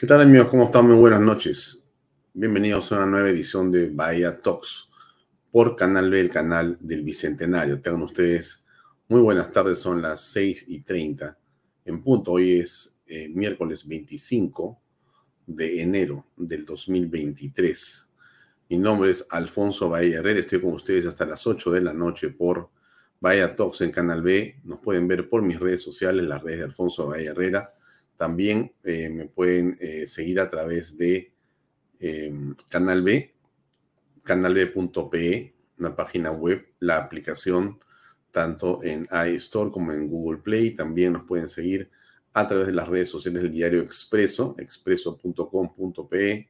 ¿Qué 0.00 0.06
tal 0.06 0.20
amigos? 0.20 0.46
¿Cómo 0.46 0.66
están? 0.66 0.86
Muy 0.86 0.94
buenas 0.94 1.20
noches. 1.20 1.84
Bienvenidos 2.32 2.92
a 2.92 2.98
una 2.98 3.06
nueva 3.06 3.30
edición 3.30 3.72
de 3.72 3.90
Bahía 3.90 4.40
Talks 4.40 4.88
por 5.50 5.74
Canal 5.74 6.08
B, 6.08 6.20
el 6.20 6.30
canal 6.30 6.78
del 6.78 7.02
Bicentenario. 7.02 7.80
Tengan 7.80 8.02
ustedes 8.02 8.64
muy 9.08 9.20
buenas 9.20 9.50
tardes, 9.50 9.80
son 9.80 10.00
las 10.00 10.20
6 10.20 10.66
y 10.68 10.82
30 10.82 11.36
en 11.84 12.00
punto. 12.00 12.30
Hoy 12.30 12.60
es 12.60 13.00
eh, 13.08 13.28
miércoles 13.28 13.88
25 13.88 14.80
de 15.48 15.82
enero 15.82 16.26
del 16.36 16.64
2023. 16.64 18.08
Mi 18.68 18.78
nombre 18.78 19.10
es 19.10 19.26
Alfonso 19.30 19.88
Bahía 19.88 20.18
Herrera, 20.18 20.38
estoy 20.38 20.60
con 20.60 20.74
ustedes 20.74 21.06
hasta 21.06 21.26
las 21.26 21.44
8 21.44 21.72
de 21.72 21.80
la 21.80 21.92
noche 21.92 22.28
por 22.28 22.70
Bahía 23.18 23.56
Talks 23.56 23.80
en 23.80 23.90
Canal 23.90 24.22
B. 24.22 24.60
Nos 24.62 24.78
pueden 24.78 25.08
ver 25.08 25.28
por 25.28 25.42
mis 25.42 25.58
redes 25.58 25.82
sociales, 25.82 26.24
las 26.24 26.40
redes 26.40 26.58
de 26.58 26.64
Alfonso 26.66 27.08
Bahía 27.08 27.32
Herrera 27.32 27.72
también 28.18 28.74
eh, 28.82 29.08
me 29.08 29.26
pueden 29.26 29.78
eh, 29.80 30.06
seguir 30.08 30.40
a 30.40 30.48
través 30.48 30.98
de 30.98 31.32
em, 32.00 32.54
Canal 32.68 33.00
B, 33.00 33.32
canalb.pe, 34.24 35.54
una 35.78 35.94
página 35.96 36.32
web, 36.32 36.66
la 36.80 36.98
aplicación 36.98 37.78
tanto 38.32 38.82
en 38.82 39.08
iStore 39.32 39.70
como 39.70 39.92
en 39.92 40.08
Google 40.08 40.40
Play. 40.40 40.72
También 40.72 41.12
nos 41.12 41.24
pueden 41.24 41.48
seguir 41.48 41.90
a 42.32 42.46
través 42.46 42.66
de 42.66 42.72
las 42.72 42.88
redes 42.88 43.08
sociales 43.08 43.40
del 43.40 43.52
diario 43.52 43.80
Expreso, 43.80 44.56
expreso.com.pe. 44.58 46.48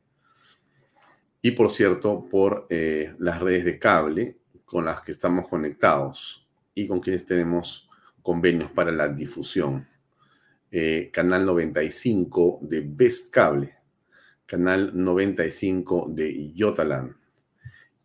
Y 1.43 1.51
por 1.51 1.71
cierto, 1.71 2.25
por 2.25 2.67
eh, 2.71 3.15
las 3.19 3.41
redes 3.41 3.67
de 3.67 3.79
cable 3.79 4.39
con 4.65 4.87
las 4.87 5.03
que 5.03 5.13
estamos 5.13 5.47
conectados 5.47 6.49
y 6.75 6.87
con 6.87 7.01
quienes 7.01 7.27
tenemos 7.27 7.89
convenios 8.23 8.71
para 8.71 8.91
la 8.91 9.09
difusión. 9.09 9.87
Eh, 10.71 11.11
canal 11.11 11.47
95 11.47 12.59
de 12.61 12.83
Best 12.83 13.33
Cable, 13.33 13.75
canal 14.45 14.93
95 14.95 16.09
de 16.11 16.53
Yotaland. 16.53 17.17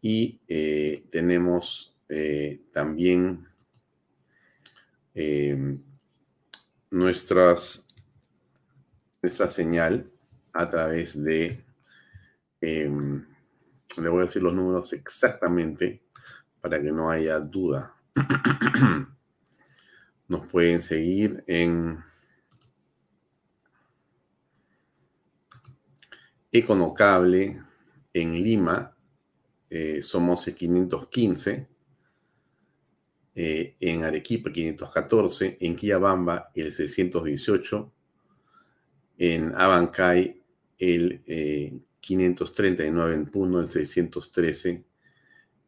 Y 0.01 0.39
eh, 0.47 1.03
tenemos 1.11 1.97
eh, 2.07 2.61
también 2.71 3.47
nuestras, 6.89 7.85
nuestra 9.21 9.51
señal 9.51 10.09
a 10.53 10.69
través 10.69 11.21
de, 11.21 11.63
le 12.61 14.09
voy 14.09 14.21
a 14.21 14.25
decir 14.25 14.41
los 14.41 14.53
números 14.53 14.93
exactamente 14.93 16.01
para 16.61 16.81
que 16.81 16.91
no 16.91 17.11
haya 17.11 17.39
duda. 17.39 17.93
Nos 20.27 20.47
pueden 20.47 20.81
seguir 20.81 21.43
en 21.45 22.03
Econocable 26.55 27.59
en 28.13 28.33
Lima 28.33 28.95
eh, 29.71 30.03
somos 30.03 30.47
el 30.47 30.53
515, 30.53 31.67
eh, 33.33 33.75
en 33.79 34.03
Arequipa 34.03 34.53
514, 34.53 35.57
en 35.59 35.75
Quillabamba 35.75 36.51
el 36.53 36.71
618, 36.71 37.91
en 39.17 39.55
Abancay 39.55 40.43
el 40.77 41.23
539, 41.99 43.11
eh, 43.11 43.15
en 43.15 43.25
Puno 43.25 43.59
el 43.59 43.71
613, 43.71 44.83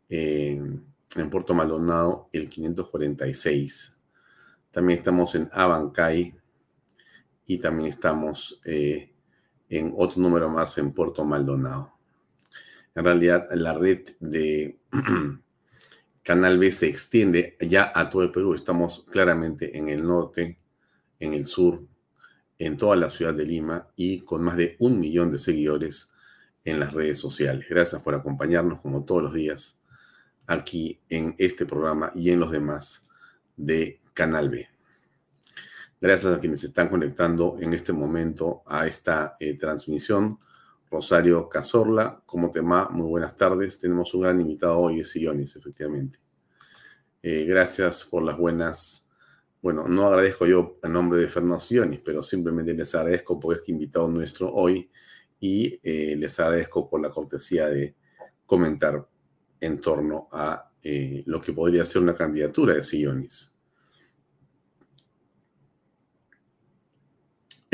en 0.10 0.84
Puerto 1.32 1.56
Maldonado 1.56 2.30
el 2.32 2.48
546. 2.48 3.98
También 4.70 5.00
estamos 5.00 5.34
en 5.34 5.50
Abancay 5.52 6.36
y 7.48 7.58
también 7.58 7.90
estamos 7.90 8.62
en 8.64 9.15
otro 9.96 10.22
número 10.22 10.50
más 10.50 10.78
en 10.78 10.92
Puerto 10.94 11.26
Maldonado. 11.26 11.94
En 12.94 13.04
realidad, 13.04 13.48
la 13.54 13.74
red 13.74 14.02
de 14.20 14.78
Canal 16.24 16.58
B 16.58 16.72
se 16.72 16.88
extiende 16.88 17.58
ya 17.60 17.92
a 17.94 18.10
todo 18.10 18.24
el 18.24 18.32
Perú. 18.32 18.54
Estamos 18.54 19.06
claramente 19.10 19.78
en 19.78 19.90
el 19.90 20.06
norte, 20.06 20.58
en 21.20 21.34
el 21.34 21.46
sur, 21.46 21.84
en 22.58 22.78
toda 22.78 22.96
la 22.96 23.10
ciudad 23.10 23.34
de 23.34 23.46
Lima 23.46 23.90
y 23.96 24.22
con 24.22 24.44
más 24.44 24.58
de 24.58 24.76
un 24.80 25.00
millón 25.00 25.32
de 25.32 25.38
seguidores 25.38 26.12
en 26.64 26.80
las 26.80 26.94
redes 26.94 27.20
sociales. 27.20 27.68
Gracias 27.70 28.02
por 28.02 28.16
acompañarnos 28.16 28.82
como 28.82 29.04
todos 29.04 29.24
los 29.24 29.34
días 29.34 29.82
aquí 30.48 31.00
en 31.10 31.36
este 31.38 31.66
programa 31.66 32.12
y 32.16 32.32
en 32.32 32.40
los 32.40 32.52
demás 32.52 33.08
de 33.58 34.02
Canal 34.14 34.50
B. 34.50 34.75
Gracias 36.02 36.36
a 36.36 36.40
quienes 36.40 36.60
se 36.60 36.68
están 36.68 36.90
conectando 36.90 37.56
en 37.60 37.74
este 37.74 37.94
momento 37.94 38.64
a 38.66 38.86
esta 38.86 39.38
eh, 39.40 39.58
transmisión. 39.58 40.38
Rosario 40.92 41.48
Cazorla, 41.48 42.22
como 42.26 42.52
tema, 42.52 42.90
muy 42.90 43.08
buenas 43.08 43.36
tardes. 43.36 43.80
Tenemos 43.80 44.14
un 44.14 44.22
gran 44.22 44.42
invitado 44.42 44.78
hoy, 44.78 45.00
es 45.00 45.12
Sionis, 45.12 45.56
efectivamente. 45.56 46.20
Eh, 47.24 47.46
gracias 47.46 48.04
por 48.04 48.24
las 48.24 48.38
buenas. 48.38 49.08
Bueno, 49.62 49.88
no 49.88 50.08
agradezco 50.08 50.46
yo 50.46 50.80
en 50.84 50.92
nombre 50.92 51.20
de 51.20 51.30
Fernando 51.30 51.60
Sionis, 51.60 52.02
pero 52.04 52.22
simplemente 52.22 52.74
les 52.74 52.94
agradezco 52.94 53.40
por 53.40 53.56
este 53.56 53.72
invitado 53.72 54.10
nuestro 54.10 54.54
hoy 54.54 54.92
y 55.40 55.80
eh, 55.82 56.16
les 56.18 56.38
agradezco 56.42 56.90
por 56.90 57.02
la 57.02 57.10
cortesía 57.10 57.68
de 57.68 57.96
comentar 58.46 59.08
en 59.62 59.80
torno 59.80 60.28
a 60.32 60.72
lo 61.26 61.42
que 61.42 61.52
podría 61.52 61.84
ser 61.84 62.04
una 62.04 62.14
candidatura 62.14 62.76
de 62.76 62.84
Sionis. 62.84 63.55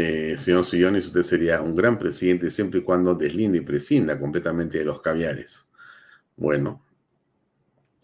Eh, 0.02 0.38
señor 0.38 0.66
Sillones, 0.66 1.08
usted 1.08 1.24
sería 1.24 1.62
un 1.62 1.76
gran 1.76 1.98
presidente 1.98 2.50
siempre 2.50 2.80
y 2.82 2.84
cuando 2.84 3.16
deslinde 3.16 3.60
y 3.60 3.62
prescinda 3.62 4.20
completamente 4.20 4.78
de 4.80 4.86
los 4.86 5.02
caviares. 5.02 5.68
Bueno, 6.36 6.84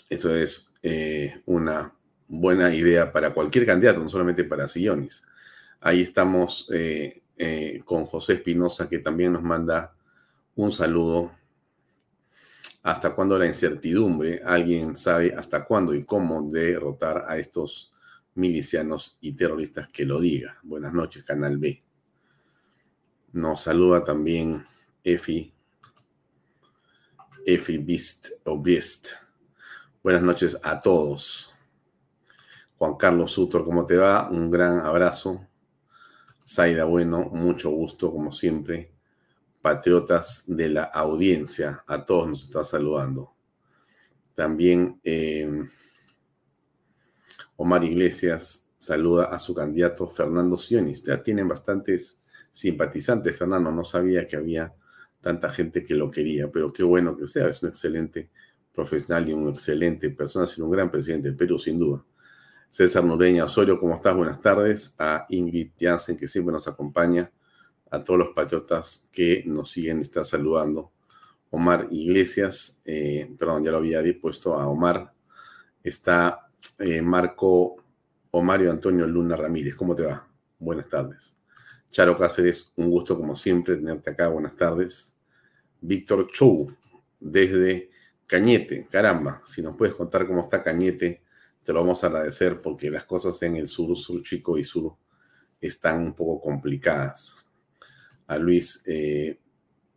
eso 0.10 0.36
es 0.36 0.72
eh, 0.84 1.42
una 1.46 1.94
buena 2.28 2.74
idea 2.74 3.12
para 3.12 3.34
cualquier 3.34 3.66
candidato, 3.66 4.00
no 4.00 4.10
solamente 4.10 4.44
para 4.44 4.68
Sillones. 4.68 5.24
Ahí 5.82 6.02
estamos 6.02 6.70
eh, 6.74 7.22
eh, 7.38 7.82
con 7.86 8.06
José 8.06 8.34
Espinosa, 8.34 8.90
que 8.90 9.00
también 9.00 9.34
nos 9.34 9.44
manda 9.44 9.96
un 10.56 10.72
saludo. 10.72 11.32
¿Hasta 12.84 13.14
cuándo 13.14 13.38
la 13.38 13.48
incertidumbre? 13.48 14.42
¿Alguien 14.46 14.96
sabe 14.96 15.34
hasta 15.36 15.66
cuándo 15.66 15.94
y 15.94 16.04
cómo 16.04 16.50
derrotar 16.50 17.26
a 17.28 17.38
estos 17.38 17.94
milicianos 18.36 19.18
y 19.20 19.34
terroristas 19.34 19.90
que 19.90 20.06
lo 20.06 20.22
diga? 20.22 20.58
Buenas 20.64 20.94
noches, 20.94 21.24
Canal 21.24 21.58
B. 21.58 21.87
Nos 23.34 23.62
saluda 23.62 24.04
también 24.04 24.64
Efi, 25.04 25.54
Efi 27.46 27.78
Beast 27.78 28.30
o. 28.46 28.62
Buenas 30.02 30.24
noches 30.24 30.58
a 30.64 30.80
todos. 30.80 31.54
Juan 32.78 32.96
Carlos 32.96 33.32
Sutor, 33.32 33.66
¿cómo 33.66 33.86
te 33.86 33.98
va? 33.98 34.30
Un 34.30 34.50
gran 34.50 34.80
abrazo. 34.80 35.46
Zaida 36.48 36.86
Bueno, 36.86 37.26
mucho 37.26 37.70
gusto, 37.70 38.12
como 38.12 38.32
siempre. 38.32 38.94
Patriotas 39.62 40.46
de 40.48 40.70
la 40.70 40.84
audiencia, 40.84 41.84
a 41.86 42.06
todos 42.06 42.30
nos 42.30 42.42
está 42.44 42.64
saludando. 42.64 43.34
También 44.36 45.02
eh, 45.04 45.68
Omar 47.58 47.84
Iglesias 47.84 48.70
saluda 48.78 49.26
a 49.26 49.40
su 49.40 49.54
candidato 49.54 50.08
Fernando 50.08 50.56
Sionis. 50.56 51.04
Ya 51.04 51.22
tienen 51.22 51.48
bastantes 51.48 52.22
simpatizante, 52.58 53.34
Fernando. 53.34 53.72
No 53.72 53.84
sabía 53.84 54.26
que 54.26 54.36
había 54.36 54.74
tanta 55.22 55.50
gente 55.50 55.84
que 55.84 55.94
lo 55.94 56.10
quería, 56.10 56.52
pero 56.52 56.74
qué 56.74 56.84
bueno 56.84 57.16
que 57.16 57.28
sea, 57.28 57.48
es 57.48 57.62
un 57.62 57.70
excelente 57.70 58.30
profesional 58.74 59.30
y 59.30 59.34
un 59.34 59.50
excelente 59.50 60.10
persona, 60.10 60.48
sino 60.48 60.66
un 60.66 60.72
gran 60.72 60.90
presidente 60.90 61.28
del 61.28 61.38
Perú, 61.38 61.60
sin 61.60 61.78
duda. 61.80 62.04
César 62.70 63.04
Nureña 63.04 63.46
Osorio, 63.46 63.80
¿cómo 63.80 63.96
estás? 63.96 64.16
Buenas 64.16 64.42
tardes. 64.42 64.96
A 65.00 65.26
Ingrid 65.30 65.72
Jansen, 65.80 66.18
que 66.18 66.28
siempre 66.28 66.52
nos 66.52 66.68
acompaña. 66.68 67.32
A 67.90 68.04
todos 68.04 68.20
los 68.20 68.36
patriotas 68.36 69.08
que 69.12 69.44
nos 69.46 69.72
siguen, 69.72 70.02
está 70.02 70.24
saludando. 70.24 70.92
Omar 71.52 71.88
Iglesias, 71.92 72.82
eh, 72.84 73.34
perdón, 73.38 73.64
ya 73.64 73.72
lo 73.72 73.78
había 73.78 74.02
dispuesto 74.02 74.60
a 74.60 74.68
Omar. 74.68 75.14
Está 75.82 76.50
eh, 76.80 77.02
Marco 77.02 77.78
Omario 78.32 78.72
Antonio 78.72 79.08
Luna 79.08 79.38
Ramírez. 79.38 79.76
¿Cómo 79.76 79.96
te 79.96 80.04
va? 80.04 80.28
Buenas 80.60 80.90
tardes. 80.90 81.38
Charo 81.92 82.18
Cáceres, 82.18 82.74
un 82.76 82.90
gusto 82.90 83.18
como 83.18 83.36
siempre 83.36 83.76
tenerte 83.76 84.10
acá. 84.10 84.28
Buenas 84.28 84.56
tardes. 84.56 85.14
Víctor 85.82 86.28
Chou, 86.32 86.72
desde 87.20 87.90
Cañete. 88.26 88.88
Caramba, 88.90 89.42
si 89.46 89.62
nos 89.62 89.76
puedes 89.76 89.96
contar 89.96 90.28
cómo 90.28 90.42
está 90.42 90.64
Cañete 90.64 91.22
te 91.68 91.74
lo 91.74 91.82
vamos 91.82 92.02
a 92.02 92.08
agradecer 92.08 92.62
porque 92.62 92.90
las 92.90 93.04
cosas 93.04 93.44
en 93.44 93.58
el 93.58 93.68
sur, 93.68 93.94
sur 93.98 94.24
chico 94.24 94.58
y 94.58 94.64
sur 94.64 94.96
están 95.60 96.00
un 96.02 96.14
poco 96.14 96.40
complicadas. 96.40 97.46
A 98.28 98.38
Luis 98.38 98.82
eh, 98.86 99.38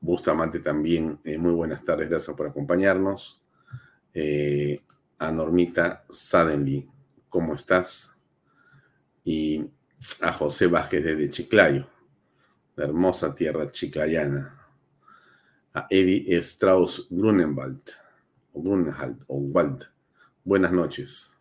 Bustamante 0.00 0.58
también, 0.58 1.20
eh, 1.22 1.38
muy 1.38 1.52
buenas 1.52 1.84
tardes, 1.84 2.10
gracias 2.10 2.36
por 2.36 2.48
acompañarnos. 2.48 3.40
Eh, 4.12 4.80
a 5.20 5.30
Normita 5.30 6.04
Sadenly, 6.10 6.88
¿cómo 7.28 7.54
estás? 7.54 8.16
Y 9.22 9.64
a 10.20 10.32
José 10.32 10.66
Vázquez 10.66 11.04
desde 11.04 11.30
Chiclayo, 11.30 11.86
la 12.76 12.84
hermosa 12.84 13.34
tierra 13.34 13.70
chiclayana. 13.70 14.56
A 15.72 15.86
Evi 15.88 16.26
Strauss 16.36 17.06
Grunenwald, 17.10 17.82
o 18.52 18.62
o. 19.28 19.78
Buenas 20.42 20.72
noches. 20.72 21.36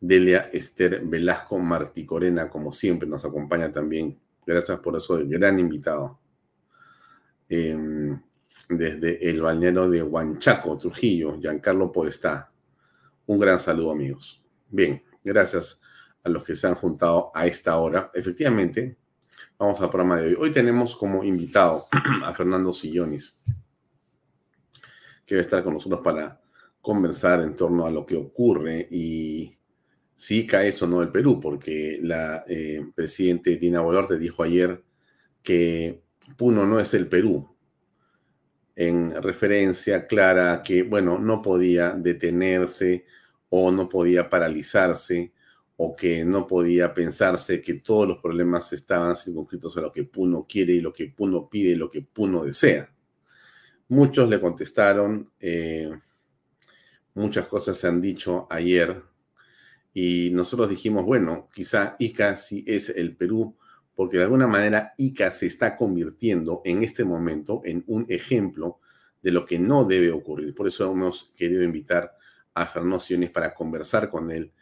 Delia 0.00 0.48
Esther 0.52 1.02
Velasco 1.04 1.58
Marticorena, 1.58 2.48
como 2.48 2.72
siempre, 2.72 3.08
nos 3.08 3.24
acompaña 3.24 3.70
también. 3.70 4.18
Gracias 4.46 4.78
por 4.80 4.96
eso, 4.96 5.20
gran 5.24 5.58
invitado. 5.58 6.18
Em, 7.48 8.18
desde 8.68 9.28
el 9.28 9.42
balneario 9.42 9.90
de 9.90 10.02
Huanchaco, 10.02 10.78
Trujillo, 10.78 11.38
Giancarlo 11.38 11.92
Podestá. 11.92 12.50
Un 13.26 13.38
gran 13.38 13.58
saludo, 13.58 13.92
amigos. 13.92 14.42
Bien, 14.70 15.02
gracias 15.22 15.81
a 16.24 16.28
los 16.28 16.44
que 16.44 16.56
se 16.56 16.66
han 16.66 16.74
juntado 16.74 17.30
a 17.34 17.46
esta 17.46 17.76
hora. 17.76 18.10
Efectivamente, 18.14 18.96
vamos 19.58 19.80
al 19.80 19.90
programa 19.90 20.18
de 20.18 20.28
hoy. 20.28 20.36
Hoy 20.38 20.50
tenemos 20.50 20.96
como 20.96 21.24
invitado 21.24 21.86
a 22.24 22.32
Fernando 22.32 22.72
Sillonis, 22.72 23.38
que 25.26 25.34
va 25.34 25.40
a 25.40 25.44
estar 25.44 25.64
con 25.64 25.74
nosotros 25.74 26.00
para 26.02 26.40
conversar 26.80 27.40
en 27.40 27.54
torno 27.54 27.86
a 27.86 27.90
lo 27.90 28.04
que 28.04 28.16
ocurre 28.16 28.88
y 28.90 29.56
si 30.16 30.46
cae 30.46 30.68
eso 30.68 30.86
no 30.86 31.02
el 31.02 31.10
Perú, 31.10 31.40
porque 31.40 31.98
la 32.02 32.44
eh, 32.46 32.84
presidente 32.94 33.56
Dina 33.56 33.80
Boluarte 33.80 34.18
dijo 34.18 34.42
ayer 34.42 34.82
que 35.42 36.02
Puno 36.36 36.64
no 36.64 36.78
es 36.78 36.94
el 36.94 37.08
Perú, 37.08 37.56
en 38.76 39.20
referencia 39.20 40.06
clara 40.06 40.62
que, 40.62 40.82
bueno, 40.82 41.18
no 41.18 41.42
podía 41.42 41.90
detenerse 41.90 43.04
o 43.48 43.70
no 43.70 43.88
podía 43.88 44.26
paralizarse 44.26 45.32
o 45.84 45.96
que 45.96 46.24
no 46.24 46.46
podía 46.46 46.94
pensarse 46.94 47.60
que 47.60 47.74
todos 47.74 48.06
los 48.06 48.20
problemas 48.20 48.72
estaban 48.72 49.16
circunscritos 49.16 49.76
a 49.76 49.80
lo 49.80 49.90
que 49.90 50.04
Puno 50.04 50.46
quiere 50.48 50.74
y 50.74 50.80
lo 50.80 50.92
que 50.92 51.08
Puno 51.08 51.48
pide 51.48 51.70
y 51.70 51.74
lo 51.74 51.90
que 51.90 52.02
Puno 52.02 52.44
desea. 52.44 52.88
Muchos 53.88 54.28
le 54.28 54.40
contestaron, 54.40 55.32
eh, 55.40 55.90
muchas 57.14 57.48
cosas 57.48 57.76
se 57.76 57.88
han 57.88 58.00
dicho 58.00 58.46
ayer 58.48 59.02
y 59.92 60.30
nosotros 60.30 60.70
dijimos, 60.70 61.04
bueno, 61.04 61.48
quizá 61.52 61.96
Ica 61.98 62.36
sí 62.36 62.64
es 62.64 62.88
el 62.88 63.16
Perú, 63.16 63.56
porque 63.96 64.18
de 64.18 64.22
alguna 64.22 64.46
manera 64.46 64.94
Ica 64.96 65.32
se 65.32 65.46
está 65.46 65.74
convirtiendo 65.74 66.62
en 66.64 66.84
este 66.84 67.02
momento 67.02 67.60
en 67.64 67.82
un 67.88 68.06
ejemplo 68.08 68.78
de 69.20 69.32
lo 69.32 69.44
que 69.44 69.58
no 69.58 69.82
debe 69.82 70.12
ocurrir. 70.12 70.54
Por 70.54 70.68
eso 70.68 70.92
hemos 70.92 71.32
querido 71.36 71.64
invitar 71.64 72.12
a 72.54 72.66
Fernando 72.66 73.00
Siones 73.00 73.32
para 73.32 73.52
conversar 73.52 74.08
con 74.08 74.30
él 74.30 74.52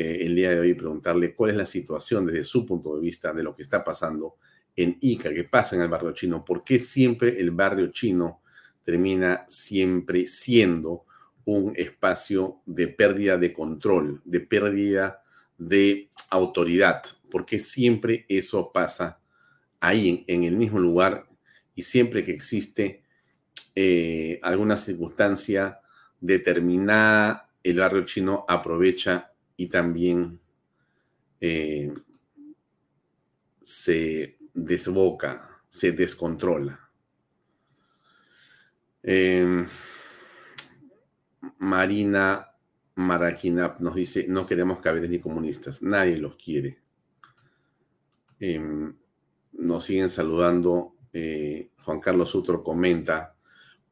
eh, 0.00 0.24
el 0.26 0.36
día 0.36 0.50
de 0.50 0.60
hoy 0.60 0.74
preguntarle 0.74 1.34
cuál 1.34 1.50
es 1.50 1.56
la 1.56 1.66
situación 1.66 2.24
desde 2.24 2.44
su 2.44 2.64
punto 2.64 2.94
de 2.94 3.00
vista 3.00 3.32
de 3.32 3.42
lo 3.42 3.52
que 3.52 3.62
está 3.62 3.82
pasando 3.82 4.36
en 4.76 4.96
Ica, 5.00 5.34
qué 5.34 5.42
pasa 5.42 5.74
en 5.74 5.82
el 5.82 5.88
barrio 5.88 6.12
chino, 6.12 6.44
por 6.44 6.62
qué 6.62 6.78
siempre 6.78 7.40
el 7.40 7.50
barrio 7.50 7.88
chino 7.88 8.40
termina 8.84 9.44
siempre 9.48 10.28
siendo 10.28 11.04
un 11.46 11.72
espacio 11.74 12.62
de 12.64 12.86
pérdida 12.86 13.38
de 13.38 13.52
control, 13.52 14.22
de 14.24 14.38
pérdida 14.38 15.24
de 15.58 16.10
autoridad, 16.30 17.02
porque 17.28 17.58
siempre 17.58 18.24
eso 18.28 18.70
pasa 18.72 19.18
ahí, 19.80 20.24
en, 20.28 20.44
el 20.44 20.56
mismo 20.56 20.78
lugar, 20.78 21.26
y 21.74 21.82
siempre 21.82 22.22
que 22.22 22.30
existe 22.30 23.02
eh, 23.74 24.38
alguna 24.44 24.76
circunstancia 24.76 25.80
determinada, 26.20 27.50
el 27.64 27.80
barrio 27.80 28.04
chino 28.04 28.44
aprovecha 28.46 29.27
y 29.58 29.66
también 29.66 30.40
eh, 31.40 31.92
se 33.62 34.38
desboca, 34.54 35.62
se 35.68 35.90
descontrola. 35.90 36.88
Eh, 39.02 39.66
Marina 41.58 42.54
Maraquinap 42.94 43.80
nos 43.80 43.96
dice, 43.96 44.26
no 44.28 44.46
queremos 44.46 44.78
caberes 44.78 45.10
ni 45.10 45.18
comunistas, 45.18 45.82
nadie 45.82 46.18
los 46.18 46.36
quiere. 46.36 46.78
Em, 48.38 48.96
nos 49.54 49.84
siguen 49.84 50.08
saludando. 50.08 50.94
Eh, 51.12 51.72
Juan 51.82 51.98
Carlos 51.98 52.30
Sutro 52.30 52.62
comenta, 52.62 53.36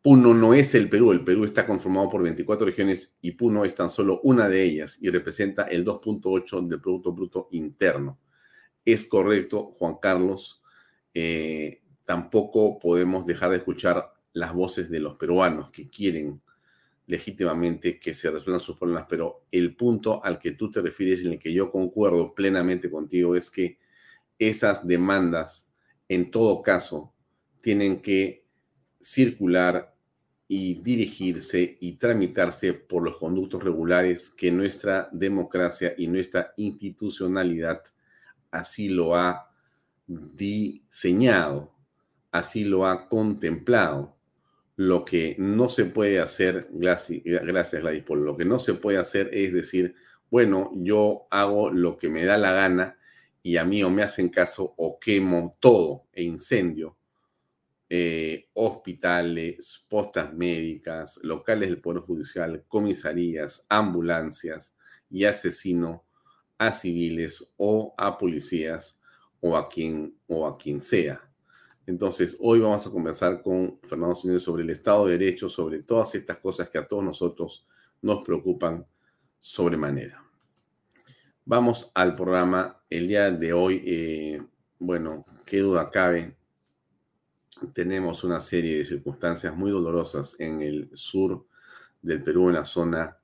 Puno 0.06 0.34
no 0.34 0.54
es 0.54 0.72
el 0.76 0.88
Perú, 0.88 1.10
el 1.10 1.22
Perú 1.22 1.42
está 1.42 1.66
conformado 1.66 2.08
por 2.08 2.22
24 2.22 2.64
regiones 2.64 3.18
y 3.22 3.32
Puno 3.32 3.64
es 3.64 3.74
tan 3.74 3.90
solo 3.90 4.20
una 4.22 4.48
de 4.48 4.62
ellas 4.62 4.98
y 5.00 5.10
representa 5.10 5.64
el 5.64 5.84
2.8 5.84 6.64
del 6.68 6.80
Producto 6.80 7.12
Bruto 7.12 7.48
Interno. 7.50 8.20
Es 8.84 9.06
correcto, 9.06 9.72
Juan 9.72 9.96
Carlos, 10.00 10.62
eh, 11.12 11.82
tampoco 12.04 12.78
podemos 12.78 13.26
dejar 13.26 13.50
de 13.50 13.56
escuchar 13.56 14.14
las 14.32 14.54
voces 14.54 14.88
de 14.90 15.00
los 15.00 15.18
peruanos 15.18 15.72
que 15.72 15.88
quieren 15.88 16.40
legítimamente 17.08 17.98
que 17.98 18.14
se 18.14 18.30
resuelvan 18.30 18.60
sus 18.60 18.78
problemas, 18.78 19.06
pero 19.10 19.46
el 19.50 19.74
punto 19.74 20.24
al 20.24 20.38
que 20.38 20.52
tú 20.52 20.70
te 20.70 20.82
refieres 20.82 21.20
y 21.20 21.26
en 21.26 21.32
el 21.32 21.38
que 21.40 21.52
yo 21.52 21.72
concuerdo 21.72 22.32
plenamente 22.32 22.88
contigo 22.88 23.34
es 23.34 23.50
que 23.50 23.80
esas 24.38 24.86
demandas, 24.86 25.68
en 26.08 26.30
todo 26.30 26.62
caso, 26.62 27.12
tienen 27.60 28.00
que 28.00 28.46
circular 29.00 29.95
y 30.48 30.80
dirigirse 30.80 31.76
y 31.80 31.94
tramitarse 31.94 32.72
por 32.74 33.02
los 33.02 33.18
conductos 33.18 33.62
regulares 33.62 34.30
que 34.30 34.52
nuestra 34.52 35.08
democracia 35.12 35.94
y 35.96 36.06
nuestra 36.06 36.52
institucionalidad 36.56 37.82
así 38.50 38.88
lo 38.88 39.16
ha 39.16 39.50
diseñado, 40.06 41.74
así 42.30 42.64
lo 42.64 42.86
ha 42.86 43.08
contemplado. 43.08 44.14
Lo 44.76 45.04
que 45.04 45.36
no 45.38 45.68
se 45.68 45.86
puede 45.86 46.20
hacer, 46.20 46.68
gracias, 46.70 47.22
Gladys 47.24 48.04
lo 48.08 48.36
que 48.36 48.44
no 48.44 48.58
se 48.58 48.74
puede 48.74 48.98
hacer 48.98 49.30
es 49.32 49.52
decir, 49.52 49.94
bueno, 50.30 50.70
yo 50.74 51.26
hago 51.30 51.70
lo 51.70 51.96
que 51.96 52.08
me 52.08 52.24
da 52.24 52.36
la 52.36 52.52
gana 52.52 52.98
y 53.42 53.56
a 53.56 53.64
mí 53.64 53.82
o 53.82 53.90
me 53.90 54.02
hacen 54.02 54.28
caso 54.28 54.74
o 54.76 54.98
quemo 55.00 55.56
todo 55.60 56.04
e 56.12 56.22
incendio 56.22 56.96
eh, 57.88 58.48
hospitales, 58.54 59.84
postas 59.88 60.34
médicas, 60.34 61.18
locales 61.22 61.68
del 61.68 61.80
Poder 61.80 62.02
Judicial, 62.02 62.64
comisarías, 62.66 63.64
ambulancias 63.68 64.76
y 65.08 65.24
asesino 65.24 66.04
a 66.58 66.72
civiles 66.72 67.52
o 67.56 67.94
a 67.96 68.18
policías 68.18 68.98
o 69.40 69.56
a 69.56 69.68
quien, 69.68 70.16
o 70.26 70.46
a 70.46 70.56
quien 70.56 70.80
sea. 70.80 71.22
Entonces, 71.86 72.36
hoy 72.40 72.58
vamos 72.58 72.84
a 72.84 72.90
conversar 72.90 73.42
con 73.42 73.78
Fernando 73.82 74.16
Señor 74.16 74.40
sobre 74.40 74.64
el 74.64 74.70
Estado 74.70 75.06
de 75.06 75.18
Derecho, 75.18 75.48
sobre 75.48 75.82
todas 75.82 76.14
estas 76.16 76.38
cosas 76.38 76.68
que 76.68 76.78
a 76.78 76.86
todos 76.88 77.04
nosotros 77.04 77.66
nos 78.02 78.24
preocupan 78.24 78.84
sobremanera. 79.38 80.24
Vamos 81.44 81.92
al 81.94 82.14
programa. 82.16 82.82
El 82.90 83.06
día 83.06 83.30
de 83.30 83.52
hoy, 83.52 83.82
eh, 83.86 84.42
bueno, 84.80 85.22
qué 85.44 85.60
duda 85.60 85.88
cabe, 85.90 86.36
tenemos 87.72 88.24
una 88.24 88.40
serie 88.40 88.78
de 88.78 88.84
circunstancias 88.84 89.56
muy 89.56 89.70
dolorosas 89.70 90.36
en 90.38 90.62
el 90.62 90.90
sur 90.94 91.46
del 92.02 92.22
Perú, 92.22 92.48
en 92.48 92.54
la 92.54 92.64
zona 92.64 93.16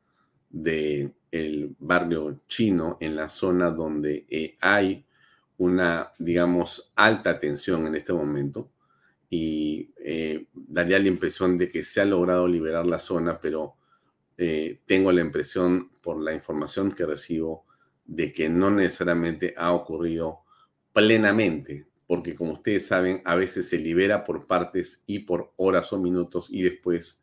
del 0.49 1.75
barrio 1.79 2.37
chino, 2.47 2.99
en 3.01 3.17
la 3.17 3.29
zona 3.29 3.71
donde 3.71 4.27
eh, 4.29 4.57
hay 4.61 5.05
una, 5.59 6.13
digamos, 6.19 6.93
alta 6.97 7.39
tensión 7.39 7.87
en 7.87 7.95
este 7.95 8.13
momento. 8.13 8.71
Y 9.31 9.91
eh, 9.99 10.47
daría 10.53 10.99
la 10.99 11.09
impresión 11.09 11.57
de 11.57 11.69
que 11.69 11.83
se 11.85 12.01
ha 12.01 12.05
logrado 12.05 12.47
liberar 12.47 12.85
la 12.85 12.99
zona, 12.99 13.41
pero 13.41 13.77
eh, 14.37 14.81
tengo 14.87 15.13
la 15.13 15.21
impresión 15.21 15.91
por 16.03 16.21
la 16.21 16.35
información 16.35 16.93
que 16.93 17.07
recibo 17.07 17.65
de 18.05 18.33
que 18.33 18.49
no 18.49 18.71
necesariamente 18.71 19.55
ha 19.57 19.73
ocurrido 19.73 20.41
plenamente, 20.93 21.87
porque 22.07 22.35
como 22.35 22.53
ustedes 22.53 22.87
saben, 22.87 23.23
a 23.25 23.35
veces 23.35 23.69
se 23.69 23.79
libera 23.79 24.25
por 24.25 24.47
partes 24.47 25.03
y 25.07 25.21
por 25.21 25.53
horas 25.57 25.93
o 25.93 25.99
minutos 25.99 26.49
y 26.51 26.63
después 26.63 27.23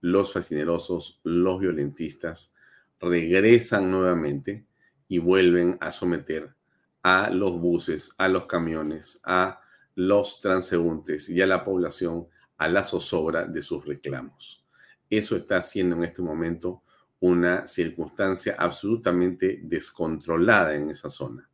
los 0.00 0.32
fascinerosos, 0.32 1.20
los 1.24 1.60
violentistas 1.60 2.54
regresan 3.00 3.90
nuevamente 3.90 4.66
y 5.08 5.18
vuelven 5.18 5.76
a 5.80 5.90
someter 5.90 6.54
a 7.02 7.30
los 7.30 7.60
buses, 7.60 8.14
a 8.18 8.28
los 8.28 8.46
camiones, 8.46 9.20
a 9.24 9.60
los 9.94 10.38
transeúntes 10.40 11.28
y 11.28 11.40
a 11.40 11.46
la 11.46 11.64
población 11.64 12.28
a 12.60 12.68
la 12.68 12.84
zozobra 12.84 13.46
de 13.46 13.62
sus 13.62 13.86
reclamos. 13.86 14.66
Eso 15.08 15.34
está 15.34 15.56
haciendo 15.56 15.96
en 15.96 16.04
este 16.04 16.20
momento 16.20 16.82
una 17.18 17.66
circunstancia 17.66 18.54
absolutamente 18.58 19.60
descontrolada 19.62 20.74
en 20.74 20.90
esa 20.90 21.08
zona. 21.08 21.48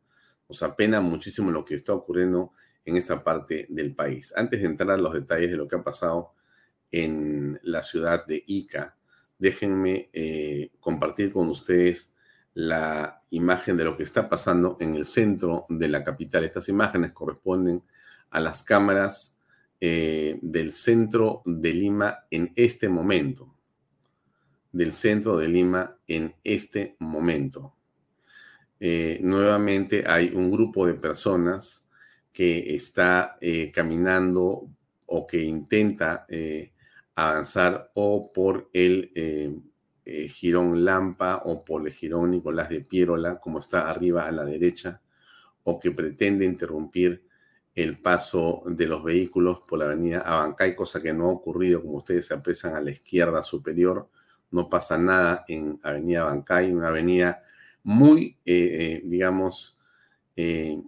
Nos 0.48 0.62
apena 0.64 1.00
muchísimo 1.00 1.52
lo 1.52 1.64
que 1.64 1.76
está 1.76 1.94
ocurriendo 1.94 2.52
en 2.86 2.96
esta 2.96 3.22
parte 3.22 3.66
del 3.68 3.92
país. 3.94 4.32
Antes 4.34 4.60
de 4.60 4.66
entrar 4.66 4.90
a 4.92 4.96
los 4.96 5.12
detalles 5.12 5.50
de 5.50 5.56
lo 5.56 5.68
que 5.68 5.76
ha 5.76 5.82
pasado 5.82 6.32
en 6.90 7.60
la 7.62 7.82
ciudad 7.82 8.24
de 8.26 8.42
Ica, 8.46 8.96
déjenme 9.38 10.08
eh, 10.12 10.70
compartir 10.80 11.32
con 11.32 11.48
ustedes 11.48 12.14
la 12.54 13.22
imagen 13.30 13.76
de 13.76 13.84
lo 13.84 13.96
que 13.96 14.04
está 14.04 14.28
pasando 14.28 14.78
en 14.80 14.94
el 14.94 15.04
centro 15.04 15.66
de 15.68 15.88
la 15.88 16.02
capital. 16.02 16.44
Estas 16.44 16.68
imágenes 16.70 17.12
corresponden 17.12 17.82
a 18.30 18.40
las 18.40 18.62
cámaras 18.62 19.38
eh, 19.80 20.38
del 20.40 20.72
centro 20.72 21.42
de 21.44 21.74
Lima 21.74 22.24
en 22.30 22.52
este 22.56 22.88
momento. 22.88 23.52
Del 24.72 24.92
centro 24.92 25.36
de 25.36 25.48
Lima 25.48 25.98
en 26.06 26.34
este 26.44 26.96
momento. 27.00 27.74
Eh, 28.78 29.18
nuevamente 29.22 30.04
hay 30.06 30.28
un 30.28 30.50
grupo 30.50 30.86
de 30.86 30.94
personas 30.94 31.85
que 32.36 32.74
está 32.74 33.38
eh, 33.40 33.72
caminando 33.72 34.68
o 35.06 35.26
que 35.26 35.42
intenta 35.42 36.26
avanzar 37.14 37.90
o 37.94 38.30
por 38.30 38.68
el 38.74 39.62
Girón 40.28 40.84
Lampa 40.84 41.42
o 41.44 41.64
por 41.64 41.86
el 41.86 41.92
Girón 41.92 42.32
Nicolás 42.32 42.68
de 42.68 42.82
Piérola, 42.82 43.40
como 43.40 43.60
está 43.60 43.88
arriba 43.88 44.26
a 44.26 44.32
la 44.32 44.44
derecha, 44.44 45.00
o 45.64 45.80
que 45.80 45.92
pretende 45.92 46.44
interrumpir 46.44 47.24
el 47.74 47.98
paso 47.98 48.62
de 48.66 48.86
los 48.86 49.04
vehículos 49.04 49.60
por 49.68 49.78
la 49.78 49.84
avenida 49.84 50.20
Abancay, 50.20 50.74
cosa 50.74 51.00
que 51.00 51.12
no 51.12 51.26
ha 51.26 51.32
ocurrido, 51.32 51.82
como 51.82 51.98
ustedes 51.98 52.26
se 52.26 52.34
aprecian 52.34 52.74
a 52.74 52.80
la 52.80 52.90
izquierda 52.90 53.42
superior, 53.42 54.08
no 54.50 54.68
pasa 54.68 54.96
nada 54.96 55.44
en 55.46 55.78
avenida 55.82 56.22
Abancay, 56.22 56.72
una 56.72 56.88
avenida 56.88 57.42
muy, 57.82 58.38
eh, 58.44 58.54
eh, 58.80 59.02
digamos, 59.04 59.78
eh, 60.34 60.82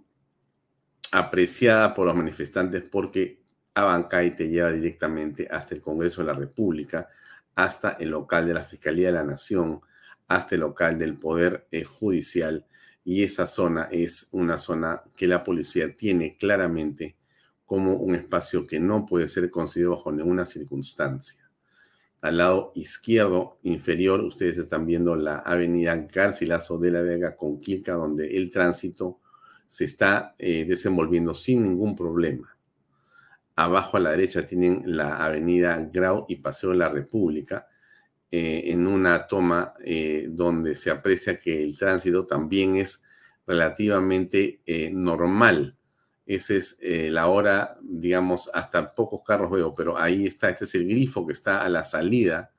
apreciada 1.11 1.93
por 1.93 2.07
los 2.07 2.15
manifestantes 2.15 2.83
porque 2.83 3.43
Abancay 3.73 4.35
te 4.35 4.47
lleva 4.47 4.71
directamente 4.71 5.47
hasta 5.49 5.75
el 5.75 5.81
Congreso 5.81 6.21
de 6.21 6.27
la 6.27 6.33
República, 6.33 7.07
hasta 7.55 7.91
el 7.91 8.09
local 8.09 8.47
de 8.47 8.53
la 8.53 8.63
Fiscalía 8.63 9.07
de 9.07 9.13
la 9.13 9.23
Nación, 9.23 9.81
hasta 10.27 10.55
el 10.55 10.61
local 10.61 10.97
del 10.97 11.15
Poder 11.15 11.67
Judicial 11.85 12.65
y 13.03 13.23
esa 13.23 13.47
zona 13.47 13.87
es 13.91 14.27
una 14.33 14.57
zona 14.57 15.01
que 15.15 15.27
la 15.27 15.43
policía 15.43 15.95
tiene 15.95 16.37
claramente 16.37 17.17
como 17.65 17.93
un 17.93 18.15
espacio 18.15 18.65
que 18.65 18.79
no 18.79 19.05
puede 19.05 19.27
ser 19.27 19.49
considerado 19.49 19.95
bajo 19.95 20.11
ninguna 20.11 20.45
circunstancia. 20.45 21.49
Al 22.21 22.37
lado 22.37 22.71
izquierdo 22.75 23.57
inferior, 23.63 24.21
ustedes 24.21 24.57
están 24.57 24.85
viendo 24.85 25.15
la 25.15 25.39
avenida 25.39 25.95
Garcilaso 25.95 26.77
de 26.77 26.91
la 26.91 27.01
Vega 27.01 27.35
con 27.35 27.59
Quilca, 27.59 27.93
donde 27.93 28.35
el 28.35 28.51
tránsito 28.51 29.21
se 29.69 29.85
está 29.85 30.35
eh, 30.37 30.65
desenvolviendo 30.67 31.33
sin 31.33 31.63
ningún 31.63 31.95
problema. 31.95 32.57
Abajo 33.55 33.95
a 33.95 33.99
la 34.01 34.11
derecha 34.11 34.45
tienen 34.45 34.83
la 34.85 35.23
avenida 35.23 35.77
Grau 35.93 36.25
y 36.27 36.37
Paseo 36.37 36.71
de 36.71 36.77
la 36.77 36.89
República, 36.89 37.67
eh, 38.31 38.71
en 38.71 38.85
una 38.85 39.25
toma 39.25 39.73
eh, 39.83 40.27
donde 40.29 40.75
se 40.75 40.91
aprecia 40.91 41.39
que 41.39 41.63
el 41.63 41.75
tránsito 41.77 42.25
también 42.25 42.75
es 42.77 43.03
relativamente 43.47 44.61
eh, 44.65 44.91
normal. 44.91 45.75
Esa 46.25 46.53
es 46.53 46.77
la 46.79 47.25
hora, 47.25 47.77
digamos, 47.81 48.51
hasta 48.53 48.93
pocos 48.93 49.23
carros 49.23 49.49
veo, 49.49 49.73
pero 49.73 49.97
ahí 49.97 50.27
está, 50.27 50.49
este 50.49 50.65
es 50.65 50.75
el 50.75 50.87
grifo 50.87 51.25
que 51.25 51.33
está 51.33 51.63
a 51.63 51.69
la 51.69 51.83
salida 51.83 52.51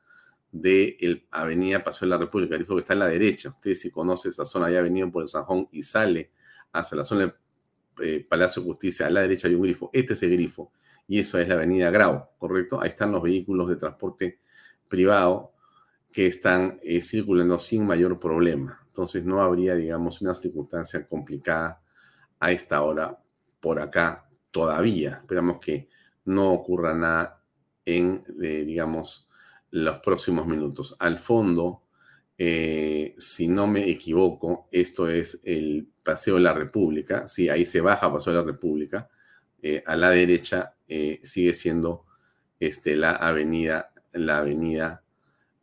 de 0.51 0.97
la 1.31 1.41
Avenida 1.41 1.85
Paseo 1.85 2.07
de 2.07 2.11
la 2.11 2.19
República, 2.19 2.55
el 2.57 2.63
grifo 2.63 2.75
que 2.75 2.81
está 2.81 2.95
a 2.95 2.97
la 2.97 3.07
derecha. 3.07 3.51
Ustedes 3.51 3.81
si 3.81 3.91
conocen 3.93 4.31
esa 4.31 4.45
zona, 4.45 4.71
ya 4.71 4.83
venido 4.83 5.11
por 5.13 5.23
el 5.23 5.29
Sanjón 5.29 5.69
y 5.71 5.83
sale 5.85 6.33
hacia 6.73 6.97
la 6.99 7.05
zona 7.05 7.35
del 7.99 8.27
Palacio 8.27 8.63
de 8.63 8.69
Justicia, 8.69 9.07
a 9.07 9.11
la 9.11 9.23
derecha 9.23 9.49
hay 9.49 9.55
un 9.55 9.63
grifo. 9.63 9.91
Este 9.93 10.15
es 10.15 10.23
el 10.23 10.31
grifo 10.33 10.73
y 11.07 11.19
eso 11.19 11.39
es 11.39 11.49
la 11.49 11.55
Avenida 11.55 11.91
Grau, 11.91 12.29
¿correcto? 12.39 12.81
Ahí 12.81 12.89
están 12.89 13.13
los 13.13 13.23
vehículos 13.23 13.69
de 13.69 13.77
transporte 13.77 14.41
privado 14.89 15.53
que 16.13 16.27
están 16.27 16.79
eh, 16.83 17.01
circulando 17.01 17.59
sin 17.59 17.87
mayor 17.87 18.19
problema. 18.19 18.81
Entonces 18.87 19.25
no 19.25 19.41
habría, 19.41 19.75
digamos, 19.75 20.21
una 20.21 20.35
circunstancia 20.35 21.07
complicada 21.07 21.83
a 22.39 22.53
esta 22.53 22.83
hora 22.83 23.19
por 23.61 23.81
acá 23.81 24.29
todavía. 24.51 25.21
Esperamos 25.23 25.59
que 25.59 25.89
no 26.25 26.53
ocurra 26.53 26.95
nada 26.95 27.43
en, 27.85 28.25
eh, 28.43 28.65
digamos, 28.65 29.29
los 29.71 29.99
próximos 29.99 30.47
minutos. 30.47 30.97
Al 30.99 31.19
fondo, 31.19 31.85
eh, 32.37 33.15
si 33.19 33.49
no 33.49 33.67
me 33.67 33.89
equivoco, 33.89 34.69
esto 34.73 35.09
es 35.09 35.41
el 35.45 35.89
Paseo 36.13 36.35
de 36.35 36.41
la 36.41 36.53
República. 36.53 37.27
Sí, 37.27 37.49
ahí 37.49 37.65
se 37.65 37.81
baja 37.81 38.13
Paseo 38.13 38.33
de 38.33 38.41
la 38.41 38.47
República. 38.47 39.09
a 39.87 39.97
la 39.97 40.11
derecha 40.11 40.75
sigue 41.23 41.55
siendo 41.55 42.07
este, 42.59 42.97
la 42.97 43.13
avenida, 43.13 43.93
la 44.13 44.39
avenida 44.39 45.03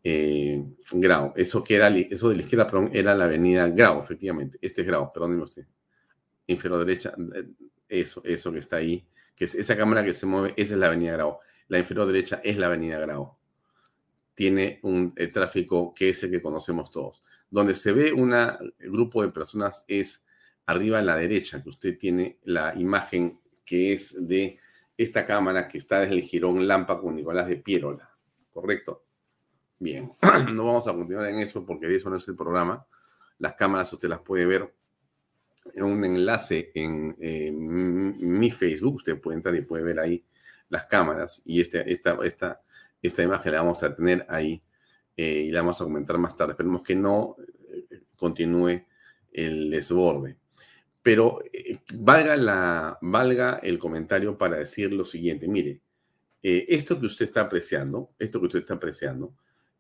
eh, 0.04 0.63
Grau. 0.94 1.34
Eso 1.36 1.63
que 1.63 1.75
era, 1.75 1.89
eso 1.89 2.30
de 2.30 2.36
la 2.36 2.42
izquierda, 2.42 2.70
era 2.94 3.13
la 3.13 3.25
avenida 3.25 3.68
Grau, 3.68 4.00
efectivamente. 4.00 4.58
Este 4.62 4.82
es 4.82 4.88
Grau, 4.88 5.12
perdóneme 5.12 5.44
usted. 5.44 5.66
Inferior 6.48 6.86
derecha, 6.86 7.13
eh, 7.36 7.46
eso, 7.89 8.22
eso 8.24 8.51
que 8.54 8.60
está 8.60 8.77
ahí, 8.77 9.06
que 9.36 9.44
es 9.44 9.56
esa 9.56 9.75
cámara 9.75 10.04
que 10.04 10.13
se 10.13 10.25
mueve, 10.25 10.54
esa 10.56 10.75
es 10.75 10.80
la 10.80 10.88
avenida 10.88 11.13
Grau. 11.13 11.39
La 11.68 11.80
inferior 11.80 12.08
derecha 12.08 12.39
es 12.44 12.58
la 12.58 12.68
avenida 12.68 13.00
Grau. 13.00 13.38
Tiene 14.34 14.80
un 14.84 15.13
eh, 15.18 15.27
tráfico 15.27 15.94
que 15.94 16.10
es 16.10 16.24
el 16.24 16.32
que 16.32 16.42
conocemos 16.42 16.89
todos. 16.89 17.22
Donde 17.50 17.75
se 17.75 17.92
ve 17.92 18.13
un 18.13 18.34
grupo 18.80 19.22
de 19.22 19.30
personas 19.30 19.84
es 19.88 20.25
arriba 20.68 21.00
a 21.00 21.02
la 21.02 21.16
derecha, 21.16 21.62
que 21.62 21.70
usted 21.70 21.98
tiene 21.98 22.38
la 22.44 22.74
imagen 22.76 23.40
que 23.66 23.94
es 23.94 24.16
de 24.28 24.60
esta 24.98 25.26
cámara 25.26 25.68
que 25.68 25.78
está 25.78 26.02
desde 26.02 26.16
el 26.16 26.22
Girón 26.22 26.68
Lampa 26.68 27.00
con 27.00 27.16
Nicolás 27.16 27.48
de 27.48 27.58
Piérola, 27.58 28.10
¿correcto? 28.54 29.06
Bien, 29.80 30.14
no 30.54 30.66
vamos 30.66 30.88
a 30.88 30.94
continuar 30.94 31.28
en 31.28 31.40
eso 31.40 31.66
porque 31.66 31.94
eso 31.94 32.10
no 32.10 32.18
es 32.18 32.28
el 32.28 32.36
programa. 32.36 32.86
Las 33.40 33.54
cámaras 33.54 33.92
usted 33.94 34.10
las 34.10 34.22
puede 34.22 34.46
ver 34.46 34.74
en 35.76 35.84
un 35.84 36.04
enlace 36.04 36.72
en 36.74 37.16
mi 37.18 38.52
Facebook. 38.52 38.96
Usted 38.96 39.20
puede 39.20 39.38
entrar 39.38 39.56
y 39.56 39.62
puede 39.62 39.84
ver 39.84 40.00
ahí 40.00 40.24
las 40.70 40.86
cámaras 40.86 41.42
y 41.46 41.62
este, 41.62 41.92
esta, 41.92 42.18
esta, 42.24 42.62
esta 43.02 43.24
imagen 43.24 43.52
la 43.54 43.62
vamos 43.62 43.84
a 43.84 43.96
tener 43.96 44.26
ahí 44.30 44.62
eh, 45.16 45.46
y 45.48 45.52
la 45.52 45.62
vamos 45.62 45.80
a 45.80 45.84
comentar 45.86 46.18
más 46.18 46.36
tarde. 46.36 46.54
Esperemos 46.54 46.84
que 46.84 46.96
no 46.96 47.36
eh, 47.70 48.02
continúe 48.16 48.82
el 49.32 49.70
desborde. 49.70 50.38
Pero 51.08 51.42
eh, 51.54 51.78
valga, 51.94 53.62
el 53.64 53.80
comentario 53.80 54.38
para 54.38 54.58
decir 54.58 54.92
lo 54.92 55.06
siguiente. 55.06 55.48
Mire, 55.48 55.80
esto 56.44 57.00
que 57.00 57.06
usted 57.06 57.24
está 57.24 57.40
apreciando, 57.40 58.12
esto 58.20 58.42
que 58.42 58.48
usted 58.48 58.60
está 58.60 58.74
apreciando, 58.74 59.34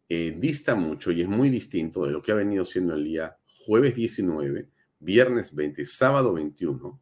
eh, 0.07 0.33
dista 0.37 0.73
mucho 0.73 1.11
y 1.11 1.21
es 1.21 1.27
muy 1.27 1.49
distinto 1.49 2.05
de 2.05 2.11
lo 2.11 2.21
que 2.21 2.31
ha 2.31 2.35
venido 2.35 2.63
siendo 2.63 2.93
el 2.93 3.03
día 3.03 3.37
jueves 3.65 3.93
19, 3.95 4.69
viernes 4.99 5.53
20, 5.53 5.85
sábado 5.85 6.31
21, 6.31 7.01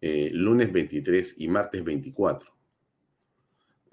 eh, 0.00 0.30
lunes 0.32 0.72
23 0.72 1.34
y 1.38 1.48
martes 1.48 1.82
24. 1.82 2.52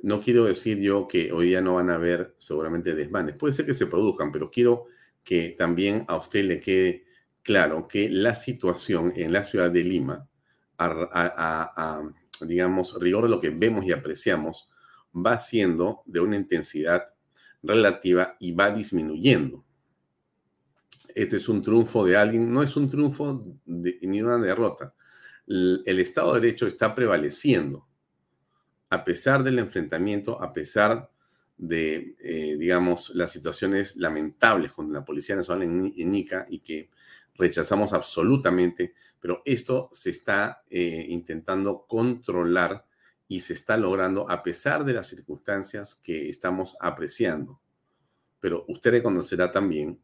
No 0.03 0.21
quiero 0.21 0.43
decir 0.43 0.77
yo 0.77 1.07
que 1.07 1.31
hoy 1.31 1.47
día 1.47 1.61
no 1.61 1.73
van 1.73 1.89
a 1.89 1.95
haber 1.95 2.35
seguramente 2.37 2.93
desmanes. 2.93 3.37
Puede 3.37 3.53
ser 3.53 3.65
que 3.65 3.73
se 3.73 3.87
produzcan, 3.87 4.31
pero 4.31 4.51
quiero 4.51 4.85
que 5.23 5.55
también 5.57 6.05
a 6.07 6.17
usted 6.17 6.45
le 6.45 6.59
quede 6.59 7.06
claro 7.47 7.87
que 7.87 8.09
la 8.09 8.35
situación 8.35 9.13
en 9.15 9.31
la 9.31 9.45
ciudad 9.45 9.71
de 9.71 9.83
Lima, 9.83 10.27
a 10.77 12.03
digamos, 12.41 12.97
rigor 12.99 13.23
de 13.23 13.29
lo 13.29 13.39
que 13.39 13.49
vemos 13.49 13.85
y 13.85 13.93
apreciamos, 13.93 14.69
va 15.15 15.37
siendo 15.37 16.03
de 16.05 16.19
una 16.19 16.35
intensidad 16.35 17.05
relativa 17.63 18.35
y 18.39 18.51
va 18.51 18.69
disminuyendo. 18.69 19.63
Este 21.15 21.37
es 21.37 21.49
un 21.49 21.63
triunfo 21.63 22.05
de 22.05 22.17
alguien, 22.17 22.51
no 22.51 22.61
es 22.61 22.75
un 22.75 22.89
triunfo 22.89 23.43
ni 23.65 24.21
una 24.21 24.37
derrota. 24.37 24.93
El, 25.47 25.99
Estado 25.99 26.33
de 26.33 26.41
Derecho 26.41 26.67
está 26.67 26.93
prevaleciendo 26.93 27.87
a 28.89 29.03
pesar 29.03 29.43
del 29.43 29.59
enfrentamiento, 29.59 30.41
a 30.41 30.53
pesar 30.53 31.09
de, 31.57 32.15
eh, 32.19 32.57
digamos, 32.59 33.09
las 33.15 33.31
situaciones 33.31 33.95
lamentables 33.95 34.73
con 34.73 34.91
la 34.93 35.03
Policía 35.03 35.35
Nacional 35.35 35.63
en, 35.63 35.93
en 35.97 36.13
Ica 36.13 36.45
y 36.49 36.59
que 36.59 36.89
rechazamos 37.37 37.93
absolutamente, 37.93 38.93
pero 39.19 39.41
esto 39.45 39.89
se 39.93 40.09
está 40.09 40.63
eh, 40.69 41.05
intentando 41.09 41.85
controlar 41.87 42.85
y 43.27 43.41
se 43.41 43.53
está 43.53 43.77
logrando 43.77 44.29
a 44.29 44.41
pesar 44.43 44.85
de 44.85 44.93
las 44.93 45.07
circunstancias 45.07 45.95
que 45.95 46.29
estamos 46.29 46.77
apreciando. 46.79 47.59
Pero 48.39 48.65
usted 48.67 48.91
reconocerá 48.91 49.51
también 49.51 49.99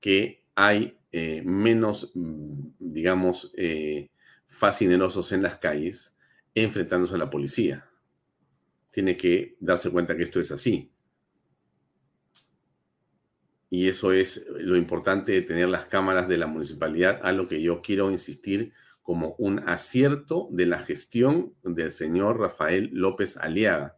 que 0.00 0.44
hay 0.54 0.98
eh, 1.10 1.42
menos, 1.44 2.12
mm, 2.14 2.70
digamos, 2.78 3.52
eh, 3.56 4.10
fascinerosos 4.46 5.32
en 5.32 5.42
las 5.42 5.58
calles 5.58 6.18
enfrentándose 6.54 7.14
a 7.14 7.18
la 7.18 7.30
policía. 7.30 7.88
Tiene 8.90 9.16
que 9.16 9.56
darse 9.60 9.90
cuenta 9.90 10.16
que 10.16 10.24
esto 10.24 10.40
es 10.40 10.50
así. 10.50 10.90
Y 13.70 13.88
eso 13.88 14.12
es 14.12 14.46
lo 14.56 14.76
importante 14.76 15.32
de 15.32 15.42
tener 15.42 15.68
las 15.68 15.86
cámaras 15.86 16.28
de 16.28 16.38
la 16.38 16.46
municipalidad, 16.46 17.20
a 17.22 17.32
lo 17.32 17.48
que 17.48 17.60
yo 17.60 17.82
quiero 17.82 18.10
insistir 18.10 18.72
como 19.02 19.34
un 19.38 19.60
acierto 19.60 20.48
de 20.50 20.66
la 20.66 20.78
gestión 20.78 21.54
del 21.62 21.90
señor 21.90 22.38
Rafael 22.38 22.90
López 22.92 23.36
Aliaga. 23.36 23.96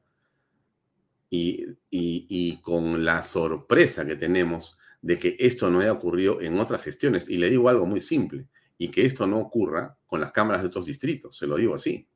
Y, 1.33 1.65
y, 1.91 2.57
con 2.61 3.05
la 3.05 3.23
sorpresa 3.23 4.05
que 4.05 4.17
tenemos 4.17 4.77
de 5.01 5.17
que 5.17 5.37
esto 5.39 5.71
no 5.71 5.79
haya 5.79 5.93
ocurrido 5.93 6.41
en 6.41 6.59
otras 6.59 6.83
gestiones. 6.83 7.29
Y 7.29 7.39
le 7.39 7.51
digo 7.51 7.69
algo 7.69 7.87
muy 7.87 8.01
simple, 8.01 8.49
y 8.77 8.89
que 8.89 9.07
esto 9.07 9.29
no 9.29 9.39
ocurra 9.39 9.97
con 10.07 10.21
las 10.21 10.33
cámaras 10.33 10.63
de 10.63 10.69
otros 10.69 10.87
distritos, 10.87 11.37
se 11.37 11.47
lo 11.47 11.57
digo 11.57 11.77
así 11.77 12.09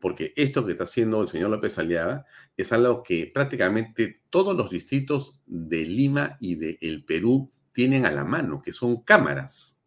porque 0.00 0.32
esto 0.36 0.64
que 0.64 0.72
está 0.72 0.84
haciendo 0.84 1.22
el 1.22 1.28
señor 1.28 1.50
López 1.50 1.78
Aliaga 1.78 2.26
es 2.56 2.72
algo 2.72 3.02
que 3.02 3.30
prácticamente 3.32 4.22
todos 4.30 4.56
los 4.56 4.70
distritos 4.70 5.40
de 5.46 5.84
Lima 5.84 6.36
y 6.40 6.56
de 6.56 6.78
el 6.80 7.04
Perú 7.04 7.50
tienen 7.72 8.06
a 8.06 8.10
la 8.10 8.24
mano, 8.24 8.62
que 8.62 8.72
son 8.72 9.02
cámaras. 9.02 9.80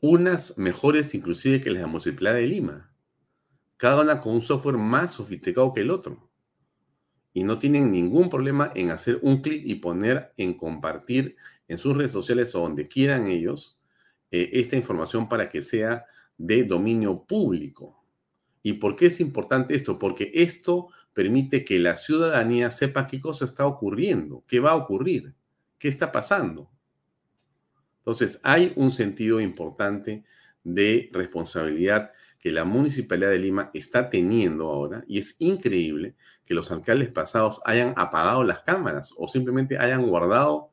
Unas 0.00 0.58
mejores 0.58 1.14
inclusive 1.14 1.60
que 1.60 1.70
las 1.70 1.82
de 1.82 1.86
Municipalidad 1.86 2.34
de 2.34 2.46
Lima. 2.46 2.92
Cada 3.76 4.02
una 4.02 4.20
con 4.20 4.34
un 4.34 4.42
software 4.42 4.76
más 4.76 5.12
sofisticado 5.12 5.72
que 5.72 5.80
el 5.80 5.90
otro. 5.90 6.30
Y 7.32 7.44
no 7.44 7.58
tienen 7.58 7.90
ningún 7.90 8.28
problema 8.28 8.72
en 8.74 8.90
hacer 8.90 9.18
un 9.22 9.40
clic 9.40 9.62
y 9.64 9.76
poner 9.76 10.32
en 10.36 10.54
compartir 10.54 11.36
en 11.68 11.78
sus 11.78 11.96
redes 11.96 12.12
sociales 12.12 12.54
o 12.54 12.60
donde 12.60 12.88
quieran 12.88 13.26
ellos 13.26 13.80
eh, 14.30 14.50
esta 14.54 14.76
información 14.76 15.28
para 15.28 15.48
que 15.48 15.62
sea 15.62 16.04
de 16.42 16.64
dominio 16.64 17.22
público. 17.22 18.04
¿Y 18.64 18.74
por 18.74 18.96
qué 18.96 19.06
es 19.06 19.20
importante 19.20 19.76
esto? 19.76 19.96
Porque 19.96 20.32
esto 20.34 20.88
permite 21.14 21.64
que 21.64 21.78
la 21.78 21.94
ciudadanía 21.94 22.70
sepa 22.70 23.06
qué 23.06 23.20
cosa 23.20 23.44
está 23.44 23.64
ocurriendo, 23.64 24.42
qué 24.48 24.58
va 24.58 24.72
a 24.72 24.76
ocurrir, 24.76 25.34
qué 25.78 25.86
está 25.86 26.10
pasando. 26.10 26.68
Entonces, 27.98 28.40
hay 28.42 28.72
un 28.74 28.90
sentido 28.90 29.40
importante 29.40 30.24
de 30.64 31.10
responsabilidad 31.12 32.10
que 32.40 32.50
la 32.50 32.64
Municipalidad 32.64 33.30
de 33.30 33.38
Lima 33.38 33.70
está 33.72 34.10
teniendo 34.10 34.68
ahora 34.68 35.04
y 35.06 35.18
es 35.18 35.36
increíble 35.38 36.16
que 36.44 36.54
los 36.54 36.72
alcaldes 36.72 37.12
pasados 37.12 37.60
hayan 37.64 37.94
apagado 37.96 38.42
las 38.42 38.62
cámaras 38.62 39.14
o 39.16 39.28
simplemente 39.28 39.78
hayan 39.78 40.04
guardado 40.08 40.71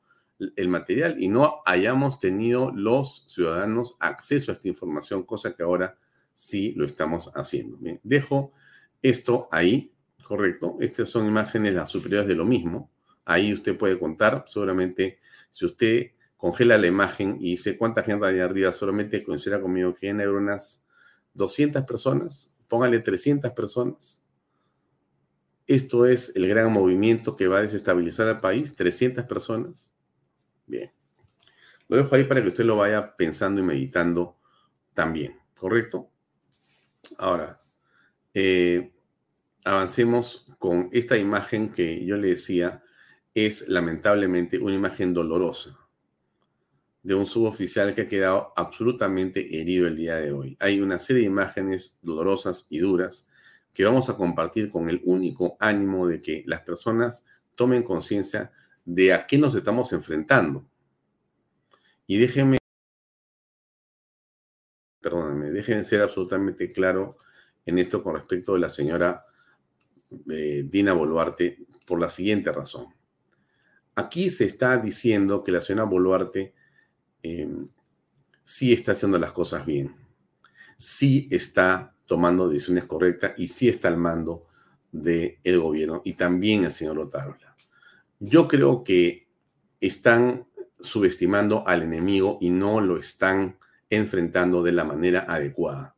el 0.55 0.67
material 0.67 1.21
y 1.21 1.27
no 1.27 1.61
hayamos 1.65 2.19
tenido 2.19 2.71
los 2.71 3.25
ciudadanos 3.27 3.97
acceso 3.99 4.51
a 4.51 4.53
esta 4.53 4.67
información, 4.67 5.23
cosa 5.23 5.53
que 5.53 5.63
ahora 5.63 5.97
sí 6.33 6.73
lo 6.77 6.85
estamos 6.85 7.31
haciendo. 7.35 7.77
Dejo 8.03 8.53
esto 9.01 9.49
ahí, 9.51 9.93
correcto. 10.23 10.77
Estas 10.79 11.09
son 11.09 11.27
imágenes 11.27 11.73
las 11.73 11.91
superiores 11.91 12.27
de 12.27 12.35
lo 12.35 12.45
mismo. 12.45 12.91
Ahí 13.25 13.53
usted 13.53 13.77
puede 13.77 13.99
contar, 13.99 14.43
seguramente, 14.47 15.19
si 15.51 15.65
usted 15.65 16.11
congela 16.37 16.77
la 16.77 16.87
imagen 16.87 17.37
y 17.41 17.51
dice 17.51 17.77
cuánta 17.77 18.03
gente 18.03 18.25
hay 18.25 18.39
arriba, 18.39 18.71
solamente 18.71 19.23
considera 19.23 19.61
conmigo 19.61 19.93
que 19.93 20.09
hay 20.09 20.15
unas 20.25 20.85
200 21.33 21.83
personas, 21.83 22.55
póngale 22.67 22.99
300 22.99 23.51
personas. 23.51 24.23
Esto 25.67 26.05
es 26.05 26.35
el 26.35 26.47
gran 26.47 26.71
movimiento 26.71 27.35
que 27.35 27.47
va 27.47 27.57
a 27.57 27.61
desestabilizar 27.61 28.27
al 28.27 28.39
país, 28.39 28.73
300 28.73 29.25
personas. 29.25 29.91
Bien. 30.69 30.91
Lo 31.87 31.97
dejo 31.97 32.15
ahí 32.15 32.23
para 32.23 32.41
que 32.41 32.47
usted 32.47 32.63
lo 32.63 32.77
vaya 32.77 33.17
pensando 33.17 33.59
y 33.59 33.63
meditando 33.63 34.37
también, 34.93 35.35
¿correcto? 35.57 36.11
Ahora, 37.17 37.61
eh, 38.35 38.93
avancemos 39.65 40.45
con 40.59 40.89
esta 40.93 41.17
imagen 41.17 41.71
que 41.71 42.05
yo 42.05 42.17
le 42.17 42.29
decía, 42.29 42.83
es 43.33 43.67
lamentablemente 43.67 44.59
una 44.59 44.75
imagen 44.75 45.13
dolorosa 45.13 45.77
de 47.01 47.15
un 47.15 47.25
suboficial 47.25 47.95
que 47.95 48.01
ha 48.01 48.07
quedado 48.07 48.53
absolutamente 48.55 49.59
herido 49.59 49.87
el 49.87 49.95
día 49.95 50.17
de 50.17 50.31
hoy. 50.31 50.55
Hay 50.59 50.81
una 50.81 50.99
serie 50.99 51.23
de 51.23 51.29
imágenes 51.29 51.97
dolorosas 52.03 52.67
y 52.69 52.79
duras 52.79 53.27
que 53.73 53.85
vamos 53.85 54.09
a 54.09 54.17
compartir 54.17 54.69
con 54.69 54.89
el 54.89 55.01
único 55.05 55.57
ánimo 55.59 56.05
de 56.05 56.19
que 56.19 56.43
las 56.45 56.61
personas 56.61 57.25
tomen 57.55 57.81
conciencia 57.81 58.51
de 58.89 59.13
a 59.13 59.27
qué 59.27 59.37
nos 59.37 59.53
estamos 59.53 59.93
enfrentando. 59.93 60.65
Y 62.07 62.17
déjenme, 62.17 62.57
ser 65.83 66.01
absolutamente 66.01 66.71
claro 66.71 67.15
en 67.65 67.77
esto 67.77 68.01
con 68.01 68.15
respecto 68.15 68.53
de 68.53 68.59
la 68.59 68.69
señora 68.69 69.25
eh, 70.31 70.63
Dina 70.65 70.93
Boluarte 70.93 71.59
por 71.85 71.99
la 71.99 72.09
siguiente 72.09 72.51
razón. 72.51 72.87
Aquí 73.93 74.31
se 74.31 74.45
está 74.45 74.77
diciendo 74.77 75.43
que 75.43 75.51
la 75.51 75.61
señora 75.61 75.83
Boluarte 75.83 76.55
em, 77.21 77.69
sí 78.43 78.73
está 78.73 78.93
haciendo 78.93 79.19
las 79.19 79.33
cosas 79.33 79.67
bien, 79.67 79.95
sí 80.77 81.27
está 81.29 81.93
tomando 82.07 82.49
decisiones 82.49 82.85
correctas 82.85 83.33
y 83.37 83.49
sí 83.49 83.69
está 83.69 83.87
al 83.87 83.97
mando 83.97 84.47
del 84.91 85.59
gobierno 85.59 86.01
y 86.03 86.13
también 86.13 86.63
el 86.63 86.71
señor 86.71 86.97
Otárola. 86.97 87.48
Yo 88.19 88.47
creo 88.47 88.83
que 88.83 89.29
están 89.79 90.47
subestimando 90.79 91.65
al 91.67 91.83
enemigo 91.83 92.37
y 92.41 92.49
no 92.49 92.81
lo 92.81 92.97
están 92.97 93.57
enfrentando 93.89 94.61
de 94.61 94.71
la 94.71 94.83
manera 94.83 95.25
adecuada. 95.27 95.95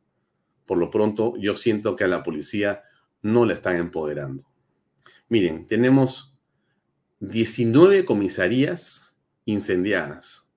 Por 0.66 0.78
lo 0.78 0.90
pronto, 0.90 1.34
yo 1.38 1.56
siento 1.56 1.96
que 1.96 2.04
a 2.04 2.08
la 2.08 2.22
policía 2.22 2.82
no 3.22 3.44
la 3.44 3.54
están 3.54 3.76
empoderando. 3.76 4.46
Miren, 5.28 5.66
tenemos 5.66 6.36
19 7.20 8.04
comisarías 8.04 9.16
incendiadas, 9.44 10.48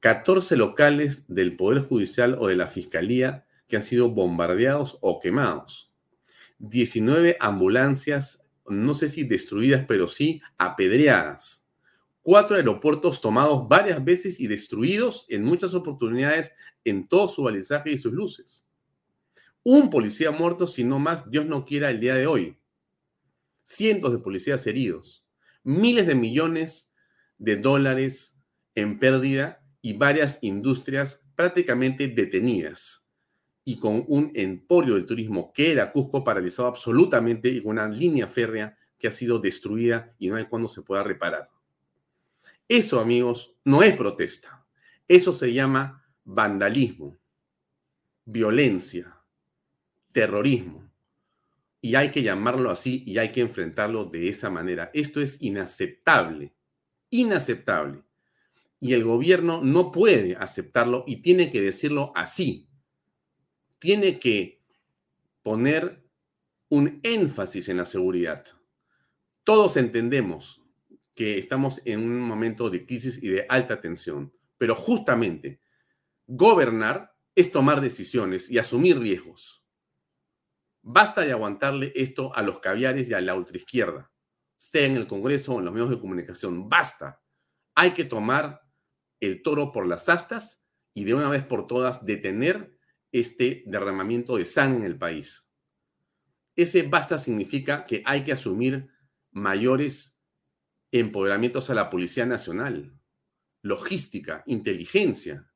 14 0.00 0.56
locales 0.56 1.32
del 1.32 1.56
Poder 1.56 1.82
Judicial 1.82 2.36
o 2.38 2.48
de 2.48 2.56
la 2.56 2.66
Fiscalía 2.66 3.46
que 3.68 3.76
han 3.76 3.82
sido 3.82 4.10
bombardeados 4.10 4.98
o 5.00 5.20
quemados, 5.20 5.92
19 6.58 7.36
ambulancias 7.40 8.41
no 8.66 8.94
sé 8.94 9.08
si 9.08 9.24
destruidas, 9.24 9.84
pero 9.86 10.08
sí 10.08 10.40
apedreadas. 10.58 11.68
Cuatro 12.22 12.56
aeropuertos 12.56 13.20
tomados 13.20 13.68
varias 13.68 14.02
veces 14.04 14.38
y 14.38 14.46
destruidos 14.46 15.26
en 15.28 15.44
muchas 15.44 15.74
oportunidades 15.74 16.52
en 16.84 17.06
todo 17.08 17.28
su 17.28 17.42
balizaje 17.42 17.90
y 17.90 17.98
sus 17.98 18.12
luces. 18.12 18.68
Un 19.64 19.90
policía 19.90 20.30
muerto, 20.30 20.66
si 20.66 20.84
no 20.84 20.98
más, 20.98 21.30
Dios 21.30 21.46
no 21.46 21.64
quiera 21.64 21.90
el 21.90 22.00
día 22.00 22.14
de 22.14 22.26
hoy. 22.26 22.56
Cientos 23.64 24.12
de 24.12 24.18
policías 24.18 24.66
heridos. 24.66 25.26
Miles 25.64 26.06
de 26.06 26.14
millones 26.14 26.92
de 27.38 27.56
dólares 27.56 28.40
en 28.74 28.98
pérdida 28.98 29.64
y 29.80 29.96
varias 29.96 30.38
industrias 30.42 31.24
prácticamente 31.34 32.06
detenidas 32.08 33.01
y 33.64 33.78
con 33.78 34.04
un 34.08 34.32
emporio 34.34 34.94
del 34.94 35.06
turismo 35.06 35.52
que 35.52 35.72
era 35.72 35.92
Cusco 35.92 36.24
paralizado 36.24 36.68
absolutamente 36.68 37.48
y 37.48 37.62
con 37.62 37.72
una 37.72 37.88
línea 37.88 38.26
férrea 38.26 38.76
que 38.98 39.08
ha 39.08 39.12
sido 39.12 39.38
destruida 39.38 40.14
y 40.18 40.28
no 40.28 40.36
hay 40.36 40.46
cuándo 40.46 40.68
se 40.68 40.82
pueda 40.82 41.02
reparar. 41.02 41.48
Eso, 42.68 43.00
amigos, 43.00 43.54
no 43.64 43.82
es 43.82 43.96
protesta. 43.96 44.64
Eso 45.06 45.32
se 45.32 45.52
llama 45.52 46.04
vandalismo, 46.24 47.18
violencia, 48.24 49.16
terrorismo. 50.12 50.90
Y 51.80 51.96
hay 51.96 52.10
que 52.10 52.22
llamarlo 52.22 52.70
así 52.70 53.02
y 53.06 53.18
hay 53.18 53.32
que 53.32 53.40
enfrentarlo 53.40 54.04
de 54.04 54.28
esa 54.28 54.50
manera. 54.50 54.90
Esto 54.94 55.20
es 55.20 55.42
inaceptable, 55.42 56.54
inaceptable. 57.10 58.02
Y 58.78 58.94
el 58.94 59.04
gobierno 59.04 59.60
no 59.62 59.90
puede 59.90 60.36
aceptarlo 60.36 61.04
y 61.06 61.22
tiene 61.22 61.50
que 61.50 61.60
decirlo 61.60 62.12
así, 62.14 62.68
tiene 63.82 64.20
que 64.20 64.62
poner 65.42 66.08
un 66.68 67.00
énfasis 67.02 67.68
en 67.68 67.78
la 67.78 67.84
seguridad. 67.84 68.46
Todos 69.42 69.76
entendemos 69.76 70.62
que 71.16 71.36
estamos 71.36 71.82
en 71.84 71.98
un 71.98 72.20
momento 72.20 72.70
de 72.70 72.86
crisis 72.86 73.20
y 73.20 73.26
de 73.26 73.44
alta 73.48 73.80
tensión, 73.80 74.32
pero 74.56 74.76
justamente 74.76 75.60
gobernar 76.28 77.12
es 77.34 77.50
tomar 77.50 77.80
decisiones 77.80 78.48
y 78.52 78.58
asumir 78.58 79.00
riesgos. 79.00 79.64
Basta 80.82 81.22
de 81.22 81.32
aguantarle 81.32 81.92
esto 81.96 82.32
a 82.36 82.42
los 82.42 82.60
caviares 82.60 83.10
y 83.10 83.14
a 83.14 83.20
la 83.20 83.34
ultraizquierda, 83.34 84.12
esté 84.56 84.84
en 84.84 84.94
el 84.94 85.08
Congreso 85.08 85.54
o 85.54 85.58
en 85.58 85.64
los 85.64 85.74
medios 85.74 85.90
de 85.90 85.98
comunicación. 85.98 86.68
Basta. 86.68 87.20
Hay 87.74 87.94
que 87.94 88.04
tomar 88.04 88.62
el 89.18 89.42
toro 89.42 89.72
por 89.72 89.88
las 89.88 90.08
astas 90.08 90.64
y 90.94 91.02
de 91.02 91.14
una 91.14 91.28
vez 91.28 91.44
por 91.44 91.66
todas 91.66 92.06
detener 92.06 92.71
este 93.12 93.62
derramamiento 93.66 94.36
de 94.36 94.46
sangre 94.46 94.80
en 94.80 94.86
el 94.86 94.98
país. 94.98 95.48
Ese 96.56 96.82
basta 96.82 97.18
significa 97.18 97.86
que 97.86 98.02
hay 98.04 98.24
que 98.24 98.32
asumir 98.32 98.88
mayores 99.30 100.18
empoderamientos 100.90 101.70
a 101.70 101.74
la 101.74 101.88
Policía 101.88 102.26
Nacional, 102.26 102.98
logística, 103.62 104.42
inteligencia, 104.46 105.50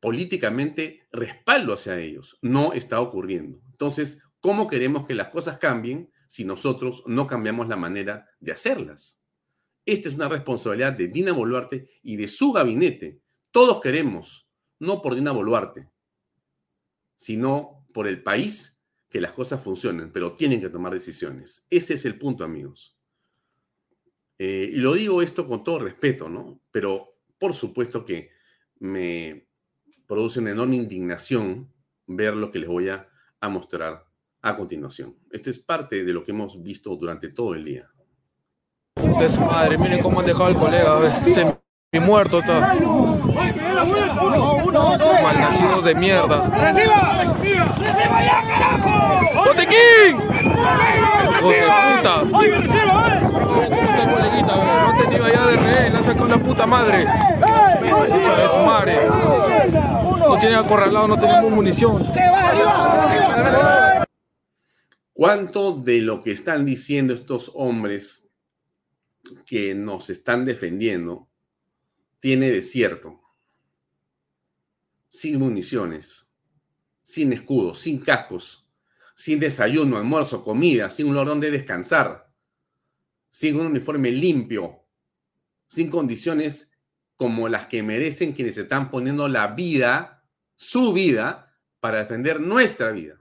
políticamente 0.00 1.08
respaldo 1.10 1.72
hacia 1.72 1.98
ellos. 1.98 2.38
No 2.42 2.72
está 2.72 3.00
ocurriendo. 3.00 3.60
Entonces, 3.70 4.20
¿cómo 4.40 4.68
queremos 4.68 5.06
que 5.06 5.14
las 5.14 5.28
cosas 5.28 5.58
cambien 5.58 6.12
si 6.28 6.44
nosotros 6.44 7.02
no 7.06 7.26
cambiamos 7.26 7.68
la 7.68 7.76
manera 7.76 8.28
de 8.38 8.52
hacerlas? 8.52 9.22
Esta 9.84 10.08
es 10.08 10.14
una 10.14 10.28
responsabilidad 10.28 10.92
de 10.92 11.08
Dina 11.08 11.32
Boluarte 11.32 11.88
y 12.02 12.16
de 12.16 12.28
su 12.28 12.52
gabinete. 12.52 13.20
Todos 13.50 13.80
queremos, 13.80 14.48
no 14.78 15.00
por 15.02 15.14
Dina 15.14 15.32
Boluarte, 15.32 15.90
sino 17.16 17.86
por 17.92 18.06
el 18.06 18.22
país, 18.22 18.78
que 19.08 19.20
las 19.20 19.32
cosas 19.32 19.62
funcionen, 19.62 20.12
pero 20.12 20.34
tienen 20.34 20.60
que 20.60 20.68
tomar 20.68 20.92
decisiones. 20.92 21.64
Ese 21.70 21.94
es 21.94 22.04
el 22.04 22.18
punto, 22.18 22.44
amigos. 22.44 22.96
Eh, 24.38 24.70
y 24.72 24.76
lo 24.76 24.94
digo 24.94 25.22
esto 25.22 25.46
con 25.46 25.64
todo 25.64 25.78
respeto, 25.78 26.28
¿no? 26.28 26.60
Pero 26.70 27.20
por 27.38 27.54
supuesto 27.54 28.04
que 28.04 28.30
me 28.80 29.48
produce 30.06 30.40
una 30.40 30.50
enorme 30.50 30.76
indignación 30.76 31.72
ver 32.06 32.34
lo 32.34 32.50
que 32.50 32.58
les 32.58 32.68
voy 32.68 32.88
a, 32.88 33.08
mostrar 33.48 34.04
a 34.42 34.56
continuación. 34.56 35.14
Esto 35.30 35.50
es 35.50 35.60
parte 35.60 36.04
de 36.04 36.12
lo 36.12 36.24
que 36.24 36.32
hemos 36.32 36.60
visto 36.60 36.96
durante 36.96 37.28
todo 37.28 37.54
el 37.54 37.64
día. 37.64 37.88
De 38.96 39.28
su 39.28 39.40
madre, 39.40 39.78
miren 39.78 40.02
cómo 40.02 40.18
han 40.18 40.26
dejado 40.26 40.46
al 40.46 40.58
colega, 40.58 40.98
muerto 42.00 42.40
está. 42.40 42.74
Malnacidos 45.22 45.84
de 45.84 45.94
mierda. 45.94 47.05
¡Reciba! 47.18 47.64
¡Reciba 47.64 48.22
ya, 48.24 48.42
carajo! 48.46 49.44
¡Botequín! 49.44 50.12
¡Hijo 51.38 51.48
de 51.50 51.62
puta! 51.62 52.14
¡Ay, 52.34 52.50
reciba, 52.50 52.94
eh! 53.08 53.26
Esta 53.82 54.12
coleguita, 54.12 54.56
no 54.56 54.88
han 54.90 54.98
tenido 54.98 55.24
allá 55.24 55.46
de 55.46 55.56
rehén, 55.56 55.92
la 55.94 56.02
sacado 56.02 56.28
la 56.28 56.38
puta 56.38 56.66
madre. 56.66 56.98
Chucha 57.00 58.36
de 58.36 58.48
su 58.48 58.58
madre. 58.58 58.96
No 60.18 60.38
tienen 60.38 60.58
acorralado, 60.58 61.08
no 61.08 61.18
tenemos 61.18 61.50
munición. 61.50 62.06
¿Cuánto 65.12 65.72
de 65.72 66.02
lo 66.02 66.22
que 66.22 66.32
están 66.32 66.66
diciendo 66.66 67.14
estos 67.14 67.50
hombres 67.54 68.28
que 69.46 69.74
nos 69.74 70.10
están 70.10 70.44
defendiendo 70.44 71.28
tiene 72.20 72.50
desierto? 72.50 73.22
Sin 75.08 75.38
municiones, 75.38 76.25
sin 77.06 77.32
escudos, 77.32 77.78
sin 77.78 78.00
cascos, 78.00 78.66
sin 79.14 79.38
desayuno, 79.38 79.96
almuerzo, 79.96 80.42
comida, 80.42 80.90
sin 80.90 81.06
un 81.06 81.12
lugar 81.12 81.28
donde 81.28 81.52
descansar, 81.52 82.32
sin 83.30 83.60
un 83.60 83.66
uniforme 83.66 84.10
limpio, 84.10 84.82
sin 85.68 85.88
condiciones 85.88 86.72
como 87.14 87.48
las 87.48 87.68
que 87.68 87.84
merecen 87.84 88.32
quienes 88.32 88.58
están 88.58 88.90
poniendo 88.90 89.28
la 89.28 89.46
vida, 89.46 90.24
su 90.56 90.92
vida, 90.92 91.54
para 91.78 91.98
defender 91.98 92.40
nuestra 92.40 92.90
vida. 92.90 93.20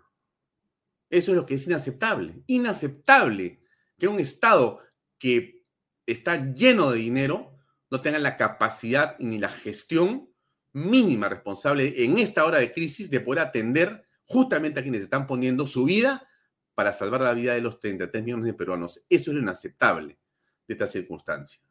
Eso 1.07 1.31
es 1.31 1.37
lo 1.37 1.45
que 1.45 1.53
es 1.53 1.67
inaceptable. 1.67 2.41
Inaceptable 2.47 3.61
que 3.99 4.07
un 4.07 4.19
Estado 4.19 4.81
que 5.19 5.63
está 6.07 6.51
lleno 6.53 6.89
de 6.89 6.97
dinero 6.97 7.55
no 7.91 8.01
tenga 8.01 8.17
la 8.17 8.35
capacidad 8.35 9.15
ni 9.19 9.37
la 9.37 9.49
gestión 9.49 10.27
mínima 10.75 11.27
responsable 11.27 11.93
en 12.03 12.19
esta 12.19 12.45
hora 12.45 12.59
de 12.59 12.71
crisis 12.71 13.09
de 13.09 13.19
poder 13.19 13.39
atender 13.39 14.05
justamente 14.25 14.79
a 14.79 14.83
quienes 14.83 15.01
están 15.01 15.25
poniendo 15.27 15.65
su 15.65 15.85
vida 15.85 16.27
para 16.75 16.93
salvar 16.93 17.21
la 17.21 17.33
vida 17.33 17.53
de 17.53 17.61
los 17.61 17.79
33 17.79 18.23
millones 18.23 18.45
de 18.45 18.53
peruanos. 18.53 19.03
Eso 19.09 19.31
es 19.31 19.35
lo 19.35 19.41
inaceptable 19.41 20.19
de 20.67 20.73
esta 20.73 20.87
circunstancia 20.87 21.65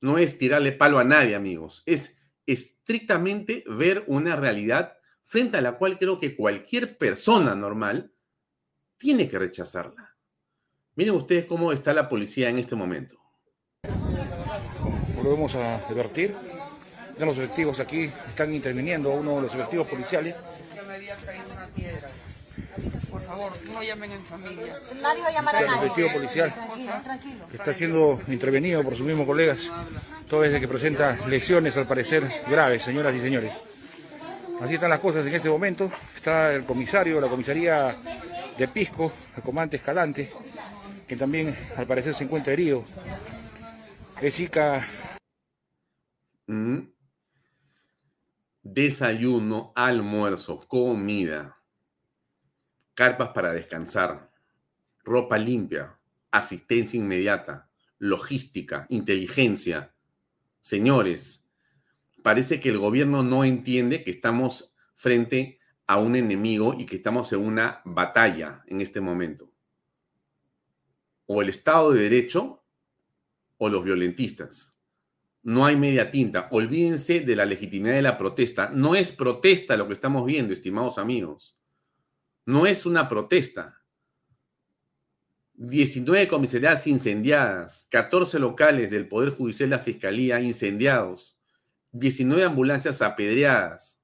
no 0.00 0.18
es 0.18 0.38
tirarle 0.38 0.72
palo 0.72 0.98
a 0.98 1.04
nadie, 1.04 1.34
amigos. 1.34 1.82
Es 1.86 2.16
estrictamente 2.46 3.64
ver 3.66 4.04
una 4.06 4.36
realidad 4.36 4.96
frente 5.24 5.58
a 5.58 5.60
la 5.60 5.76
cual 5.76 5.98
creo 5.98 6.18
que 6.18 6.36
cualquier 6.36 6.98
persona 6.98 7.54
normal 7.54 8.12
tiene 8.96 9.28
que 9.28 9.38
rechazarla. 9.38 10.16
Miren 10.96 11.14
ustedes 11.14 11.44
cómo 11.44 11.72
está 11.72 11.94
la 11.94 12.08
policía 12.08 12.48
en 12.48 12.58
este 12.58 12.76
momento. 12.76 13.16
Volvemos 15.16 15.54
a 15.54 15.76
advertir. 15.76 16.34
Ya 17.20 17.26
los 17.26 17.36
efectivos 17.36 17.78
aquí 17.80 18.10
están 18.28 18.52
interviniendo, 18.52 19.10
uno 19.10 19.36
de 19.36 19.42
los 19.42 19.54
efectivos 19.54 19.86
policiales 19.86 20.34
favor, 23.30 23.52
no 23.72 23.82
llamen 23.82 24.10
en 24.10 24.22
familia. 24.22 24.74
Nadie 25.00 25.22
va 25.22 25.28
a 25.28 25.32
llamar 25.32 25.56
a 25.56 25.60
nadie. 25.60 25.72
El 25.72 25.84
efectivo 25.84 26.12
policial 26.12 26.52
está 27.52 27.72
siendo 27.72 28.20
intervenido 28.26 28.82
por 28.82 28.96
sus 28.96 29.06
mismos 29.06 29.24
colegas, 29.24 29.70
todo 30.28 30.42
desde 30.42 30.58
que 30.58 30.66
presenta 30.66 31.16
lesiones 31.28 31.76
al 31.76 31.86
parecer 31.86 32.28
graves, 32.48 32.82
señoras 32.82 33.14
y 33.14 33.20
señores. 33.20 33.52
Así 34.60 34.74
están 34.74 34.90
las 34.90 34.98
cosas 34.98 35.24
en 35.26 35.32
este 35.32 35.48
momento. 35.48 35.90
Está 36.16 36.52
el 36.52 36.64
comisario 36.64 37.16
de 37.16 37.20
la 37.20 37.28
comisaría 37.28 37.94
de 38.58 38.68
Pisco, 38.68 39.12
el 39.36 39.42
comandante 39.44 39.76
Escalante, 39.76 40.32
que 41.06 41.16
también 41.16 41.56
al 41.76 41.86
parecer 41.86 42.14
se 42.14 42.24
encuentra 42.24 42.52
herido. 42.52 42.84
Es 44.20 44.40
mm. 46.48 46.78
Desayuno, 48.62 49.72
almuerzo, 49.74 50.60
comida 50.68 51.60
carpas 53.00 53.30
para 53.30 53.54
descansar, 53.54 54.30
ropa 55.04 55.38
limpia, 55.38 55.98
asistencia 56.30 56.98
inmediata, 56.98 57.70
logística, 57.98 58.84
inteligencia. 58.90 59.94
Señores, 60.60 61.48
parece 62.22 62.60
que 62.60 62.68
el 62.68 62.76
gobierno 62.76 63.22
no 63.22 63.42
entiende 63.44 64.04
que 64.04 64.10
estamos 64.10 64.74
frente 64.94 65.60
a 65.86 65.96
un 65.96 66.14
enemigo 66.14 66.74
y 66.76 66.84
que 66.84 66.96
estamos 66.96 67.32
en 67.32 67.40
una 67.40 67.80
batalla 67.86 68.62
en 68.66 68.82
este 68.82 69.00
momento. 69.00 69.50
O 71.24 71.40
el 71.40 71.48
Estado 71.48 71.92
de 71.92 72.02
Derecho 72.02 72.62
o 73.56 73.70
los 73.70 73.82
violentistas. 73.82 74.78
No 75.42 75.64
hay 75.64 75.76
media 75.76 76.10
tinta. 76.10 76.48
Olvídense 76.50 77.20
de 77.20 77.36
la 77.36 77.46
legitimidad 77.46 77.94
de 77.94 78.02
la 78.02 78.18
protesta. 78.18 78.70
No 78.72 78.94
es 78.94 79.12
protesta 79.12 79.76
lo 79.76 79.86
que 79.86 79.94
estamos 79.94 80.26
viendo, 80.26 80.52
estimados 80.52 80.98
amigos. 80.98 81.56
No 82.44 82.66
es 82.66 82.84
una 82.84 83.08
protesta. 83.08 83.80
19 85.54 86.26
comisarías 86.26 86.86
incendiadas, 86.86 87.86
14 87.90 88.38
locales 88.38 88.90
del 88.90 89.08
Poder 89.08 89.30
Judicial 89.30 89.68
y 89.68 89.70
la 89.70 89.78
Fiscalía 89.78 90.40
incendiados, 90.40 91.36
19 91.92 92.44
ambulancias 92.44 93.02
apedreadas, 93.02 94.00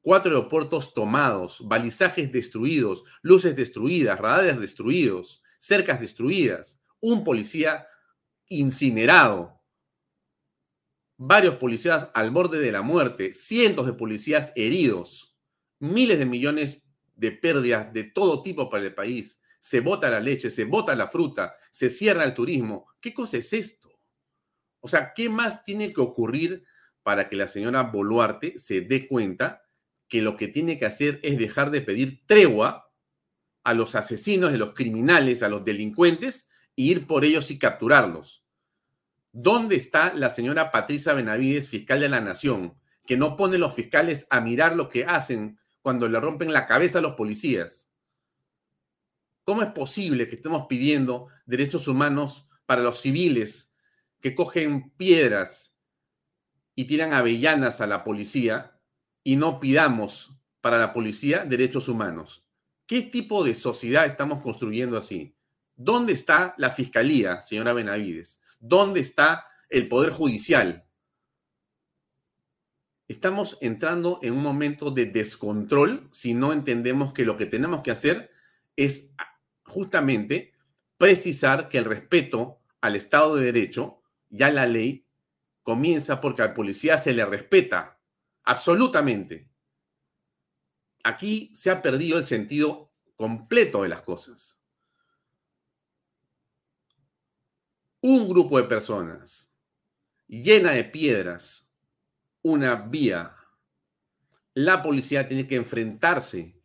4 0.00 0.32
aeropuertos 0.32 0.94
tomados, 0.94 1.60
balizajes 1.64 2.32
destruidos, 2.32 3.04
luces 3.22 3.54
destruidas, 3.54 4.18
radares 4.18 4.60
destruidos, 4.60 5.42
cercas 5.58 6.00
destruidas, 6.00 6.80
un 6.98 7.22
policía 7.22 7.86
incinerado, 8.48 9.57
varios 11.18 11.56
policías 11.56 12.08
al 12.14 12.30
borde 12.30 12.60
de 12.60 12.72
la 12.72 12.82
muerte, 12.82 13.34
cientos 13.34 13.86
de 13.86 13.92
policías 13.92 14.52
heridos, 14.54 15.36
miles 15.80 16.18
de 16.18 16.26
millones 16.26 16.84
de 17.16 17.32
pérdidas 17.32 17.92
de 17.92 18.04
todo 18.04 18.40
tipo 18.40 18.70
para 18.70 18.84
el 18.84 18.94
país. 18.94 19.40
Se 19.60 19.80
bota 19.80 20.08
la 20.08 20.20
leche, 20.20 20.50
se 20.50 20.64
bota 20.64 20.94
la 20.94 21.08
fruta, 21.08 21.56
se 21.70 21.90
cierra 21.90 22.24
el 22.24 22.34
turismo. 22.34 22.86
¿Qué 23.00 23.12
cosa 23.12 23.36
es 23.36 23.52
esto? 23.52 23.90
O 24.80 24.86
sea, 24.86 25.12
¿qué 25.12 25.28
más 25.28 25.64
tiene 25.64 25.92
que 25.92 26.00
ocurrir 26.00 26.64
para 27.02 27.28
que 27.28 27.36
la 27.36 27.48
señora 27.48 27.82
Boluarte 27.82 28.56
se 28.58 28.82
dé 28.82 29.08
cuenta 29.08 29.64
que 30.06 30.22
lo 30.22 30.36
que 30.36 30.46
tiene 30.46 30.78
que 30.78 30.86
hacer 30.86 31.18
es 31.24 31.36
dejar 31.36 31.72
de 31.72 31.80
pedir 31.80 32.24
tregua 32.26 32.92
a 33.64 33.74
los 33.74 33.96
asesinos, 33.96 34.54
a 34.54 34.56
los 34.56 34.72
criminales, 34.72 35.42
a 35.42 35.48
los 35.48 35.64
delincuentes, 35.64 36.48
e 36.76 36.82
ir 36.82 37.08
por 37.08 37.24
ellos 37.24 37.50
y 37.50 37.58
capturarlos? 37.58 38.44
¿Dónde 39.40 39.76
está 39.76 40.14
la 40.14 40.30
señora 40.30 40.72
Patricia 40.72 41.12
Benavides, 41.12 41.68
fiscal 41.68 42.00
de 42.00 42.08
la 42.08 42.20
Nación, 42.20 42.74
que 43.06 43.16
no 43.16 43.36
pone 43.36 43.56
los 43.56 43.72
fiscales 43.72 44.26
a 44.30 44.40
mirar 44.40 44.74
lo 44.74 44.88
que 44.88 45.04
hacen 45.04 45.60
cuando 45.80 46.08
le 46.08 46.18
rompen 46.18 46.52
la 46.52 46.66
cabeza 46.66 46.98
a 46.98 47.02
los 47.02 47.14
policías. 47.14 47.88
¿Cómo 49.44 49.62
es 49.62 49.70
posible 49.70 50.28
que 50.28 50.34
estemos 50.34 50.66
pidiendo 50.68 51.28
derechos 51.46 51.86
humanos 51.86 52.48
para 52.66 52.82
los 52.82 53.00
civiles 53.00 53.72
que 54.20 54.34
cogen 54.34 54.90
piedras 54.96 55.76
y 56.74 56.86
tiran 56.86 57.12
avellanas 57.12 57.80
a 57.80 57.86
la 57.86 58.02
policía 58.02 58.80
y 59.22 59.36
no 59.36 59.60
pidamos 59.60 60.32
para 60.60 60.78
la 60.78 60.92
policía 60.92 61.44
derechos 61.44 61.88
humanos? 61.88 62.44
¿Qué 62.88 63.02
tipo 63.02 63.44
de 63.44 63.54
sociedad 63.54 64.04
estamos 64.04 64.42
construyendo 64.42 64.98
así? 64.98 65.36
¿Dónde 65.76 66.12
está 66.12 66.56
la 66.58 66.70
fiscalía, 66.70 67.40
señora 67.40 67.72
Benavides? 67.72 68.42
¿Dónde 68.60 69.00
está 69.00 69.46
el 69.68 69.88
Poder 69.88 70.10
Judicial? 70.10 70.84
Estamos 73.06 73.56
entrando 73.60 74.18
en 74.22 74.34
un 74.34 74.42
momento 74.42 74.90
de 74.90 75.06
descontrol 75.06 76.08
si 76.12 76.34
no 76.34 76.52
entendemos 76.52 77.12
que 77.12 77.24
lo 77.24 77.36
que 77.36 77.46
tenemos 77.46 77.82
que 77.82 77.90
hacer 77.90 78.30
es 78.76 79.10
justamente 79.64 80.52
precisar 80.98 81.68
que 81.68 81.78
el 81.78 81.84
respeto 81.84 82.60
al 82.80 82.96
Estado 82.96 83.36
de 83.36 83.46
Derecho, 83.46 84.02
ya 84.28 84.50
la 84.50 84.66
ley, 84.66 85.06
comienza 85.62 86.20
porque 86.20 86.42
al 86.42 86.54
policía 86.54 86.98
se 86.98 87.12
le 87.12 87.24
respeta 87.24 87.98
absolutamente. 88.44 89.48
Aquí 91.04 91.50
se 91.54 91.70
ha 91.70 91.80
perdido 91.80 92.18
el 92.18 92.24
sentido 92.24 92.92
completo 93.16 93.82
de 93.82 93.88
las 93.88 94.02
cosas. 94.02 94.57
Un 98.00 98.28
grupo 98.28 98.58
de 98.58 98.64
personas 98.64 99.50
llena 100.26 100.72
de 100.72 100.84
piedras, 100.84 101.70
una 102.42 102.74
vía, 102.76 103.34
la 104.54 104.82
policía 104.82 105.26
tiene 105.26 105.46
que 105.46 105.56
enfrentarse 105.56 106.58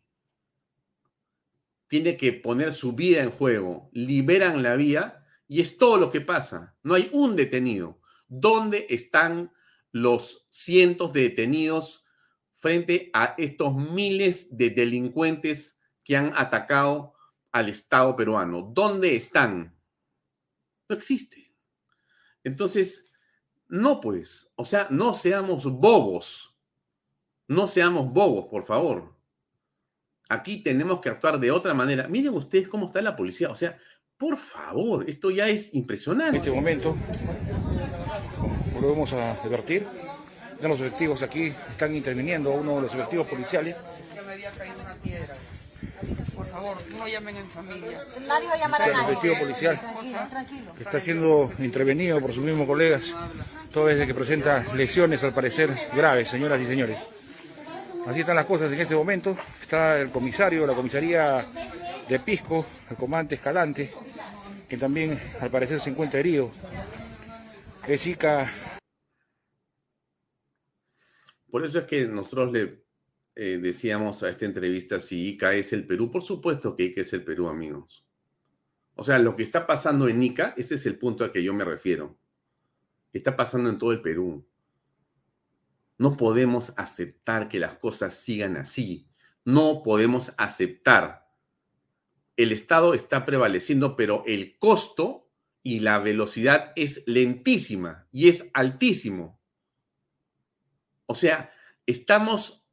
tiene 1.94 2.16
que 2.16 2.32
poner 2.32 2.72
su 2.74 2.94
vida 2.94 3.22
en 3.22 3.30
juego, 3.30 3.88
liberan 3.92 4.64
la 4.64 4.74
vía 4.74 5.24
y 5.46 5.60
es 5.60 5.78
todo 5.78 5.96
lo 5.96 6.10
que 6.10 6.20
pasa. 6.20 6.76
No 6.82 6.94
hay 6.94 7.08
un 7.12 7.36
detenido. 7.36 8.00
¿Dónde 8.26 8.86
están 8.90 9.52
los 9.92 10.46
cientos 10.50 11.12
de 11.12 11.22
detenidos 11.22 12.04
frente 12.58 13.10
a 13.12 13.34
estos 13.38 13.76
miles 13.76 14.56
de 14.56 14.70
delincuentes 14.70 15.78
que 16.02 16.16
han 16.16 16.32
atacado 16.34 17.14
al 17.52 17.68
Estado 17.68 18.16
peruano? 18.16 18.72
¿Dónde 18.74 19.14
están? 19.14 19.73
Existe. 20.94 21.54
Entonces, 22.42 23.10
no 23.68 24.00
pues, 24.00 24.52
o 24.56 24.64
sea, 24.64 24.86
no 24.90 25.14
seamos 25.14 25.64
bobos. 25.64 26.54
No 27.48 27.68
seamos 27.68 28.12
bobos, 28.12 28.46
por 28.46 28.64
favor. 28.64 29.14
Aquí 30.28 30.62
tenemos 30.62 31.00
que 31.00 31.10
actuar 31.10 31.38
de 31.38 31.50
otra 31.50 31.74
manera. 31.74 32.08
Miren 32.08 32.34
ustedes 32.34 32.68
cómo 32.68 32.86
está 32.86 33.02
la 33.02 33.16
policía. 33.16 33.50
O 33.50 33.56
sea, 33.56 33.78
por 34.16 34.36
favor, 34.36 35.08
esto 35.08 35.30
ya 35.30 35.48
es 35.48 35.74
impresionante. 35.74 36.36
En 36.36 36.42
este 36.42 36.50
momento, 36.50 36.96
volvemos 38.72 39.12
a 39.12 39.32
advertir, 39.32 39.86
ya 40.60 40.68
los 40.68 40.80
efectivos 40.80 41.22
aquí 41.22 41.46
están 41.46 41.94
interviniendo, 41.94 42.50
uno 42.52 42.76
de 42.76 42.82
los 42.82 42.94
efectivos 42.94 43.26
policiales. 43.26 43.76
Me 44.14 44.32
había 44.32 44.50
caído 44.52 44.80
una 44.80 44.94
piedra. 44.94 45.36
Favor, 46.64 46.78
no 46.96 47.06
llamen 47.06 47.36
en 47.36 47.46
familia. 47.46 48.02
Nadie 48.26 48.48
va 48.48 48.54
a 48.54 48.56
llamar 48.56 48.80
a 48.80 48.86
El 48.86 48.92
nadie. 48.94 49.12
efectivo 49.12 49.38
policial 49.38 49.78
Tranquilo, 49.78 50.18
tranquilo. 50.30 50.74
que 50.74 50.82
está 50.82 50.98
siendo 50.98 51.52
intervenido 51.58 52.20
por 52.22 52.32
sus 52.32 52.42
mismos 52.42 52.66
colegas, 52.66 53.14
todo 53.70 53.86
desde 53.86 54.06
que 54.06 54.14
presenta 54.14 54.64
lesiones 54.74 55.22
al 55.24 55.34
parecer 55.34 55.70
graves, 55.94 56.28
señoras 56.28 56.58
y 56.62 56.64
señores. 56.66 56.96
Así 58.06 58.20
están 58.20 58.36
las 58.36 58.46
cosas 58.46 58.72
en 58.72 58.80
este 58.80 58.94
momento. 58.94 59.36
Está 59.60 60.00
el 60.00 60.08
comisario 60.10 60.62
de 60.62 60.66
la 60.68 60.72
comisaría 60.72 61.44
de 62.08 62.18
Pisco, 62.20 62.64
el 62.88 62.96
comandante 62.96 63.34
Escalante, 63.34 63.92
que 64.66 64.78
también 64.78 65.20
al 65.42 65.50
parecer 65.50 65.80
se 65.80 65.90
encuentra 65.90 66.20
herido. 66.20 66.50
Es 67.86 68.06
Ica 68.06 68.50
Por 71.50 71.62
eso 71.66 71.80
es 71.80 71.84
que 71.84 72.06
nosotros 72.06 72.50
le 72.52 72.83
eh, 73.36 73.58
decíamos 73.60 74.22
a 74.22 74.28
esta 74.28 74.44
entrevista 74.44 75.00
si 75.00 75.28
Ica 75.30 75.54
es 75.54 75.72
el 75.72 75.86
Perú. 75.86 76.10
Por 76.10 76.22
supuesto 76.22 76.76
que 76.76 76.84
Ica 76.84 77.00
es 77.00 77.12
el 77.12 77.24
Perú, 77.24 77.48
amigos. 77.48 78.04
O 78.94 79.02
sea, 79.02 79.18
lo 79.18 79.34
que 79.34 79.42
está 79.42 79.66
pasando 79.66 80.08
en 80.08 80.22
Ica, 80.22 80.54
ese 80.56 80.76
es 80.76 80.86
el 80.86 80.98
punto 80.98 81.24
al 81.24 81.32
que 81.32 81.42
yo 81.42 81.52
me 81.52 81.64
refiero. 81.64 82.16
Está 83.12 83.34
pasando 83.34 83.70
en 83.70 83.78
todo 83.78 83.92
el 83.92 84.00
Perú. 84.00 84.46
No 85.98 86.16
podemos 86.16 86.72
aceptar 86.76 87.48
que 87.48 87.58
las 87.58 87.76
cosas 87.78 88.14
sigan 88.14 88.56
así. 88.56 89.08
No 89.44 89.82
podemos 89.82 90.32
aceptar. 90.36 91.28
El 92.36 92.52
Estado 92.52 92.94
está 92.94 93.24
prevaleciendo, 93.24 93.96
pero 93.96 94.24
el 94.26 94.58
costo 94.58 95.28
y 95.62 95.80
la 95.80 95.98
velocidad 95.98 96.72
es 96.76 97.02
lentísima 97.06 98.06
y 98.12 98.28
es 98.28 98.50
altísimo. 98.52 99.40
O 101.06 101.14
sea, 101.14 101.52
estamos 101.86 102.63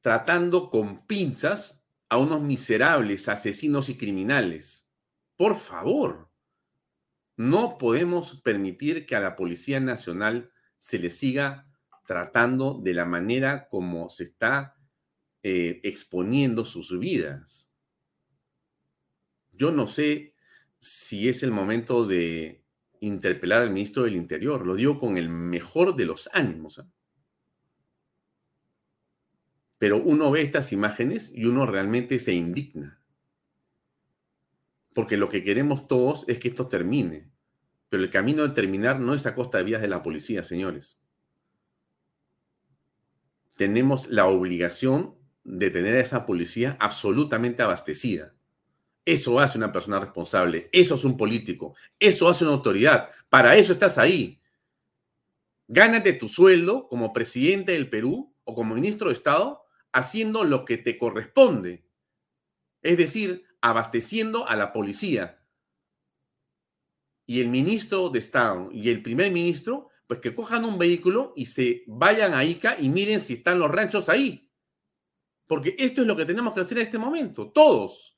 tratando 0.00 0.70
con 0.70 1.06
pinzas 1.06 1.84
a 2.08 2.16
unos 2.18 2.42
miserables 2.42 3.28
asesinos 3.28 3.88
y 3.88 3.96
criminales. 3.96 4.90
Por 5.36 5.56
favor, 5.56 6.30
no 7.36 7.78
podemos 7.78 8.40
permitir 8.42 9.06
que 9.06 9.16
a 9.16 9.20
la 9.20 9.36
Policía 9.36 9.80
Nacional 9.80 10.50
se 10.78 10.98
le 10.98 11.10
siga 11.10 11.66
tratando 12.06 12.80
de 12.82 12.94
la 12.94 13.04
manera 13.04 13.68
como 13.68 14.08
se 14.08 14.24
está 14.24 14.76
eh, 15.42 15.80
exponiendo 15.84 16.64
sus 16.64 16.98
vidas. 16.98 17.72
Yo 19.52 19.70
no 19.70 19.86
sé 19.86 20.34
si 20.78 21.28
es 21.28 21.42
el 21.42 21.52
momento 21.52 22.06
de 22.06 22.64
interpelar 23.00 23.62
al 23.62 23.70
ministro 23.70 24.04
del 24.04 24.16
Interior, 24.16 24.66
lo 24.66 24.74
digo 24.74 24.98
con 24.98 25.16
el 25.16 25.28
mejor 25.28 25.96
de 25.96 26.06
los 26.06 26.28
ánimos. 26.32 26.78
¿eh? 26.78 26.82
Pero 29.80 29.96
uno 29.96 30.30
ve 30.30 30.42
estas 30.42 30.74
imágenes 30.74 31.32
y 31.34 31.46
uno 31.46 31.64
realmente 31.64 32.18
se 32.18 32.34
indigna. 32.34 33.00
Porque 34.92 35.16
lo 35.16 35.30
que 35.30 35.42
queremos 35.42 35.88
todos 35.88 36.26
es 36.28 36.38
que 36.38 36.48
esto 36.48 36.68
termine. 36.68 37.30
Pero 37.88 38.02
el 38.02 38.10
camino 38.10 38.46
de 38.46 38.54
terminar 38.54 39.00
no 39.00 39.14
es 39.14 39.24
a 39.24 39.34
costa 39.34 39.56
de 39.56 39.64
vías 39.64 39.80
de 39.80 39.88
la 39.88 40.02
policía, 40.02 40.44
señores. 40.44 41.00
Tenemos 43.56 44.06
la 44.10 44.26
obligación 44.26 45.14
de 45.44 45.70
tener 45.70 45.96
a 45.96 46.00
esa 46.00 46.26
policía 46.26 46.76
absolutamente 46.78 47.62
abastecida. 47.62 48.34
Eso 49.06 49.40
hace 49.40 49.56
una 49.56 49.72
persona 49.72 49.98
responsable, 49.98 50.68
eso 50.72 50.96
es 50.96 51.04
un 51.04 51.16
político, 51.16 51.74
eso 51.98 52.28
hace 52.28 52.44
una 52.44 52.52
autoridad. 52.52 53.08
Para 53.30 53.56
eso 53.56 53.72
estás 53.72 53.96
ahí. 53.96 54.42
Gánate 55.68 56.12
tu 56.12 56.28
sueldo 56.28 56.86
como 56.86 57.14
presidente 57.14 57.72
del 57.72 57.88
Perú 57.88 58.34
o 58.44 58.54
como 58.54 58.74
ministro 58.74 59.08
de 59.08 59.14
Estado 59.14 59.59
haciendo 59.92 60.44
lo 60.44 60.64
que 60.64 60.78
te 60.78 60.98
corresponde. 60.98 61.84
Es 62.82 62.96
decir, 62.96 63.44
abasteciendo 63.60 64.48
a 64.48 64.56
la 64.56 64.72
policía. 64.72 65.44
Y 67.26 67.40
el 67.40 67.48
ministro 67.48 68.08
de 68.08 68.18
Estado 68.18 68.70
y 68.72 68.88
el 68.88 69.02
primer 69.02 69.30
ministro, 69.30 69.88
pues 70.06 70.20
que 70.20 70.34
cojan 70.34 70.64
un 70.64 70.78
vehículo 70.78 71.32
y 71.36 71.46
se 71.46 71.84
vayan 71.86 72.34
a 72.34 72.44
Ica 72.44 72.76
y 72.78 72.88
miren 72.88 73.20
si 73.20 73.34
están 73.34 73.58
los 73.58 73.70
ranchos 73.70 74.08
ahí. 74.08 74.50
Porque 75.46 75.76
esto 75.78 76.00
es 76.00 76.06
lo 76.06 76.16
que 76.16 76.24
tenemos 76.24 76.54
que 76.54 76.60
hacer 76.60 76.78
en 76.78 76.84
este 76.84 76.98
momento, 76.98 77.50
todos. 77.50 78.16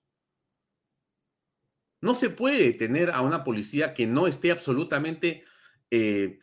No 2.00 2.14
se 2.14 2.30
puede 2.30 2.72
tener 2.72 3.10
a 3.10 3.20
una 3.22 3.44
policía 3.44 3.94
que 3.94 4.06
no 4.06 4.26
esté 4.26 4.50
absolutamente 4.50 5.44
eh, 5.90 6.40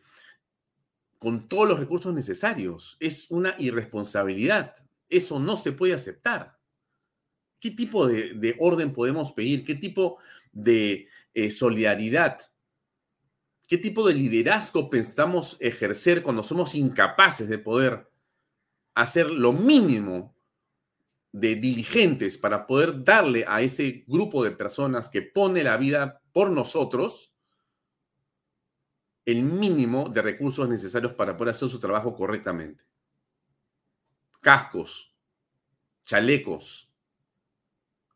con 1.18 1.48
todos 1.48 1.68
los 1.68 1.78
recursos 1.78 2.14
necesarios. 2.14 2.96
Es 2.98 3.30
una 3.30 3.54
irresponsabilidad. 3.58 4.74
Eso 5.10 5.38
no 5.38 5.56
se 5.56 5.72
puede 5.72 5.92
aceptar. 5.92 6.58
¿Qué 7.58 7.72
tipo 7.72 8.06
de, 8.06 8.34
de 8.34 8.56
orden 8.58 8.92
podemos 8.92 9.32
pedir? 9.32 9.64
¿Qué 9.64 9.74
tipo 9.74 10.18
de 10.52 11.08
eh, 11.34 11.50
solidaridad? 11.50 12.38
¿Qué 13.68 13.78
tipo 13.78 14.06
de 14.06 14.14
liderazgo 14.14 14.88
pensamos 14.88 15.56
ejercer 15.60 16.22
cuando 16.22 16.42
somos 16.42 16.74
incapaces 16.74 17.48
de 17.48 17.58
poder 17.58 18.10
hacer 18.94 19.30
lo 19.30 19.52
mínimo 19.52 20.34
de 21.32 21.54
diligentes 21.54 22.36
para 22.36 22.66
poder 22.66 23.04
darle 23.04 23.44
a 23.46 23.62
ese 23.62 24.04
grupo 24.06 24.42
de 24.42 24.50
personas 24.50 25.08
que 25.08 25.22
pone 25.22 25.62
la 25.62 25.76
vida 25.76 26.20
por 26.32 26.50
nosotros 26.50 27.32
el 29.24 29.44
mínimo 29.44 30.08
de 30.08 30.22
recursos 30.22 30.68
necesarios 30.68 31.12
para 31.14 31.36
poder 31.36 31.54
hacer 31.54 31.68
su 31.68 31.78
trabajo 31.78 32.16
correctamente? 32.16 32.89
Cascos, 34.40 35.14
chalecos, 36.06 36.90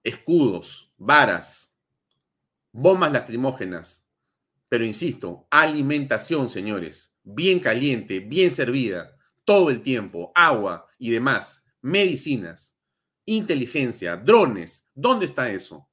escudos, 0.03 0.91
varas, 0.97 1.75
bombas 2.73 3.13
lacrimógenas. 3.13 4.07
Pero 4.69 4.85
insisto, 4.85 5.47
alimentación, 5.51 6.49
señores, 6.49 7.15
bien 7.23 7.61
caliente, 7.61 8.21
bien 8.21 8.51
servida, 8.51 9.17
todo 9.45 9.71
el 9.71 9.83
tiempo, 9.83 10.33
agua 10.35 10.89
y 10.99 11.11
demás, 11.11 11.63
medicinas, 11.83 12.77
inteligencia, 13.27 14.17
drones. 14.17 14.89
¿Dónde 14.95 15.27
está 15.27 15.51
eso? 15.51 15.89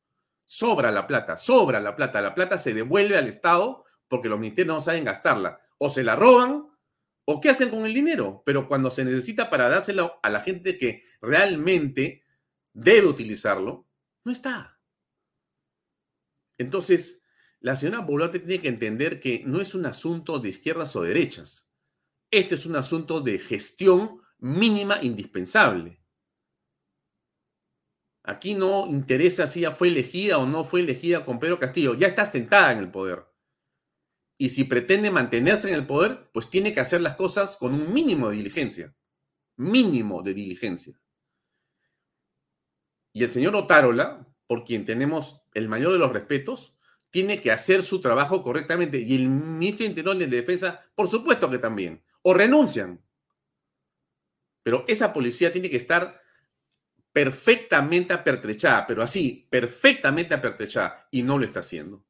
Sobra 0.46 0.92
la 0.92 1.08
plata, 1.08 1.36
sobra 1.36 1.80
la 1.80 1.96
plata. 1.96 2.22
La 2.22 2.34
plata 2.34 2.58
se 2.58 2.74
devuelve 2.74 3.18
al 3.18 3.28
Estado 3.28 3.84
porque 4.08 4.30
los 4.30 4.40
ministerios 4.40 4.76
no 4.76 4.82
saben 4.82 5.04
gastarla. 5.04 5.60
O 5.78 5.90
se 5.90 6.04
la 6.04 6.16
roban 6.16 6.71
qué 7.40 7.50
hacen 7.50 7.70
con 7.70 7.86
el 7.86 7.94
dinero. 7.94 8.44
Pero 8.46 8.68
cuando 8.68 8.92
se 8.92 9.06
necesita 9.06 9.50
para 9.50 9.70
dárselo 9.70 10.20
a 10.24 10.30
la 10.30 10.42
gente 10.42 10.78
que 10.78 11.04
realmente 11.22 12.26
debe 12.74 13.08
utilizarlo, 13.08 13.88
no 14.26 14.32
está. 14.32 14.80
Entonces, 16.58 17.24
la 17.60 17.76
señora 17.76 18.00
Boluarte 18.00 18.40
tiene 18.40 18.62
que 18.62 18.68
entender 18.68 19.20
que 19.20 19.44
no 19.46 19.62
es 19.62 19.76
un 19.76 19.86
asunto 19.86 20.40
de 20.40 20.50
izquierdas 20.50 20.96
o 20.96 21.04
derechas. 21.04 21.72
Este 22.32 22.56
es 22.56 22.66
un 22.66 22.76
asunto 22.76 23.22
de 23.22 23.40
gestión 23.40 24.22
mínima 24.40 25.00
indispensable. 25.02 26.02
Aquí 28.24 28.54
no 28.54 28.88
interesa 28.88 29.48
si 29.48 29.62
ya 29.62 29.72
fue 29.72 29.88
elegida 29.88 30.38
o 30.38 30.46
no 30.46 30.64
fue 30.64 30.82
elegida 30.82 31.26
con 31.26 31.40
Pedro 31.40 31.60
Castillo. 31.60 31.96
Ya 31.96 32.08
está 32.08 32.26
sentada 32.26 32.72
en 32.72 32.80
el 32.80 32.92
poder. 32.92 33.26
Y 34.42 34.50
si 34.50 34.64
pretende 34.64 35.12
mantenerse 35.12 35.68
en 35.68 35.76
el 35.76 35.86
poder, 35.86 36.32
pues 36.34 36.50
tiene 36.50 36.74
que 36.74 36.80
hacer 36.80 37.00
las 37.00 37.16
cosas 37.16 37.58
con 37.58 37.76
un 37.76 37.94
mínimo 37.94 38.28
de 38.28 38.38
diligencia. 38.38 38.96
Mínimo 39.56 40.24
de 40.24 40.34
diligencia. 40.34 41.00
Y 43.14 43.24
el 43.24 43.30
señor 43.30 43.56
Otárola, 43.56 44.28
por 44.48 44.64
quien 44.64 44.84
tenemos 44.84 45.44
el 45.54 45.70
mayor 45.70 45.94
de 45.94 46.00
los 46.00 46.12
respetos, 46.12 46.76
tiene 47.12 47.40
que 47.40 47.52
hacer 47.52 47.84
su 47.84 48.02
trabajo 48.02 48.42
correctamente. 48.42 49.00
Y 49.00 49.14
el 49.14 49.30
ministro 49.30 50.16
de 50.16 50.26
de 50.26 50.38
Defensa, 50.38 50.90
por 50.96 51.08
supuesto 51.08 51.48
que 51.52 51.60
también. 51.60 52.04
O 52.24 52.34
renuncian. 52.34 53.00
Pero 54.64 54.86
esa 54.88 55.14
policía 55.14 55.54
tiene 55.54 55.70
que 55.70 55.78
estar 55.78 56.20
perfectamente 57.14 58.12
apertrechada, 58.12 58.88
pero 58.88 59.04
así, 59.04 59.48
perfectamente 59.52 60.34
apertrechada, 60.34 61.08
y 61.12 61.22
no 61.22 61.38
lo 61.38 61.46
está 61.46 61.60
haciendo. 61.60 62.04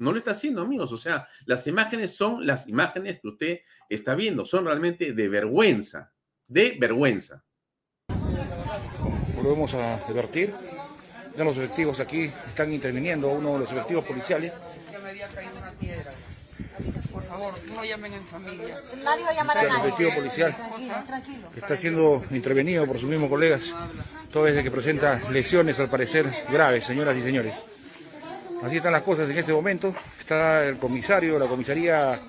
No 0.00 0.12
lo 0.12 0.18
está 0.18 0.30
haciendo, 0.30 0.62
amigos. 0.62 0.90
O 0.92 0.98
sea, 0.98 1.28
las 1.44 1.66
imágenes 1.66 2.16
son 2.16 2.46
las 2.46 2.66
imágenes 2.66 3.20
que 3.20 3.28
usted 3.28 3.58
está 3.88 4.14
viendo, 4.14 4.46
son 4.46 4.64
realmente 4.64 5.12
de 5.12 5.28
vergüenza, 5.28 6.10
de 6.48 6.76
vergüenza. 6.80 7.44
Volvemos 9.36 9.74
a 9.74 9.94
advertir, 9.96 10.54
ya 11.36 11.44
los 11.44 11.56
efectivos 11.58 12.00
aquí 12.00 12.24
están 12.48 12.72
interviniendo, 12.72 13.28
uno 13.28 13.52
de 13.54 13.58
los 13.60 13.70
efectivos 13.72 14.04
policiales. 14.06 14.52
Que 14.90 14.98
me 14.98 15.10
había 15.10 15.28
caído 15.28 15.52
una 15.58 15.70
piedra. 15.72 16.10
Por 17.12 17.24
favor, 17.24 17.54
no 17.74 17.84
llamen 17.84 18.12
en 18.14 18.24
familia. 18.24 18.76
Nadie 19.04 19.24
va 19.24 19.30
a 19.30 19.34
llamar 19.34 19.58
a 19.58 19.62
El 19.62 19.68
nadie. 19.68 19.80
efectivo 19.88 20.14
policial 20.14 20.56
Tranquilo, 20.56 20.94
tranquilo. 21.06 21.50
está 21.56 21.76
siendo 21.76 22.22
intervenido 22.30 22.86
por 22.86 22.98
sus 22.98 23.08
mismos 23.10 23.28
colegas, 23.28 23.74
todo 24.32 24.44
desde 24.44 24.62
que 24.62 24.70
presenta 24.70 25.20
lesiones 25.30 25.78
al 25.78 25.90
parecer 25.90 26.26
graves, 26.50 26.84
señoras 26.84 27.16
y 27.18 27.22
señores. 27.22 27.52
Así 28.62 28.76
están 28.76 28.92
las 28.92 29.02
cosas 29.02 29.28
en 29.30 29.38
este 29.38 29.52
momento. 29.52 29.94
Está 30.18 30.66
el 30.66 30.78
comisario, 30.78 31.38
la 31.38 31.46
comisaría 31.46 32.20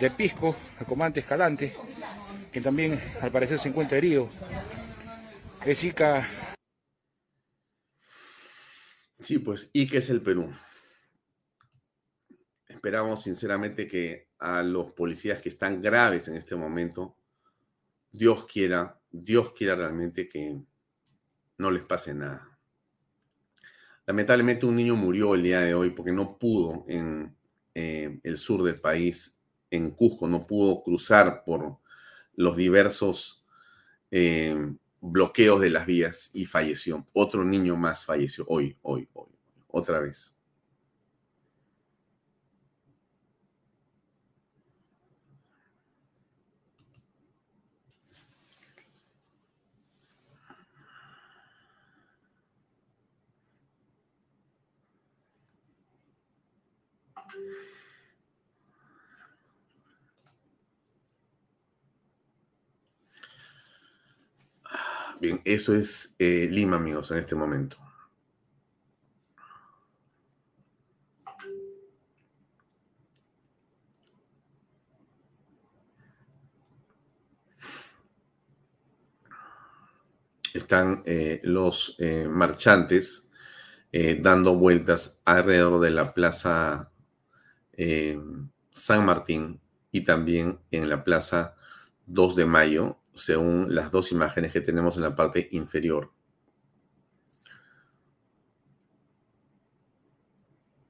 de 0.00 0.10
Pisco, 0.10 0.56
el 0.80 0.86
comandante 0.86 1.20
Escalante, 1.20 1.74
que 2.50 2.60
también 2.60 2.98
al 3.20 3.30
parecer 3.30 3.58
se 3.58 3.68
encuentra 3.68 3.98
herido. 3.98 4.28
Es 5.66 5.84
Ica 5.84 6.26
Sí, 9.20 9.40
pues, 9.40 9.68
¿y 9.72 9.86
qué 9.88 9.98
es 9.98 10.10
el 10.10 10.22
Perú? 10.22 10.50
Esperamos 12.66 13.22
sinceramente 13.22 13.86
que 13.86 14.28
a 14.38 14.62
los 14.62 14.92
policías 14.92 15.40
que 15.40 15.48
están 15.48 15.82
graves 15.82 16.28
en 16.28 16.36
este 16.36 16.54
momento, 16.54 17.16
Dios 18.12 18.46
quiera, 18.46 19.00
Dios 19.10 19.52
quiera 19.52 19.74
realmente 19.74 20.28
que 20.28 20.60
no 21.58 21.70
les 21.70 21.82
pase 21.82 22.14
nada. 22.14 22.47
Lamentablemente 24.08 24.64
un 24.64 24.74
niño 24.74 24.96
murió 24.96 25.34
el 25.34 25.42
día 25.42 25.60
de 25.60 25.74
hoy 25.74 25.90
porque 25.90 26.12
no 26.12 26.38
pudo 26.38 26.86
en 26.88 27.36
eh, 27.74 28.18
el 28.22 28.38
sur 28.38 28.62
del 28.62 28.80
país, 28.80 29.36
en 29.70 29.90
Cusco, 29.90 30.26
no 30.26 30.46
pudo 30.46 30.82
cruzar 30.82 31.44
por 31.44 31.76
los 32.34 32.56
diversos 32.56 33.44
eh, 34.10 34.56
bloqueos 35.02 35.60
de 35.60 35.68
las 35.68 35.84
vías 35.84 36.30
y 36.32 36.46
falleció. 36.46 37.06
Otro 37.12 37.44
niño 37.44 37.76
más 37.76 38.06
falleció 38.06 38.46
hoy, 38.48 38.78
hoy, 38.80 39.06
hoy, 39.12 39.28
otra 39.66 40.00
vez. 40.00 40.37
Bien, 65.20 65.40
eso 65.44 65.74
es 65.74 66.14
eh, 66.20 66.48
Lima, 66.50 66.76
amigos, 66.76 67.10
en 67.10 67.18
este 67.18 67.34
momento. 67.34 67.76
Están 80.54 81.02
eh, 81.04 81.40
los 81.42 81.96
eh, 81.98 82.26
marchantes 82.28 83.24
dando 84.20 84.54
vueltas 84.54 85.18
alrededor 85.24 85.80
de 85.80 85.90
la 85.90 86.12
plaza 86.12 86.92
San 88.70 89.04
Martín 89.06 89.60
y 89.90 90.02
también 90.02 90.60
en 90.70 90.88
la 90.90 91.02
plaza 91.04 91.56
2 92.06 92.36
de 92.36 92.44
Mayo, 92.46 92.98
según 93.18 93.74
las 93.74 93.90
dos 93.90 94.12
imágenes 94.12 94.52
que 94.52 94.60
tenemos 94.60 94.96
en 94.96 95.02
la 95.02 95.14
parte 95.14 95.48
inferior. 95.52 96.12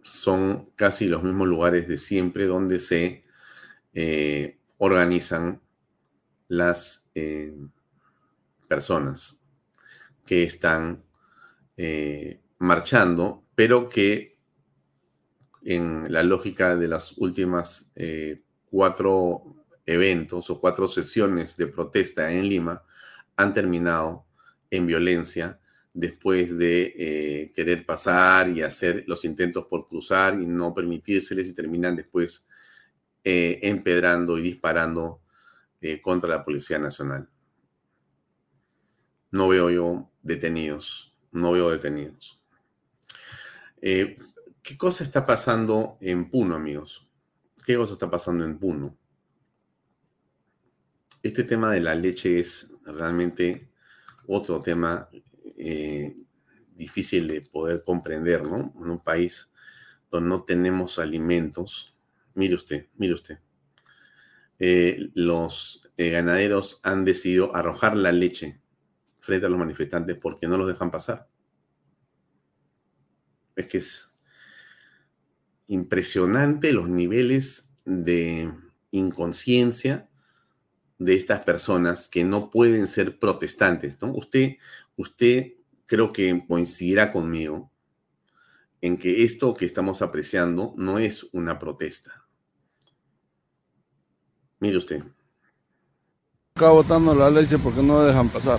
Son 0.03 0.71
casi 0.77 1.09
los 1.09 1.23
mismos 1.23 1.49
lugares 1.49 1.89
de 1.89 1.97
siempre 1.97 2.47
donde 2.47 2.79
se 2.79 3.23
eh, 3.95 4.59
organizan 4.77 5.61
las 6.49 7.11
eh, 7.15 7.55
personas 8.69 9.41
que 10.27 10.43
están 10.43 11.05
eh, 11.77 12.41
marchando, 12.59 13.45
pero 13.55 13.89
que 13.89 14.39
en 15.63 16.13
la 16.13 16.23
lógica 16.23 16.77
de 16.77 16.89
las 16.89 17.17
últimas 17.19 17.91
cuatro 18.71 19.58
eventos 19.89 20.51
o 20.51 20.61
cuatro 20.61 20.87
sesiones 20.87 21.57
de 21.57 21.67
protesta 21.67 22.31
en 22.31 22.47
Lima 22.47 22.83
han 23.37 23.55
terminado 23.55 24.27
en 24.71 24.87
violencia 24.87 25.59
después 25.95 26.59
de 26.59 26.95
eh, 26.99 27.53
querer 27.55 27.87
pasar 27.87 28.51
y 28.51 28.61
hacer 28.61 29.05
los 29.07 29.25
intentos 29.25 29.65
por 29.65 29.89
cruzar 29.89 30.35
y 30.35 30.47
no 30.47 30.75
permitírseles 30.75 31.49
y 31.49 31.55
terminan 31.55 31.97
después 31.97 32.47
eh, 33.25 33.61
empedrando 33.63 34.37
y 34.37 34.43
disparando 34.43 35.23
eh, 35.81 36.03
contra 36.03 36.29
la 36.29 36.45
Policía 36.45 36.79
Nacional. 36.79 37.27
No 39.31 39.49
veo 39.49 39.71
yo 39.71 40.11
detenidos, 40.23 41.17
no 41.33 41.53
veo 41.53 41.71
detenidos. 41.71 42.39
¿Qué 43.81 44.77
cosa 44.77 45.03
está 45.03 45.25
pasando 45.25 45.97
en 46.03 46.29
Puno, 46.29 46.57
amigos? 46.57 47.09
¿Qué 47.65 47.77
cosa 47.77 47.95
está 47.95 48.11
pasando 48.11 48.45
en 48.45 48.59
Puno? 48.59 48.99
Este 51.23 51.45
tema 51.45 51.73
de 51.73 51.81
la 51.81 51.95
leche 51.95 52.39
es 52.39 52.73
realmente 52.85 53.69
otro 54.27 54.61
tema 54.63 55.09
eh, 55.57 56.17
difícil 56.77 57.27
de 57.27 57.41
poder 57.43 57.83
comprender, 57.85 58.45
¿no? 58.45 58.73
En 58.81 58.91
un 58.91 59.01
país 59.01 59.53
donde 60.11 60.29
no 60.29 60.45
tenemos 60.45 60.99
alimentos. 60.99 61.97
Mire 62.35 62.55
usted, 62.55 62.87
mire 62.97 63.15
usted. 63.15 63.39
Eh, 64.61 65.11
los 65.15 65.89
eh, 65.97 66.11
ganaderos 66.11 66.81
han 66.83 67.05
decidido 67.05 67.55
arrojar 67.55 67.97
la 67.97 68.13
leche 68.13 68.61
frente 69.19 69.47
a 69.47 69.49
los 69.49 69.59
manifestantes 69.59 70.17
porque 70.17 70.47
no 70.47 70.57
los 70.57 70.69
dejan 70.69 70.91
pasar. 70.91 71.29
Es 73.57 73.67
que 73.67 73.79
es 73.79 74.13
impresionante 75.67 76.73
los 76.73 76.89
niveles 76.89 77.71
de 77.85 78.53
inconsciencia 78.91 80.09
de 80.99 81.15
estas 81.15 81.41
personas 81.41 82.09
que 82.09 82.25
no 82.25 82.51
pueden 82.51 82.89
ser 82.89 83.19
protestantes, 83.19 84.01
¿no? 84.03 84.13
Usted, 84.13 84.57
usted 84.97 85.55
creo 85.87 86.13
que 86.13 86.45
coincidirá 86.47 87.13
conmigo 87.13 87.71
en 88.81 88.99
que 88.99 89.25
esto 89.25 89.55
que 89.55 89.65
estamos 89.65 90.03
apreciando 90.03 90.75
no 90.77 90.99
es 90.99 91.25
una 91.33 91.59
protesta. 91.59 92.27
Mire 94.61 94.77
usted. 94.77 95.03
Acá 96.55 96.71
botando 96.71 97.15
la 97.15 97.31
leche 97.31 97.59
porque 97.59 97.83
no 97.83 98.03
dejan 98.03 98.29
pasar. 98.29 98.59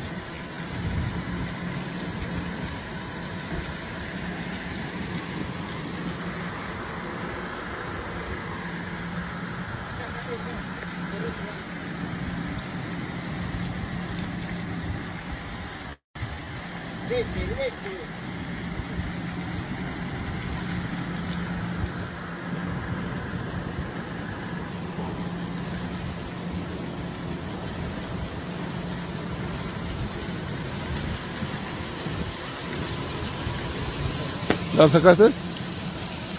¿La 34.80 34.88
sacaste? 34.88 35.30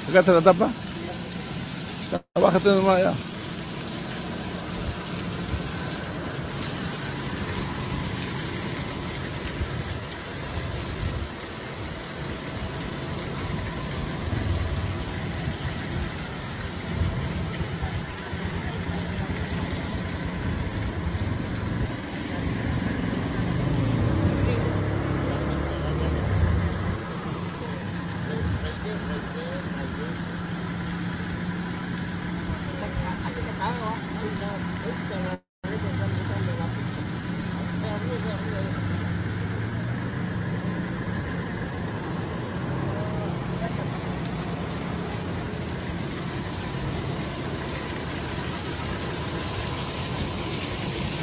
¿Sacaste 0.06 0.32
la 0.32 0.40
tapa? 0.40 0.70
Bájate 2.40 2.70
nomás 2.70 3.29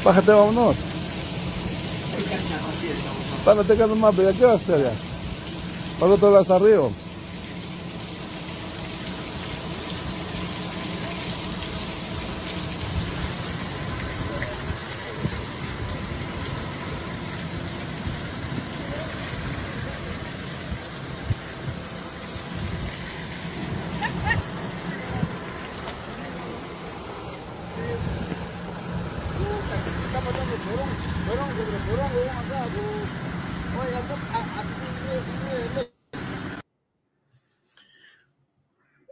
Bájate, 0.07 0.31
vámonos. 0.31 0.75
Párate 3.43 3.73
acá 3.73 3.87
nomás, 3.87 4.15
pero 4.15 4.31
¿qué 4.31 4.45
vas 4.45 4.53
a 4.53 4.55
hacer 4.55 4.83
ya? 4.85 4.91
Para 5.99 6.13
otro 6.13 6.27
lado 6.29 6.41
hasta 6.43 6.55
arriba. 6.55 6.87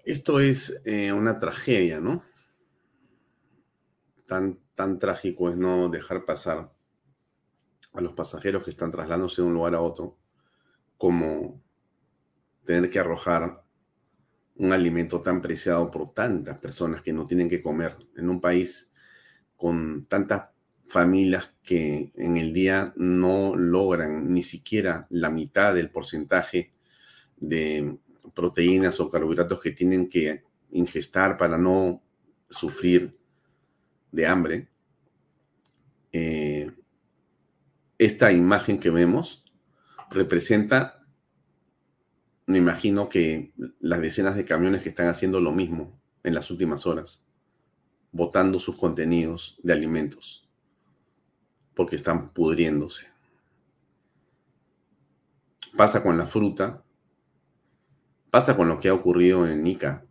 Esto 0.04 0.40
es 0.40 0.80
eh, 0.86 1.12
una 1.12 1.40
tragedia, 1.40 2.00
¿no? 2.00 2.24
Tan, 4.28 4.60
tan 4.76 5.00
trágico 5.00 5.50
es 5.50 5.58
no 5.58 5.90
dejar 5.90 6.26
pasar 6.26 6.72
a 7.94 8.02
los 8.02 8.14
pasajeros 8.14 8.64
que 8.64 8.70
están 8.70 8.92
trasladándose 8.92 9.42
de 9.42 9.48
un 9.48 9.54
lugar 9.56 9.74
a 9.74 9.82
otro, 9.82 10.18
como 10.98 11.64
tener 12.64 12.90
que 12.90 13.00
arrojar 13.00 13.64
un 14.58 14.72
alimento 14.72 15.22
tan 15.22 15.42
preciado 15.42 15.90
por 15.90 16.14
tantas 16.14 16.60
personas 16.60 17.02
que 17.02 17.14
no 17.14 17.26
tienen 17.26 17.50
que 17.50 17.62
comer 17.62 17.98
en 18.16 18.30
un 18.30 18.40
país 18.40 18.92
con 19.56 20.06
tantas 20.06 20.55
familias 20.88 21.54
que 21.64 22.12
en 22.16 22.38
el 22.38 22.54
día 22.54 22.94
no 22.96 23.56
logran 23.56 24.32
ni 24.32 24.44
siquiera 24.44 25.08
la 25.10 25.30
mitad 25.30 25.74
del 25.74 25.90
porcentaje 25.90 26.74
de 27.38 27.98
proteínas 28.34 29.00
o 29.00 29.10
carbohidratos 29.10 29.62
que 29.62 29.72
tienen 29.72 30.08
que 30.10 30.44
ingestar 30.72 31.38
para 31.38 31.58
no 31.58 32.04
sufrir 32.50 33.18
de 34.12 34.28
hambre, 34.28 34.70
eh, 36.12 36.72
esta 37.98 38.32
imagen 38.32 38.80
que 38.80 38.90
vemos 38.90 39.44
representa, 40.10 41.06
me 42.46 42.58
imagino 42.58 43.10
que 43.10 43.54
las 43.80 44.02
decenas 44.02 44.36
de 44.36 44.46
camiones 44.46 44.82
que 44.82 44.90
están 44.90 45.08
haciendo 45.08 45.40
lo 45.40 45.52
mismo 45.52 46.00
en 46.24 46.34
las 46.34 46.52
últimas 46.52 46.86
horas, 46.86 47.26
botando 48.12 48.60
sus 48.60 48.78
contenidos 48.78 49.60
de 49.64 49.74
alimentos, 49.74 50.45
porque 51.76 51.96
están 51.96 52.30
pudriéndose. 52.30 53.08
Pasa 55.76 56.02
con 56.02 56.18
la 56.18 56.26
fruta, 56.26 56.86
Pasa 58.36 58.58
con 58.58 58.68
lo 58.68 58.82
que 58.82 58.90
ha 58.90 58.94
ocurrido 58.94 59.48
en 59.48 59.64
Nica. 59.64 60.06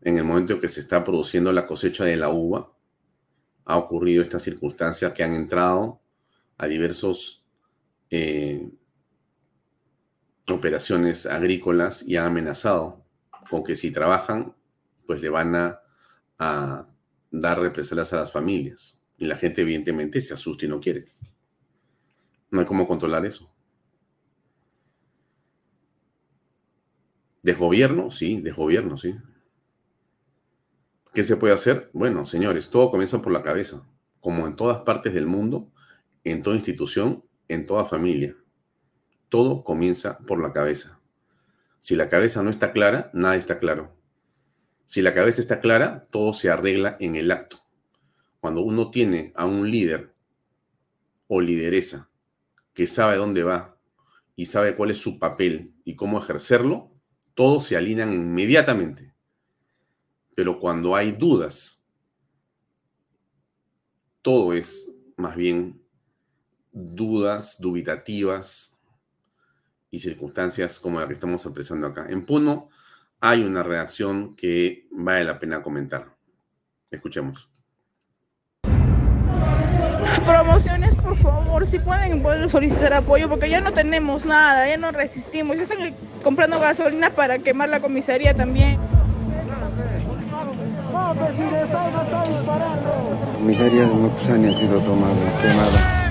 En 0.00 0.18
el 0.18 0.24
momento 0.24 0.54
en 0.54 0.60
que 0.60 0.68
se 0.68 0.80
está 0.80 1.04
produciendo 1.04 1.52
la 1.52 1.66
cosecha 1.66 2.04
de 2.04 2.16
la 2.16 2.30
uva, 2.30 2.72
ha 3.64 3.76
ocurrido 3.76 4.22
esta 4.22 4.40
circunstancia 4.40 5.14
que 5.14 5.22
han 5.22 5.34
entrado 5.34 6.00
a 6.56 6.66
diversos 6.66 7.46
eh, 8.10 8.72
operaciones 10.48 11.26
agrícolas 11.26 12.02
y 12.02 12.16
han 12.16 12.26
amenazado 12.26 13.04
con 13.48 13.62
que 13.62 13.76
si 13.76 13.92
trabajan, 13.92 14.52
pues 15.06 15.22
le 15.22 15.28
van 15.28 15.54
a, 15.54 15.80
a 16.40 16.88
dar 17.30 17.60
represalias 17.60 18.12
a 18.12 18.16
las 18.16 18.32
familias. 18.32 18.97
Y 19.18 19.26
la 19.26 19.36
gente 19.36 19.62
evidentemente 19.62 20.20
se 20.20 20.34
asusta 20.34 20.64
y 20.64 20.68
no 20.68 20.80
quiere. 20.80 21.06
No 22.50 22.60
hay 22.60 22.66
cómo 22.66 22.86
controlar 22.86 23.26
eso. 23.26 23.52
¿Desgobierno? 27.42 28.10
Sí, 28.10 28.40
desgobierno, 28.40 28.96
sí. 28.96 29.14
¿Qué 31.12 31.24
se 31.24 31.36
puede 31.36 31.54
hacer? 31.54 31.90
Bueno, 31.92 32.26
señores, 32.26 32.70
todo 32.70 32.90
comienza 32.90 33.20
por 33.20 33.32
la 33.32 33.42
cabeza, 33.42 33.86
como 34.20 34.46
en 34.46 34.54
todas 34.54 34.82
partes 34.82 35.14
del 35.14 35.26
mundo, 35.26 35.72
en 36.24 36.42
toda 36.42 36.56
institución, 36.56 37.24
en 37.48 37.66
toda 37.66 37.84
familia. 37.84 38.36
Todo 39.28 39.60
comienza 39.60 40.18
por 40.18 40.40
la 40.40 40.52
cabeza. 40.52 41.00
Si 41.80 41.96
la 41.96 42.08
cabeza 42.08 42.42
no 42.42 42.50
está 42.50 42.72
clara, 42.72 43.10
nada 43.14 43.36
está 43.36 43.58
claro. 43.58 43.96
Si 44.84 45.02
la 45.02 45.14
cabeza 45.14 45.40
está 45.40 45.60
clara, 45.60 46.02
todo 46.10 46.32
se 46.32 46.50
arregla 46.50 46.96
en 47.00 47.16
el 47.16 47.30
acto. 47.30 47.58
Cuando 48.40 48.62
uno 48.62 48.90
tiene 48.90 49.32
a 49.34 49.46
un 49.46 49.70
líder 49.70 50.14
o 51.26 51.40
lideresa 51.40 52.08
que 52.72 52.86
sabe 52.86 53.16
dónde 53.16 53.42
va 53.42 53.76
y 54.36 54.46
sabe 54.46 54.76
cuál 54.76 54.90
es 54.92 54.98
su 54.98 55.18
papel 55.18 55.74
y 55.84 55.96
cómo 55.96 56.18
ejercerlo, 56.18 56.92
todos 57.34 57.64
se 57.64 57.76
alinean 57.76 58.12
inmediatamente. 58.12 59.14
Pero 60.34 60.58
cuando 60.58 60.94
hay 60.94 61.12
dudas, 61.12 61.84
todo 64.22 64.52
es 64.52 64.88
más 65.16 65.34
bien 65.34 65.82
dudas 66.70 67.60
dubitativas 67.60 68.78
y 69.90 69.98
circunstancias 69.98 70.78
como 70.78 71.00
la 71.00 71.08
que 71.08 71.14
estamos 71.14 71.44
apreciando 71.46 71.86
acá. 71.86 72.06
En 72.08 72.24
Puno 72.24 72.68
hay 73.20 73.42
una 73.42 73.62
reacción 73.62 74.36
que 74.36 74.86
vale 74.92 75.24
la 75.24 75.38
pena 75.38 75.62
comentar. 75.62 76.16
Escuchemos. 76.90 77.50
Promociones, 80.28 80.94
por 80.94 81.16
favor, 81.16 81.66
si 81.66 81.78
pueden, 81.78 82.22
pueden 82.22 82.50
solicitar 82.50 82.92
apoyo 82.92 83.30
porque 83.30 83.48
ya 83.48 83.62
no 83.62 83.72
tenemos 83.72 84.26
nada, 84.26 84.68
ya 84.68 84.76
no 84.76 84.92
resistimos. 84.92 85.56
Ya 85.56 85.62
están 85.62 85.78
comprando 86.22 86.60
gasolina 86.60 87.08
para 87.08 87.38
quemar 87.38 87.70
la 87.70 87.80
comisaría 87.80 88.34
también. 88.34 88.78
La 90.92 91.14
comisaría 93.38 93.80
de 93.80 93.94
Mocusani 93.94 94.54
ha 94.54 94.58
sido 94.58 94.80
tomada, 94.80 95.14
quemada. 95.40 96.07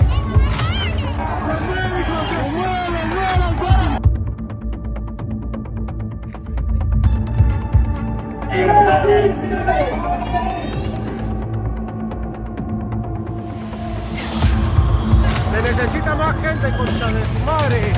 Necesita 15.78 16.14
más 16.16 16.34
gente, 16.42 16.76
concha 16.76 17.06
de 17.06 17.24
su 17.24 17.38
madre. 17.44 17.92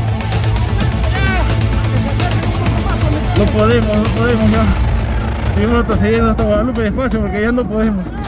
No 3.38 3.44
podemos, 3.46 3.96
no 3.96 4.14
podemos 4.14 4.50
ya. 4.50 4.64
Seguimos 5.54 5.84
siguiendo 5.98 6.30
hasta 6.30 6.42
Guadalupe 6.42 6.82
despacio 6.82 7.20
porque 7.20 7.40
ya 7.40 7.52
no 7.52 7.64
podemos. 7.64 8.19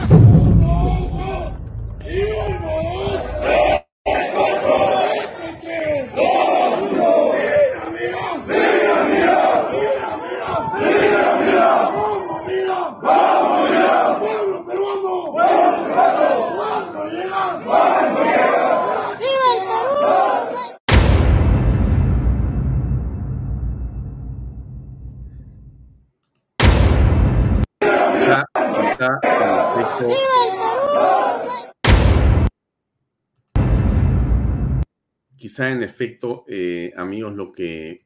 Efecto, 35.93 36.43
eh, 36.47 36.91
amigos, 36.97 37.35
lo 37.35 37.51
que 37.51 38.01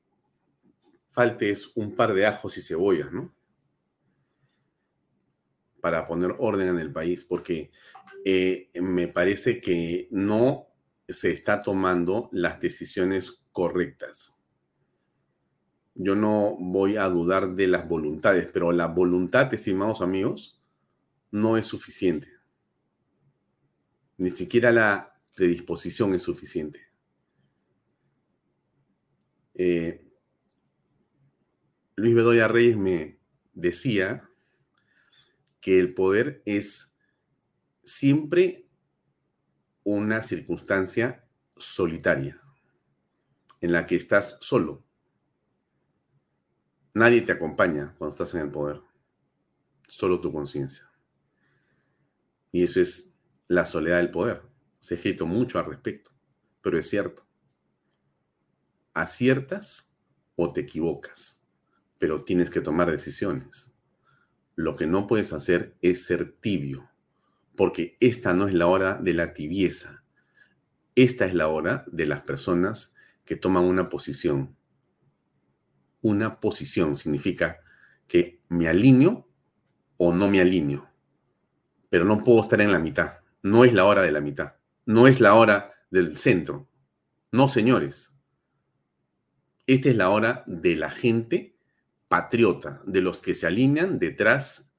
falte 1.10 1.50
es 1.50 1.72
un 1.76 1.96
par 1.96 2.14
de 2.14 2.26
ajos 2.26 2.58
y 2.58 2.62
cebollas, 2.62 3.12
¿no? 3.14 3.34
Para 5.80 6.06
poner 6.06 6.36
orden 6.38 6.68
en 6.68 6.80
el 6.80 6.92
país, 6.92 7.24
porque 7.24 7.72
eh, 8.26 8.70
me 8.82 9.08
parece 9.08 9.62
que 9.62 10.10
no 10.12 10.68
se 11.08 11.32
está 11.32 11.62
tomando 11.62 12.30
las 12.34 12.60
decisiones 12.60 13.42
correctas. 13.54 14.38
Yo 15.96 16.16
no 16.16 16.58
voy 16.60 16.98
a 16.98 17.06
dudar 17.06 17.56
de 17.56 17.68
las 17.68 17.88
voluntades, 17.88 18.50
pero 18.52 18.74
la 18.74 18.88
voluntad, 18.88 19.52
estimados 19.54 20.02
amigos, 20.02 20.62
no 21.32 21.58
es 21.58 21.66
suficiente. 21.66 22.28
Ni 24.18 24.30
siquiera 24.30 24.72
la 24.72 25.20
predisposición 25.34 26.14
es 26.14 26.24
suficiente. 26.24 26.87
Eh, 29.60 30.08
Luis 31.96 32.14
Bedoya 32.14 32.48
Reyes 32.48 32.78
me 32.78 33.20
decía 33.54 34.30
que 35.60 35.80
el 35.80 35.96
poder 35.96 36.44
es 36.46 36.96
siempre 37.84 38.68
una 39.84 40.22
circunstancia 40.22 41.28
solitaria, 41.56 42.40
en 43.60 43.72
la 43.72 43.88
que 43.88 43.96
estás 43.96 44.38
solo. 44.42 44.86
Nadie 46.94 47.22
te 47.22 47.32
acompaña 47.32 47.96
cuando 47.98 48.14
estás 48.14 48.36
en 48.36 48.42
el 48.42 48.52
poder, 48.52 48.82
solo 49.88 50.22
tu 50.22 50.32
conciencia. 50.32 50.88
Y 52.52 52.62
eso 52.62 52.80
es 52.80 53.12
la 53.48 53.66
soledad 53.66 53.98
del 53.98 54.12
poder. 54.12 54.44
Se 54.80 54.94
ha 54.94 54.98
escrito 54.98 55.26
mucho 55.26 55.58
al 55.58 55.66
respecto, 55.66 56.12
pero 56.62 56.78
es 56.78 56.88
cierto. 56.88 57.27
Aciertas 59.02 59.94
o 60.36 60.54
te 60.54 60.62
equivocas 60.62 61.38
pero 62.00 62.24
tienes 62.24 62.50
que 62.50 62.62
tomar 62.62 62.92
decisiones. 62.92 63.74
Lo 64.56 64.76
que 64.76 64.88
no 64.88 65.08
puedes 65.08 65.34
hacer 65.34 65.76
es 65.82 66.06
ser 66.06 66.34
tibio, 66.40 66.90
porque 67.56 67.98
esta 68.00 68.34
no 68.34 68.48
es 68.48 68.54
la 68.54 68.68
hora 68.68 68.96
de 68.96 69.14
la 69.14 69.34
tibieza. 69.34 70.04
Esta 70.96 71.26
es 71.26 71.34
la 71.34 71.48
hora 71.48 71.86
de 71.92 72.06
las 72.06 72.22
personas 72.22 72.96
que 73.26 73.36
toman 73.36 73.64
una 73.64 73.90
posición. 73.90 74.56
Una 76.02 76.40
posición 76.40 76.96
significa 76.96 77.60
que 78.08 78.42
me 78.50 78.68
alineo 78.68 79.28
o 79.98 80.14
no 80.14 80.30
me 80.30 80.42
alineo, 80.42 80.90
pero 81.90 82.06
no 82.06 82.24
puedo 82.24 82.42
estar 82.42 82.62
en 82.62 82.72
la 82.72 82.80
mitad. 82.80 83.20
No 83.44 83.64
es 83.64 83.74
la 83.74 83.86
hora 83.86 84.02
de 84.02 84.12
la 84.12 84.22
mitad, 84.22 84.56
no 84.86 85.08
es 85.08 85.20
la 85.20 85.36
hora 85.36 85.74
del 85.92 86.18
centro. 86.18 86.68
No, 87.32 87.48
señores. 87.48 88.17
Esta 89.68 89.90
es 89.90 89.98
la 89.98 90.10
hora 90.10 90.44
de 90.48 90.78
la 90.78 90.90
gente 90.90 91.58
patriota, 92.08 92.82
de 92.86 93.02
los 93.02 93.22
que 93.22 93.36
se 93.36 93.48
alinean 93.48 94.00
detrás 94.00 94.72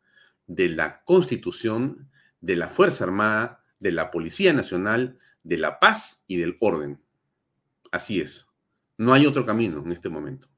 de 0.46 0.70
la 0.70 1.04
Constitución, 1.04 2.10
de 2.40 2.56
la 2.56 2.68
Fuerza 2.68 3.04
Armada, 3.04 3.62
de 3.80 3.92
la 3.92 4.10
Policía 4.10 4.54
Nacional, 4.54 5.18
de 5.42 5.58
la 5.58 5.78
paz 5.78 6.24
y 6.26 6.38
del 6.38 6.56
orden. 6.60 7.02
Así 7.92 8.18
es. 8.20 8.48
No 8.96 9.12
hay 9.12 9.26
otro 9.26 9.44
camino 9.44 9.82
en 9.84 9.92
este 9.92 10.08
momento. 10.08 10.48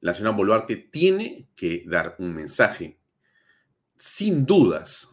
La 0.00 0.14
señora 0.14 0.36
Boluarte 0.36 0.76
tiene 0.76 1.48
que 1.56 1.82
dar 1.86 2.14
un 2.20 2.32
mensaje, 2.34 3.00
sin 3.96 4.46
dudas, 4.46 5.10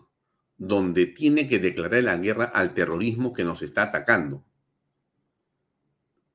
donde 0.58 1.08
tiene 1.08 1.48
que 1.48 1.58
declarar 1.58 2.04
la 2.04 2.18
guerra 2.18 2.46
al 2.46 2.76
terrorismo 2.76 3.34
que 3.34 3.44
nos 3.44 3.64
está 3.64 3.84
atacando. 3.84 4.46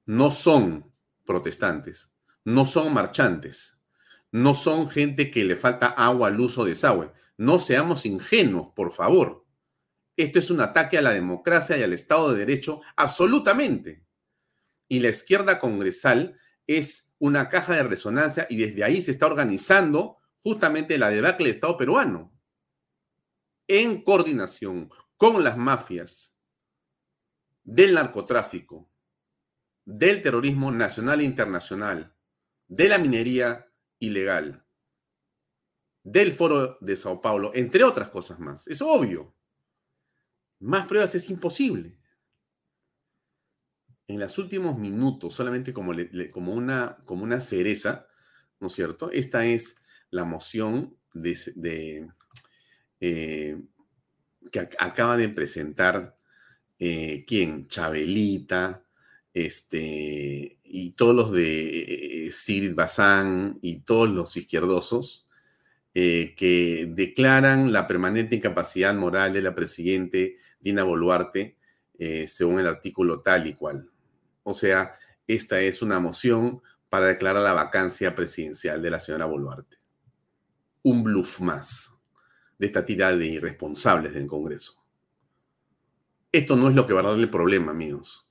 No 0.05 0.33
son 0.33 0.96
protestantes, 1.27 2.11
no 2.45 2.65
son 2.65 2.95
marchantes, 2.95 3.77
no 4.33 4.55
son 4.55 4.89
gente 4.89 5.31
que 5.31 5.45
le 5.45 5.57
falta 5.57 5.87
agua, 5.89 6.31
luz 6.31 6.59
o 6.59 6.65
desagüe. 6.65 7.13
No 7.37 7.59
seamos 7.59 8.07
ingenuos, 8.07 8.69
por 8.75 8.93
favor. 8.93 9.45
Esto 10.17 10.39
es 10.39 10.51
un 10.51 10.61
ataque 10.61 10.97
a 10.97 11.03
la 11.03 11.11
democracia 11.11 11.77
y 11.77 11.83
al 11.83 11.93
Estado 11.93 12.33
de 12.33 12.39
Derecho, 12.39 12.81
absolutamente. 12.97 14.05
Y 14.89 15.01
la 15.01 15.09
izquierda 15.09 15.59
congresal 15.59 16.39
es 16.67 17.13
una 17.19 17.49
caja 17.49 17.75
de 17.75 17.83
resonancia 17.83 18.47
y 18.49 18.57
desde 18.57 18.85
ahí 18.85 19.03
se 19.03 19.11
está 19.11 19.27
organizando 19.27 20.19
justamente 20.41 20.99
la 20.99 21.11
debacle 21.11 21.47
del 21.47 21.55
Estado 21.57 21.77
peruano, 21.77 22.33
en 23.69 24.03
coordinación 24.03 24.91
con 25.17 25.43
las 25.43 25.57
mafias 25.57 26.37
del 27.65 27.95
narcotráfico, 27.95 28.89
del 29.87 30.21
terrorismo 30.21 30.71
nacional 30.71 31.23
e 31.23 31.25
internacional, 31.25 32.15
de 32.69 32.89
la 32.89 32.99
minería 32.99 33.67
ilegal 33.99 34.67
del 36.07 36.33
foro 36.33 36.79
de 36.81 36.95
Sao 36.95 37.21
Paulo, 37.21 37.51
entre 37.53 37.83
otras 37.83 38.11
cosas 38.11 38.39
más. 38.39 38.69
Es 38.69 38.81
obvio. 38.81 39.35
Más 40.61 40.87
pruebas 40.87 41.17
es 41.17 41.29
imposible. 41.29 41.99
En 44.07 44.21
los 44.21 44.39
últimos 44.39 44.79
minutos, 44.79 45.35
solamente 45.35 45.73
como, 45.73 45.91
una, 45.91 46.97
como 47.05 47.25
una 47.25 47.41
cereza, 47.41 48.07
¿no 48.61 48.69
es 48.69 48.75
cierto? 48.75 49.11
Esta 49.11 49.47
es 49.47 49.75
la 50.11 50.25
moción 50.25 50.97
de, 51.13 52.09
eh, 53.01 53.61
que 54.53 54.61
acaba 54.61 55.17
de 55.17 55.29
presentar 55.29 56.15
eh, 56.79 57.25
quién? 57.27 57.67
Chabelita, 57.67 58.86
este, 59.37 60.59
y 60.65 60.93
todos 60.93 61.15
los 61.15 61.31
de 61.31 62.31
Sigrid 62.33 62.75
Bazán 62.75 63.59
y 63.61 63.81
todos 63.81 64.09
los 64.09 64.35
izquierdosos 64.39 65.29
eh, 65.93 66.35
que 66.35 66.91
declaran 66.91 67.71
la 67.71 67.87
permanente 67.87 68.37
incapacidad 68.37 68.95
moral 68.95 69.35
de 69.35 69.43
la 69.43 69.55
presidente 69.55 70.39
Dina 70.59 70.85
Boluarte 70.85 71.59
eh, 71.99 72.27
según 72.27 72.61
el 72.61 72.67
artículo 72.67 73.21
tal 73.21 73.47
y 73.47 73.53
cual. 73.53 73.91
O 74.43 74.55
sea, 74.55 74.97
esta 75.27 75.61
es 75.61 75.83
una 75.83 76.01
moción 76.01 76.63
para 76.89 77.09
declarar 77.09 77.43
la 77.43 77.53
vacancia 77.53 78.15
presidencial 78.15 78.81
de 78.81 78.91
la 78.91 79.01
señora 79.01 79.27
Boluarte. 79.27 79.77
Un 80.83 81.03
bluff 81.03 81.41
más 81.41 82.01
de 82.59 82.69
esta 82.69 82.87
tirada 82.87 83.15
de 83.19 83.27
irresponsables 83.27 84.15
del 84.15 84.29
Congreso. 84.29 84.83
Esto 86.33 86.57
no 86.57 86.71
es 86.71 86.75
lo 86.75 86.87
que 86.87 86.95
va 86.95 87.01
a 87.01 87.11
darle 87.11 87.27
problema, 87.27 87.73
amigos 87.73 88.26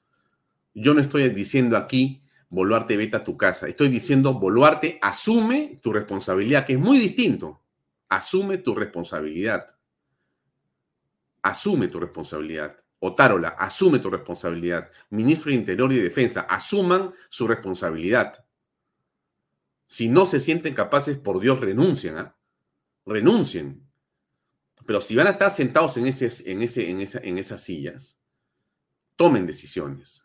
yo 0.76 0.94
no 0.94 1.00
estoy 1.00 1.30
diciendo 1.30 1.78
aquí, 1.78 2.22
Boluarte, 2.50 2.96
vete 2.96 3.16
a 3.16 3.24
tu 3.24 3.36
casa. 3.36 3.68
Estoy 3.68 3.88
diciendo, 3.88 4.34
Boluarte, 4.34 5.00
asume 5.02 5.80
tu 5.82 5.92
responsabilidad, 5.92 6.66
que 6.66 6.74
es 6.74 6.80
muy 6.80 7.00
distinto. 7.00 7.64
Asume 8.10 8.60
tu 8.60 8.76
responsabilidad. 8.76 9.76
Asume 11.42 11.88
tu 11.88 12.00
responsabilidad. 12.00 12.78
Otárola, 13.00 13.50
asume 13.50 14.00
tu 14.00 14.10
responsabilidad. 14.10 14.92
Ministro 15.10 15.50
de 15.50 15.56
Interior 15.56 15.92
y 15.92 15.98
Defensa, 15.98 16.42
asuman 16.42 17.14
su 17.30 17.48
responsabilidad. 17.48 18.46
Si 19.88 20.10
no 20.10 20.26
se 20.26 20.40
sienten 20.40 20.74
capaces, 20.74 21.18
por 21.18 21.40
Dios, 21.40 21.60
renuncien. 21.62 22.18
¿ah? 22.18 22.36
Renuncien. 23.06 23.82
Pero 24.86 25.02
si 25.02 25.16
van 25.16 25.28
a 25.28 25.32
estar 25.32 25.52
sentados 25.52 25.98
en, 25.98 26.06
en, 26.06 26.62
en, 26.62 27.08
en 27.24 27.38
esas 27.38 27.62
sillas, 27.62 28.20
tomen 29.16 29.48
decisiones 29.48 30.25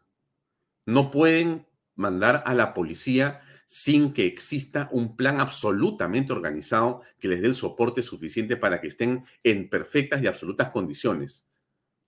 no 0.87 1.11
pueden 1.11 1.67
mandar 1.95 2.43
a 2.47 2.55
la 2.55 2.75
policía 2.75 3.43
sin 3.67 4.13
que 4.13 4.27
exista 4.27 4.89
un 4.91 5.17
plan 5.17 5.39
absolutamente 5.39 6.33
organizado 6.33 7.03
que 7.21 7.29
les 7.29 7.41
dé 7.41 7.47
el 7.47 7.55
soporte 7.55 8.03
suficiente 8.03 8.57
para 8.57 8.81
que 8.81 8.89
estén 8.89 9.25
en 9.45 9.71
perfectas 9.71 10.21
y 10.23 10.27
absolutas 10.27 10.71
condiciones. 10.71 11.47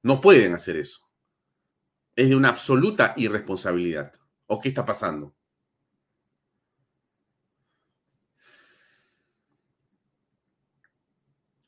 No 0.03 0.21
pueden 0.21 0.55
hacer 0.55 0.77
eso. 0.77 1.09
Es 2.17 2.29
de 2.29 2.35
una 2.35 2.49
absoluta 2.49 3.15
irresponsabilidad. 3.17 4.13
¿O 4.47 4.59
qué 4.59 4.69
está 4.69 4.85
pasando? 4.85 5.35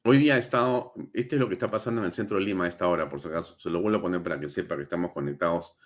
Hoy 0.02 0.18
día 0.18 0.34
ha 0.34 0.38
estado, 0.38 0.92
este 1.12 1.36
es 1.36 1.40
lo 1.40 1.46
que 1.46 1.54
está 1.54 1.70
pasando 1.70 2.00
en 2.00 2.06
el 2.06 2.12
centro 2.12 2.36
de 2.36 2.44
Lima 2.44 2.64
a 2.64 2.68
esta 2.68 2.88
hora, 2.88 3.08
por 3.08 3.20
si 3.20 3.28
acaso, 3.28 3.58
se 3.58 3.70
lo 3.70 3.80
vuelvo 3.80 3.98
a 3.98 4.02
poner 4.02 4.22
para 4.22 4.38
que 4.38 4.48
sepa 4.48 4.76
que 4.76 4.82
estamos 4.82 5.12
conectados 5.12 5.76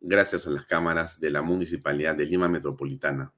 gracias 0.00 0.46
a 0.46 0.50
las 0.50 0.66
cámaras 0.66 1.20
de 1.20 1.30
la 1.30 1.42
Municipalidad 1.42 2.14
de 2.14 2.26
Lima 2.26 2.48
Metropolitana. 2.48 3.32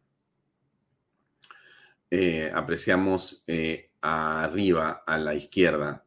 Eh, 2.11 2.51
apreciamos 2.53 3.45
eh, 3.47 3.91
arriba 4.01 5.05
a 5.07 5.19
la 5.19 5.35
izquierda. 5.35 6.05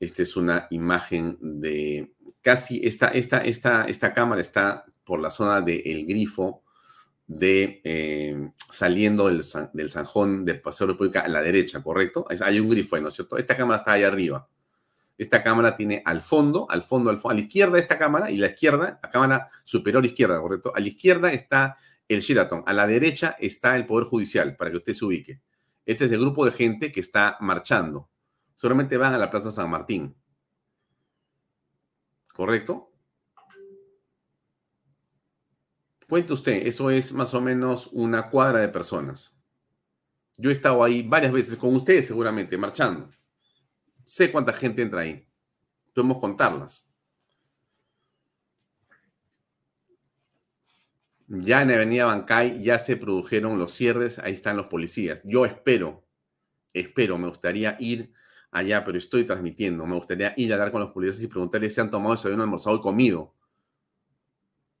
Esta 0.00 0.22
es 0.22 0.36
una 0.36 0.66
imagen 0.70 1.38
de 1.40 2.12
casi, 2.40 2.80
esta, 2.84 3.08
esta, 3.08 3.38
esta, 3.38 3.84
esta 3.84 4.12
cámara 4.12 4.40
está 4.40 4.84
por 5.04 5.20
la 5.20 5.30
zona 5.30 5.60
del 5.60 6.06
grifo 6.06 6.64
de 7.26 7.80
eh, 7.84 8.50
saliendo 8.56 9.28
del, 9.28 9.44
del 9.72 9.90
Sanjón 9.90 10.44
del 10.44 10.60
Paseo 10.60 10.88
República 10.88 11.20
a 11.20 11.28
la 11.28 11.42
derecha, 11.42 11.82
¿correcto? 11.82 12.26
Hay 12.40 12.58
un 12.58 12.68
grifo 12.68 12.98
¿no 13.00 13.08
es 13.08 13.14
cierto? 13.14 13.36
Esta 13.36 13.56
cámara 13.56 13.78
está 13.78 13.92
ahí 13.92 14.02
arriba. 14.02 14.48
Esta 15.18 15.42
cámara 15.42 15.76
tiene 15.76 16.02
al 16.04 16.22
fondo, 16.22 16.66
al 16.70 16.82
fondo, 16.82 17.10
al 17.10 17.18
fondo, 17.18 17.30
a 17.30 17.34
la 17.34 17.40
izquierda 17.40 17.78
esta 17.78 17.98
cámara 17.98 18.30
y 18.30 18.38
la 18.38 18.48
izquierda, 18.48 18.98
la 19.02 19.10
cámara 19.10 19.48
superior 19.62 20.04
izquierda, 20.04 20.40
¿correcto? 20.40 20.72
A 20.74 20.80
la 20.80 20.88
izquierda 20.88 21.32
está 21.32 21.76
el 22.08 22.20
Sheraton, 22.20 22.62
a 22.66 22.72
la 22.72 22.86
derecha 22.86 23.36
está 23.38 23.76
el 23.76 23.86
Poder 23.86 24.06
Judicial, 24.06 24.56
para 24.56 24.70
que 24.70 24.78
usted 24.78 24.94
se 24.94 25.04
ubique. 25.04 25.40
Este 25.84 26.04
es 26.06 26.12
el 26.12 26.20
grupo 26.20 26.44
de 26.44 26.52
gente 26.52 26.92
que 26.92 27.00
está 27.00 27.36
marchando. 27.40 28.08
Solamente 28.54 28.96
van 28.96 29.14
a 29.14 29.18
la 29.18 29.30
Plaza 29.30 29.50
San 29.50 29.70
Martín. 29.70 30.14
¿Correcto? 32.32 32.92
Cuente 36.08 36.32
usted, 36.32 36.66
eso 36.66 36.90
es 36.90 37.12
más 37.12 37.32
o 37.34 37.40
menos 37.40 37.88
una 37.92 38.28
cuadra 38.28 38.60
de 38.60 38.68
personas. 38.68 39.36
Yo 40.36 40.50
he 40.50 40.52
estado 40.52 40.82
ahí 40.82 41.02
varias 41.02 41.32
veces 41.32 41.56
con 41.56 41.74
ustedes 41.74 42.06
seguramente, 42.06 42.56
marchando. 42.58 43.10
Sé 44.04 44.30
cuánta 44.30 44.52
gente 44.52 44.82
entra 44.82 45.02
ahí. 45.02 45.26
Podemos 45.94 46.18
contarlas. 46.18 46.92
Ya 51.28 51.62
en 51.62 51.70
Avenida 51.70 52.04
Bancay 52.04 52.62
ya 52.62 52.78
se 52.78 52.96
produjeron 52.96 53.58
los 53.58 53.72
cierres, 53.72 54.18
ahí 54.18 54.34
están 54.34 54.56
los 54.56 54.66
policías. 54.66 55.22
Yo 55.24 55.46
espero, 55.46 56.06
espero, 56.74 57.16
me 57.16 57.28
gustaría 57.28 57.76
ir 57.80 58.12
allá, 58.50 58.84
pero 58.84 58.98
estoy 58.98 59.24
transmitiendo. 59.24 59.86
Me 59.86 59.96
gustaría 59.96 60.34
ir 60.36 60.52
a 60.52 60.56
hablar 60.56 60.72
con 60.72 60.82
los 60.82 60.90
policías 60.90 61.22
y 61.22 61.28
preguntarles 61.28 61.74
si 61.74 61.80
han 61.80 61.90
tomado 61.90 62.14
desayuno, 62.14 62.42
almorzado 62.42 62.76
y 62.76 62.80
comido. 62.80 63.34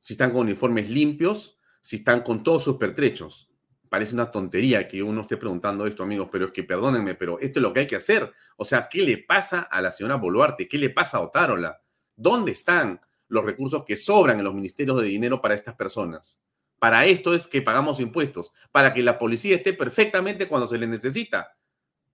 Si 0.00 0.14
están 0.14 0.30
con 0.30 0.42
uniformes 0.42 0.90
limpios, 0.90 1.58
si 1.80 1.96
están 1.96 2.20
con 2.20 2.42
todos 2.42 2.64
sus 2.64 2.76
pertrechos. 2.76 3.51
Parece 3.92 4.14
una 4.14 4.30
tontería 4.30 4.88
que 4.88 5.02
uno 5.02 5.20
esté 5.20 5.36
preguntando 5.36 5.86
esto, 5.86 6.02
amigos, 6.02 6.30
pero 6.32 6.46
es 6.46 6.52
que 6.52 6.64
perdónenme, 6.64 7.14
pero 7.14 7.38
esto 7.40 7.58
es 7.58 7.62
lo 7.62 7.74
que 7.74 7.80
hay 7.80 7.86
que 7.86 7.96
hacer. 7.96 8.32
O 8.56 8.64
sea, 8.64 8.88
¿qué 8.88 9.02
le 9.02 9.18
pasa 9.18 9.60
a 9.60 9.82
la 9.82 9.90
señora 9.90 10.14
Boluarte? 10.14 10.66
¿Qué 10.66 10.78
le 10.78 10.88
pasa 10.88 11.18
a 11.18 11.20
Otárola? 11.20 11.82
¿Dónde 12.16 12.52
están 12.52 13.02
los 13.28 13.44
recursos 13.44 13.84
que 13.84 13.96
sobran 13.96 14.38
en 14.38 14.46
los 14.46 14.54
ministerios 14.54 14.98
de 14.98 15.08
dinero 15.08 15.42
para 15.42 15.52
estas 15.52 15.74
personas? 15.74 16.40
Para 16.78 17.04
esto 17.04 17.34
es 17.34 17.46
que 17.46 17.60
pagamos 17.60 18.00
impuestos, 18.00 18.54
para 18.70 18.94
que 18.94 19.02
la 19.02 19.18
policía 19.18 19.56
esté 19.56 19.74
perfectamente 19.74 20.48
cuando 20.48 20.66
se 20.68 20.78
le 20.78 20.86
necesita. 20.86 21.54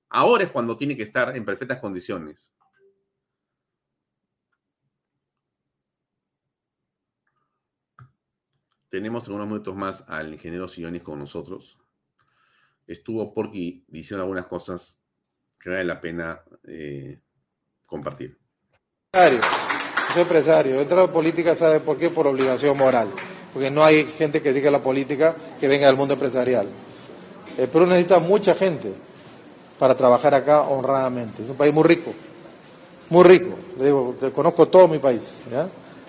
Ahora 0.09 0.43
es 0.43 0.51
cuando 0.51 0.77
tiene 0.77 0.97
que 0.97 1.05
estar 1.05 1.37
en 1.37 1.45
perfectas 1.45 1.79
condiciones. 1.79 2.53
Tenemos 8.89 9.29
en 9.29 9.35
unos 9.35 9.47
minutos 9.47 9.75
más 9.75 10.05
al 10.09 10.33
ingeniero 10.33 10.69
Sillonis 10.69 11.03
con 11.03 11.19
nosotros. 11.19 11.79
Estuvo 12.87 13.35
porque 13.35 13.83
diciendo 13.89 14.23
algunas 14.23 14.47
cosas 14.47 15.01
que 15.61 15.71
vale 15.71 15.85
la 15.85 16.01
pena 16.01 16.41
eh, 16.65 17.21
compartir. 17.87 18.39
Soy 19.13 20.23
empresario. 20.23 20.81
Entra 20.81 20.99
a 21.03 21.07
la 21.07 21.13
política, 21.13 21.55
¿sabe 21.55 21.81
por 21.81 21.99
qué? 21.99 22.09
Por 22.09 22.27
obligación 22.27 22.77
moral 22.79 23.09
porque 23.53 23.71
no 23.71 23.85
hay 23.85 24.05
gente 24.05 24.43
que 24.43 24.53
diga 24.53 24.71
la 24.71 24.81
política 24.81 25.35
que 25.59 25.69
venga 25.69 25.87
del 25.87 25.97
mundo 25.97 26.15
empresarial. 26.15 26.69
El 27.57 27.69
Perú 27.69 27.87
necesita 27.87 28.21
mucha 28.21 28.55
gente 28.55 28.93
para 29.79 29.95
trabajar 29.95 30.35
acá 30.35 30.63
honradamente. 30.63 31.43
Es 31.43 31.51
un 31.51 31.57
país 31.57 31.73
muy 31.73 31.85
rico, 31.85 32.13
muy 33.11 33.25
rico. 33.25 33.57
Le 33.79 33.87
digo, 33.87 34.15
conozco 34.35 34.69
todo 34.69 34.87
mi 34.89 34.99
país. 34.99 35.35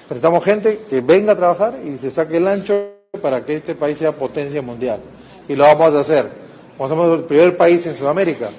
Necesitamos 0.10 0.44
gente 0.44 0.82
que 0.90 1.02
venga 1.02 1.34
a 1.34 1.36
trabajar 1.36 1.76
y 1.86 1.96
se 2.00 2.10
saque 2.10 2.38
el 2.38 2.48
ancho 2.48 2.94
para 3.22 3.46
que 3.46 3.56
este 3.56 3.76
país 3.76 4.00
sea 4.00 4.12
potencia 4.12 4.60
mundial. 4.60 5.00
Y 5.48 5.56
lo 5.56 5.66
vamos 5.66 5.94
a 5.94 6.00
hacer. 6.00 6.28
Ser 6.80 6.98
el 6.98 7.24
primer 7.26 7.56
país 7.56 7.86
en 7.86 7.96
Sudamérica 7.96 8.50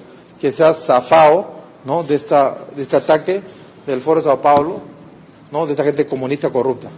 que 0.41 0.53
sea 0.53 0.75
zafado 0.75 1.47
¿no? 1.85 2.05
de, 2.05 2.15
esta, 2.15 2.57
de 2.77 2.83
este 2.83 2.97
ataque 2.97 3.43
del 3.85 4.01
Foro 4.01 4.21
de 4.21 4.25
Sao 4.25 4.41
Paulo, 4.41 4.81
¿no? 5.51 5.67
de 5.67 5.73
esta 5.73 5.83
gente 5.83 6.07
comunista 6.07 6.51
corrupta. 6.51 6.89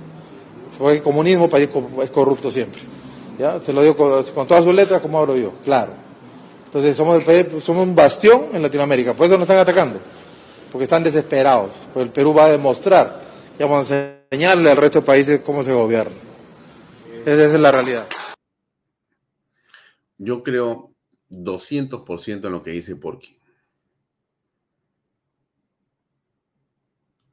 Porque 0.76 0.98
el 0.98 1.03
comunismo 1.03 1.48
país 1.48 1.70
es 2.03 2.11
corrupto 2.11 2.50
siempre. 2.50 2.82
¿ya? 3.38 3.59
Se 3.61 3.72
lo 3.72 3.80
digo 3.80 3.96
con, 3.96 4.46
todas 4.46 4.64
sus 4.64 4.74
letras 4.74 5.00
como 5.00 5.18
hablo 5.18 5.34
yo, 5.34 5.53
claro. 5.64 5.92
Entonces 6.66 6.94
somos, 6.94 7.22
somos 7.62 7.86
un 7.86 7.94
bastión 7.94 8.46
en 8.53 8.61
Latinoamérica, 8.61 9.14
por 9.14 9.26
eso 9.26 9.34
nos 9.34 9.42
están 9.42 9.59
atacando, 9.59 9.98
porque 10.70 10.84
están 10.84 11.05
desesperados. 11.05 11.70
Pues 11.94 12.07
el 12.07 12.12
Perú 12.12 12.34
va 12.34 12.46
a 12.46 12.50
demostrar 12.50 13.21
a 13.70 14.26
enseñarle 14.30 14.70
al 14.70 14.76
resto 14.76 15.00
de 15.00 15.06
países 15.06 15.40
cómo 15.40 15.62
se 15.62 15.72
gobierna. 15.72 16.16
Esa 17.24 17.44
es 17.44 17.60
la 17.60 17.70
realidad. 17.70 18.08
Yo 20.18 20.42
creo 20.42 20.92
200% 21.30 22.46
en 22.46 22.52
lo 22.52 22.62
que 22.62 22.72
dice 22.72 22.96
Porky. 22.96 23.36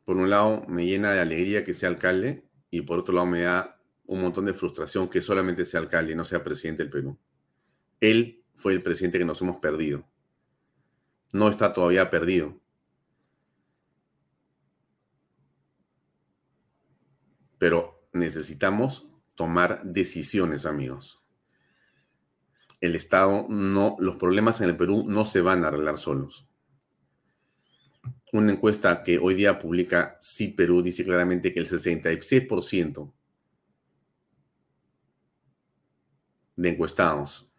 Por 0.06 0.18
un 0.18 0.30
lado, 0.30 0.66
me 0.68 0.86
llena 0.86 1.12
de 1.12 1.20
alegría 1.20 1.64
que 1.64 1.74
sea 1.74 1.90
alcalde 1.90 2.44
y 2.72 2.82
por 2.82 3.00
otro 3.00 3.14
lado 3.14 3.28
me 3.28 3.42
da 3.42 3.80
un 4.06 4.22
montón 4.22 4.46
de 4.46 4.54
frustración 4.54 5.08
que 5.08 5.22
solamente 5.22 5.66
sea 5.66 5.80
alcalde 5.80 6.14
y 6.14 6.16
no 6.16 6.26
sea 6.26 6.44
presidente 6.44 6.84
del 6.84 6.92
Perú. 6.92 7.18
Él 8.00 8.44
fue 8.56 8.74
el 8.74 8.82
presidente 8.82 9.20
que 9.20 9.26
nos 9.26 9.42
hemos 9.42 9.58
perdido. 9.58 10.08
No 11.32 11.48
está 11.48 11.74
todavía 11.74 12.10
perdido. 12.10 12.60
Pero 17.60 18.10
necesitamos 18.12 19.08
tomar 19.36 19.84
decisiones, 19.84 20.66
amigos. 20.66 21.24
El 22.82 22.96
Estado 22.96 23.46
no, 23.48 23.96
los 24.00 24.16
problemas 24.16 24.60
en 24.62 24.70
el 24.70 24.78
Perú 24.78 25.06
no 25.08 25.28
se 25.28 25.42
van 25.42 25.64
a 25.64 25.68
arreglar 25.68 26.00
solos 26.00 26.50
una 28.32 28.52
encuesta 28.52 29.04
que 29.04 29.18
hoy 29.18 29.34
día 29.34 29.58
publica 29.60 30.18
Sí 30.20 30.50
Perú 30.50 30.82
dice 30.82 31.04
claramente 31.04 31.54
que 31.54 31.60
el 31.60 31.68
66% 31.68 33.14
de 36.56 36.70
encuestados 36.70 37.52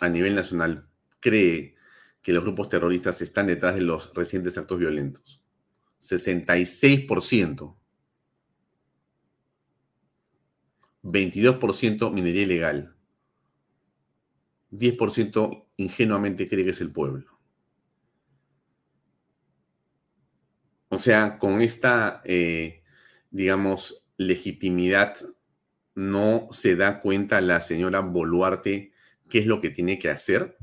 a 0.00 0.08
nivel 0.08 0.34
nacional 0.34 0.88
cree 1.20 1.74
que 2.22 2.32
los 2.32 2.44
grupos 2.44 2.68
terroristas 2.68 3.20
están 3.22 3.46
detrás 3.48 3.74
de 3.74 3.80
los 3.80 4.14
recientes 4.14 4.56
actos 4.56 4.78
violentos. 4.78 5.42
66%. 6.00 7.76
22% 11.02 12.12
minería 12.12 12.42
ilegal. 12.42 12.94
10% 14.70 15.66
ingenuamente 15.76 16.48
cree 16.48 16.64
que 16.64 16.70
es 16.70 16.80
el 16.80 16.92
pueblo. 16.92 17.38
O 20.88 20.98
sea, 20.98 21.38
con 21.38 21.60
esta, 21.62 22.22
eh, 22.24 22.82
digamos, 23.30 24.04
legitimidad, 24.16 25.16
no 25.94 26.48
se 26.52 26.76
da 26.76 27.00
cuenta 27.00 27.40
la 27.40 27.60
señora 27.60 28.00
Boluarte 28.00 28.92
qué 29.28 29.38
es 29.38 29.46
lo 29.46 29.60
que 29.60 29.70
tiene 29.70 29.98
que 29.98 30.10
hacer. 30.10 30.56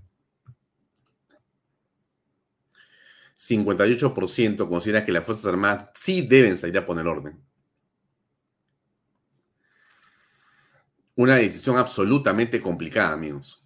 58% 3.36 4.68
considera 4.68 5.06
que 5.06 5.12
las 5.12 5.26
Fuerzas 5.26 5.46
Armadas 5.46 5.90
sí 5.96 6.28
deben 6.28 6.58
salir 6.58 6.78
a 6.78 6.86
poner 6.86 7.08
orden. 7.08 7.49
Una 11.20 11.36
decisión 11.36 11.78
absolutamente 11.78 12.62
complicada, 12.62 13.12
amigos. 13.12 13.62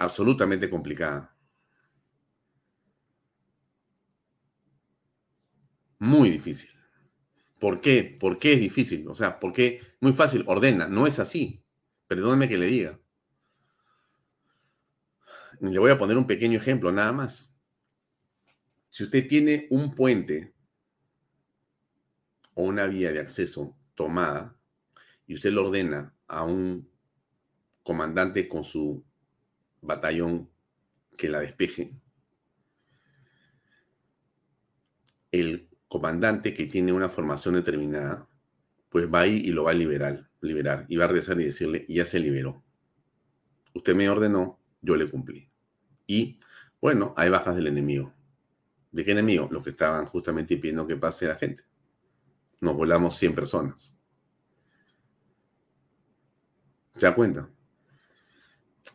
Absolutamente 0.00 0.68
complicada. 0.68 1.32
Muy 6.00 6.30
difícil. 6.30 6.70
¿Por 7.60 7.80
qué? 7.80 8.16
¿Por 8.18 8.40
qué 8.40 8.54
es 8.54 8.58
difícil? 8.58 9.06
O 9.06 9.14
sea, 9.14 9.38
¿por 9.38 9.52
qué? 9.52 9.80
Muy 10.00 10.12
fácil, 10.12 10.42
ordena. 10.48 10.88
No 10.88 11.06
es 11.06 11.20
así. 11.20 11.62
Perdóneme 12.08 12.48
que 12.48 12.58
le 12.58 12.66
diga. 12.66 12.98
Le 15.60 15.78
voy 15.78 15.92
a 15.92 15.98
poner 15.98 16.16
un 16.16 16.26
pequeño 16.26 16.58
ejemplo, 16.58 16.90
nada 16.90 17.12
más. 17.12 17.54
Si 18.90 19.04
usted 19.04 19.24
tiene 19.28 19.68
un 19.70 19.94
puente 19.94 20.52
o 22.54 22.64
una 22.64 22.86
vía 22.86 23.12
de 23.12 23.20
acceso 23.20 23.78
tomada 23.94 24.57
y 25.28 25.34
usted 25.34 25.52
lo 25.52 25.68
ordena 25.68 26.14
a 26.26 26.42
un 26.42 26.90
comandante 27.84 28.48
con 28.48 28.64
su 28.64 29.04
batallón 29.80 30.50
que 31.16 31.28
la 31.28 31.40
despeje, 31.40 31.94
el 35.30 35.68
comandante 35.86 36.54
que 36.54 36.66
tiene 36.66 36.92
una 36.92 37.10
formación 37.10 37.54
determinada, 37.54 38.26
pues 38.88 39.12
va 39.12 39.20
ahí 39.20 39.36
y 39.44 39.52
lo 39.52 39.64
va 39.64 39.72
a 39.72 39.74
liberar, 39.74 40.30
liberar 40.40 40.86
y 40.88 40.96
va 40.96 41.04
a 41.04 41.08
regresar 41.08 41.38
y 41.40 41.44
decirle, 41.44 41.84
ya 41.88 42.06
se 42.06 42.18
liberó. 42.18 42.64
Usted 43.74 43.94
me 43.94 44.08
ordenó, 44.08 44.58
yo 44.80 44.96
le 44.96 45.10
cumplí. 45.10 45.50
Y 46.06 46.40
bueno, 46.80 47.12
hay 47.18 47.28
bajas 47.28 47.54
del 47.54 47.66
enemigo. 47.66 48.14
¿De 48.92 49.04
qué 49.04 49.12
enemigo? 49.12 49.48
Los 49.50 49.62
que 49.62 49.70
estaban 49.70 50.06
justamente 50.06 50.56
pidiendo 50.56 50.86
que 50.86 50.96
pase 50.96 51.26
la 51.26 51.34
gente. 51.34 51.64
Nos 52.60 52.74
volamos 52.74 53.18
100 53.18 53.34
personas. 53.34 53.97
¿Se 56.98 57.06
da 57.06 57.14
cuenta? 57.14 57.48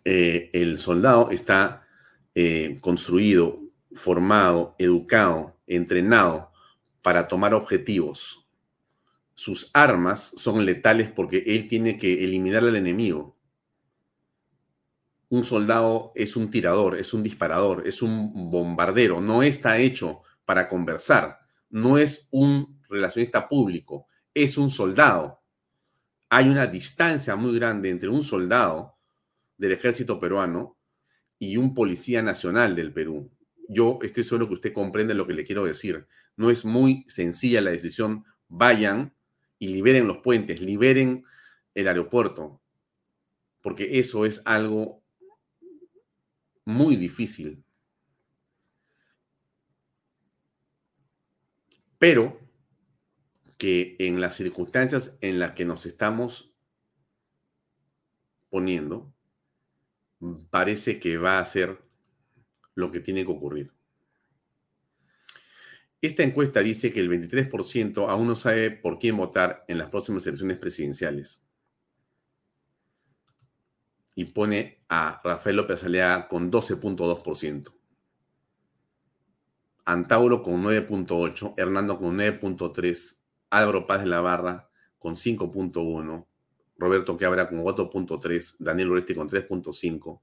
Eh, 0.04 0.49
el 0.54 0.78
soldado 0.78 1.32
está 1.32 1.88
eh, 2.36 2.78
construido 2.82 3.62
formado, 3.93 4.76
educado, 4.78 5.58
entrenado 5.68 6.51
para 7.01 7.28
tomar 7.28 7.54
objetivos. 7.54 8.47
Sus 9.36 9.70
armas 9.74 10.34
son 10.38 10.66
letales 10.66 11.10
porque 11.12 11.43
él 11.47 11.68
tiene 11.68 11.97
que 11.97 12.24
eliminar 12.24 12.64
al 12.64 12.76
enemigo. 12.76 13.38
Un 15.30 15.43
soldado 15.43 16.12
es 16.16 16.36
un 16.36 16.49
tirador, 16.49 16.97
es 16.97 17.14
un 17.14 17.24
disparador, 17.24 17.88
es 17.88 18.01
un 18.01 18.51
bombardero, 18.51 19.22
no 19.22 19.41
está 19.41 19.78
hecho 19.78 20.22
para 20.45 20.68
conversar, 20.68 21.39
no 21.70 21.97
es 21.97 22.28
un 22.32 22.82
relacionista 22.88 23.47
público, 23.47 24.08
es 24.34 24.58
un 24.58 24.70
soldado. 24.70 25.42
Hay 26.36 26.49
una 26.49 26.65
distancia 26.65 27.36
muy 27.36 27.53
grande 27.53 27.91
entre 27.91 28.09
un 28.09 28.23
soldado 28.23 28.97
del 29.55 29.73
ejército 29.73 30.19
peruano 30.19 30.79
y 31.38 31.57
un 31.57 31.75
policía 31.75 32.23
nacional 32.23 32.75
del 32.75 32.91
Perú. 32.91 33.31
Yo 33.69 33.99
estoy 34.01 34.23
seguro 34.23 34.47
que 34.47 34.55
usted 34.55 34.73
comprende 34.73 35.13
lo 35.13 35.27
que 35.27 35.36
le 35.36 35.45
quiero 35.45 35.63
decir. 35.63 36.07
No 36.36 36.49
es 36.49 36.65
muy 36.65 37.05
sencilla 37.07 37.61
la 37.61 37.69
decisión. 37.69 38.25
Vayan 38.47 39.13
y 39.59 39.67
liberen 39.67 40.07
los 40.07 40.23
puentes, 40.23 40.59
liberen 40.59 41.23
el 41.75 41.88
aeropuerto, 41.88 42.59
porque 43.61 43.99
eso 43.99 44.25
es 44.25 44.41
algo 44.43 45.03
muy 46.65 46.95
difícil. 46.95 47.63
Pero 51.99 52.42
que 53.64 53.95
en 53.97 54.20
las 54.20 54.36
circunstancias 54.36 55.18
en 55.22 55.39
las 55.39 55.53
que 55.53 55.64
nos 55.64 55.86
estamos 55.86 56.53
poniendo, 58.49 59.14
parece 60.49 60.99
que 60.99 61.18
va 61.18 61.39
a 61.39 61.45
ser 61.45 61.82
lo 62.76 62.91
que 62.91 62.99
tiene 62.99 63.24
que 63.24 63.32
ocurrir. 63.32 63.72
Esta 66.01 66.24
encuesta 66.24 66.59
dice 66.59 66.91
que 66.91 66.99
el 66.99 67.09
23% 67.09 68.09
aún 68.09 68.28
no 68.28 68.36
sabe 68.36 68.70
por 68.70 68.99
quién 68.99 69.16
votar 69.16 69.64
en 69.70 69.78
las 69.78 69.89
próximas 69.89 70.28
elecciones 70.28 70.57
presidenciales. 70.57 71.41
Y 74.14 74.26
pone 74.26 74.84
a 74.89 75.22
Rafael 75.24 75.55
López 75.55 75.86
Alea 75.86 76.28
con 76.28 76.51
12.2%. 76.51 77.74
Antauro 79.86 80.43
con 80.43 80.61
9.8%, 80.61 81.53
Hernando 81.55 81.97
con 81.97 82.18
9.3%, 82.18 83.22
Álvaro 83.54 83.86
Paz 83.86 84.01
de 84.01 84.08
la 84.08 84.20
Barra 84.20 84.68
con 84.97 85.14
5.1%, 85.14 86.26
Roberto 86.78 87.16
Quebra 87.16 87.47
con 87.47 87.64
4.3%, 87.64 88.56
Daniel 88.58 88.91
Oreste 88.91 89.14
con 89.14 89.30
3.5%, 89.30 90.22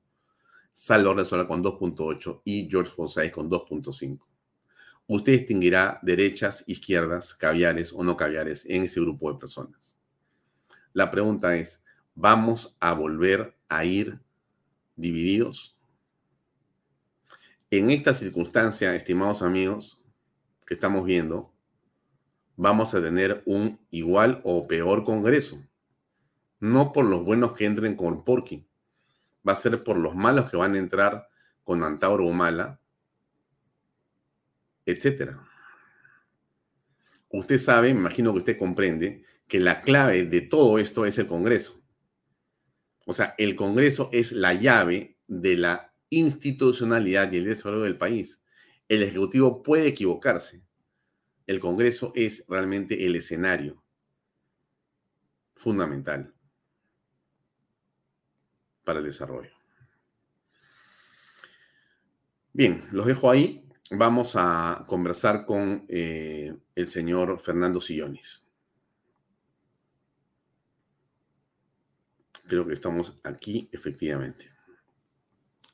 Salvador 0.72 1.24
Sola 1.24 1.46
con 1.46 1.62
2.8% 1.62 2.42
y 2.44 2.68
George 2.68 2.90
Forsyth 2.90 3.30
con 3.30 3.48
2.5%. 3.48 4.20
Usted 5.06 5.32
distinguirá 5.32 5.98
derechas, 6.02 6.64
izquierdas, 6.66 7.34
caviares 7.34 7.92
o 7.92 8.02
no 8.02 8.16
caviares 8.16 8.64
en 8.66 8.84
ese 8.84 9.00
grupo 9.00 9.32
de 9.32 9.38
personas. 9.38 9.98
La 10.92 11.10
pregunta 11.10 11.56
es, 11.56 11.84
¿vamos 12.14 12.76
a 12.80 12.92
volver 12.94 13.56
a 13.68 13.84
ir 13.84 14.20
divididos? 14.96 15.76
En 17.70 17.90
esta 17.90 18.12
circunstancia, 18.12 18.94
estimados 18.94 19.42
amigos, 19.42 20.02
que 20.66 20.74
estamos 20.74 21.04
viendo, 21.04 21.52
vamos 22.60 22.94
a 22.94 23.00
tener 23.00 23.42
un 23.46 23.80
igual 23.90 24.42
o 24.44 24.66
peor 24.68 25.02
Congreso. 25.02 25.66
No 26.58 26.92
por 26.92 27.06
los 27.06 27.24
buenos 27.24 27.54
que 27.54 27.64
entren 27.64 27.96
con 27.96 28.22
Porky, 28.22 28.68
va 29.48 29.52
a 29.52 29.56
ser 29.56 29.82
por 29.82 29.96
los 29.96 30.14
malos 30.14 30.50
que 30.50 30.58
van 30.58 30.74
a 30.74 30.78
entrar 30.78 31.26
con 31.64 31.82
Antauro 31.82 32.26
Humala, 32.26 32.78
etcétera. 34.84 35.42
Usted 37.30 37.56
sabe, 37.56 37.94
me 37.94 38.00
imagino 38.00 38.32
que 38.32 38.40
usted 38.40 38.58
comprende, 38.58 39.24
que 39.48 39.58
la 39.58 39.80
clave 39.80 40.26
de 40.26 40.42
todo 40.42 40.78
esto 40.78 41.06
es 41.06 41.16
el 41.16 41.26
Congreso. 41.26 41.80
O 43.06 43.14
sea, 43.14 43.34
el 43.38 43.56
Congreso 43.56 44.10
es 44.12 44.32
la 44.32 44.52
llave 44.52 45.16
de 45.26 45.56
la 45.56 45.94
institucionalidad 46.10 47.32
y 47.32 47.38
el 47.38 47.46
desarrollo 47.46 47.84
del 47.84 47.96
país. 47.96 48.42
El 48.86 49.02
Ejecutivo 49.02 49.62
puede 49.62 49.86
equivocarse. 49.86 50.62
El 51.50 51.58
Congreso 51.58 52.12
es 52.14 52.44
realmente 52.46 53.04
el 53.04 53.16
escenario 53.16 53.82
fundamental 55.56 56.32
para 58.84 59.00
el 59.00 59.06
desarrollo. 59.06 59.50
Bien, 62.52 62.86
los 62.92 63.04
dejo 63.04 63.28
ahí. 63.28 63.68
Vamos 63.90 64.34
a 64.36 64.84
conversar 64.86 65.44
con 65.44 65.86
eh, 65.88 66.56
el 66.76 66.86
señor 66.86 67.40
Fernando 67.40 67.80
Sillones. 67.80 68.46
Creo 72.46 72.64
que 72.64 72.74
estamos 72.74 73.18
aquí, 73.24 73.68
efectivamente. 73.72 74.52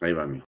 Ahí 0.01 0.15
va, 0.15 0.23
amigo. 0.23 0.46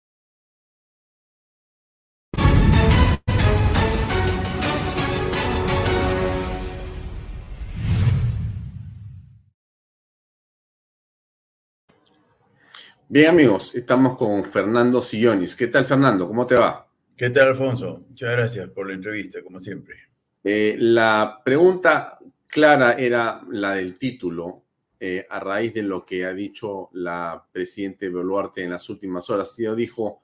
Bien, 13.06 13.28
amigos, 13.28 13.74
estamos 13.74 14.16
con 14.16 14.42
Fernando 14.44 15.02
Sillones. 15.02 15.54
¿Qué 15.54 15.66
tal, 15.66 15.84
Fernando? 15.84 16.26
¿Cómo 16.26 16.46
te 16.46 16.54
va? 16.54 16.88
¿Qué 17.14 17.28
tal, 17.28 17.48
Alfonso? 17.48 18.02
Muchas 18.08 18.32
gracias 18.32 18.70
por 18.70 18.88
la 18.88 18.94
entrevista, 18.94 19.42
como 19.42 19.60
siempre. 19.60 19.94
Eh, 20.42 20.76
la 20.78 21.42
pregunta 21.44 22.18
clara 22.46 22.94
era 22.94 23.42
la 23.50 23.74
del 23.74 23.98
título, 23.98 24.64
eh, 24.98 25.26
a 25.28 25.38
raíz 25.38 25.74
de 25.74 25.82
lo 25.82 26.06
que 26.06 26.24
ha 26.24 26.32
dicho 26.32 26.88
la 26.94 27.44
presidenta 27.52 28.08
Boluarte 28.08 28.64
en 28.64 28.70
las 28.70 28.88
últimas 28.88 29.28
horas. 29.28 29.54
Ella 29.58 29.74
dijo, 29.74 30.22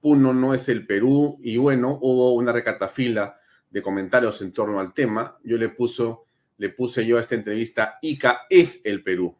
Puno 0.00 0.32
no 0.32 0.54
es 0.54 0.70
el 0.70 0.86
Perú, 0.86 1.38
y 1.42 1.58
bueno, 1.58 1.98
hubo 2.00 2.32
una 2.32 2.50
recatafila 2.50 3.36
de 3.68 3.82
comentarios 3.82 4.40
en 4.40 4.52
torno 4.52 4.80
al 4.80 4.94
tema. 4.94 5.36
Yo 5.44 5.58
le, 5.58 5.68
puso, 5.68 6.24
le 6.56 6.70
puse 6.70 7.04
yo 7.04 7.18
a 7.18 7.20
esta 7.20 7.34
entrevista, 7.34 7.98
ICA 8.00 8.46
es 8.48 8.80
el 8.84 9.02
Perú. 9.02 9.36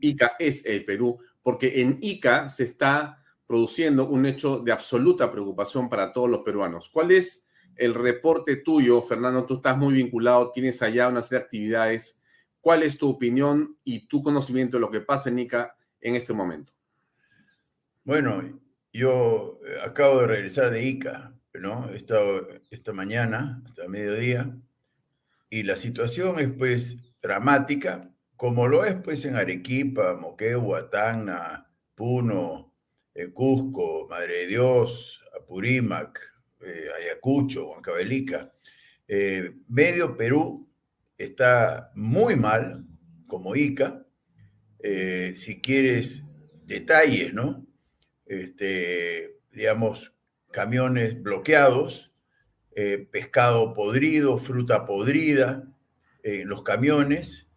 ICA 0.00 0.32
es 0.38 0.66
el 0.66 0.84
Perú 0.84 1.18
porque 1.42 1.80
en 1.80 1.98
Ica 2.00 2.48
se 2.48 2.64
está 2.64 3.22
produciendo 3.46 4.08
un 4.08 4.26
hecho 4.26 4.58
de 4.58 4.72
absoluta 4.72 5.30
preocupación 5.30 5.88
para 5.88 6.12
todos 6.12 6.30
los 6.30 6.40
peruanos. 6.40 6.88
¿Cuál 6.88 7.10
es 7.10 7.46
el 7.76 7.94
reporte 7.94 8.56
tuyo, 8.56 9.02
Fernando? 9.02 9.44
Tú 9.44 9.56
estás 9.56 9.76
muy 9.76 9.94
vinculado, 9.94 10.52
tienes 10.52 10.80
allá 10.82 11.08
una 11.08 11.22
serie 11.22 11.40
de 11.40 11.44
actividades. 11.44 12.20
¿Cuál 12.60 12.82
es 12.82 12.96
tu 12.96 13.10
opinión 13.10 13.76
y 13.84 14.06
tu 14.06 14.22
conocimiento 14.22 14.76
de 14.76 14.80
lo 14.82 14.90
que 14.90 15.00
pasa 15.00 15.28
en 15.28 15.40
Ica 15.40 15.76
en 16.00 16.14
este 16.14 16.32
momento? 16.32 16.72
Bueno, 18.04 18.42
yo 18.92 19.60
eh, 19.66 19.78
acabo 19.84 20.20
de 20.20 20.26
regresar 20.28 20.70
de 20.70 20.84
Ica, 20.84 21.34
¿no? 21.54 21.90
He 21.90 21.96
estado 21.96 22.48
esta 22.70 22.92
mañana, 22.92 23.62
hasta 23.66 23.88
mediodía, 23.88 24.56
y 25.50 25.64
la 25.64 25.76
situación 25.76 26.38
es 26.38 26.48
pues 26.52 26.96
dramática 27.20 28.11
como 28.36 28.66
lo 28.66 28.84
es 28.84 28.94
pues 28.96 29.24
en 29.24 29.36
Arequipa, 29.36 30.14
Moquegua, 30.14 30.90
Tacna, 30.90 31.70
Puno, 31.94 32.72
eh, 33.14 33.30
Cusco, 33.32 34.06
Madre 34.08 34.38
de 34.38 34.46
Dios, 34.48 35.22
Apurímac, 35.38 36.18
eh, 36.60 36.86
Ayacucho, 36.98 37.68
Huancavelica. 37.68 38.52
Eh, 39.06 39.54
medio 39.68 40.16
Perú 40.16 40.68
está 41.18 41.90
muy 41.94 42.36
mal, 42.36 42.86
como 43.26 43.54
Ica. 43.54 44.06
si 45.34 45.60
quieres 45.60 46.24
detalles, 46.64 47.32
¿no? 47.32 47.64
Este, 48.26 49.38
digamos, 49.52 50.12
camiones 50.50 51.22
bloqueados, 51.22 52.12
pescado 53.12 53.74
podrido, 53.74 54.38
fruta 54.38 54.84
podrida 54.84 55.68
en 56.24 56.48
los 56.48 56.62
camiones, 56.64 57.48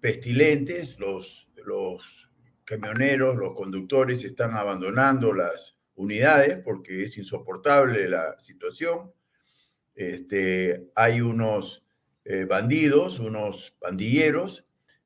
pestilentes, 0.00 0.98
los, 0.98 1.48
los 1.64 2.30
camioneros, 2.64 3.36
los 3.36 3.54
conductores 3.54 4.24
están 4.24 4.54
abandonando 4.54 5.32
las 5.32 5.76
unidades 5.94 6.58
porque 6.64 7.04
es 7.04 7.18
insoportable 7.18 8.08
la 8.08 8.40
situación. 8.40 9.12
Este, 9.94 10.90
hay 10.94 11.20
unos 11.20 11.84
eh, 12.24 12.44
bandidos, 12.44 13.18
unos 13.18 13.74
pandilleros 13.80 14.64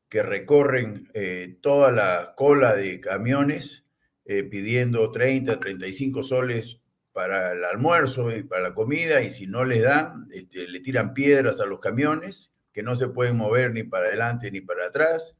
que 0.09 0.23
recorren 0.23 1.09
eh, 1.15 1.57
toda 1.63 1.91
la 1.91 2.35
cola 2.37 2.75
de 2.75 3.01
camiones 3.01 3.87
eh, 4.25 4.43
pidiendo 4.43 5.11
30, 5.11 5.59
35 5.59 6.23
soles 6.23 6.81
para 7.13 7.53
el 7.53 7.65
almuerzo 7.65 8.31
y 8.31 8.43
para 8.43 8.63
la 8.63 8.75
comida 8.75 9.23
y 9.23 9.31
si 9.31 9.47
no 9.47 9.65
les 9.65 9.83
dan, 9.83 10.27
este, 10.33 10.69
le 10.69 10.81
tiran 10.81 11.15
piedras 11.15 11.61
a 11.61 11.67
los 11.67 11.81
camiones 11.81 12.52
que 12.73 12.83
no 12.83 12.97
se 12.97 13.09
pueden 13.09 13.37
mover 13.37 13.73
ni 13.73 13.83
para 13.83 14.07
adelante 14.07 14.51
ni 14.51 14.61
para 14.61 14.87
atrás, 14.87 15.37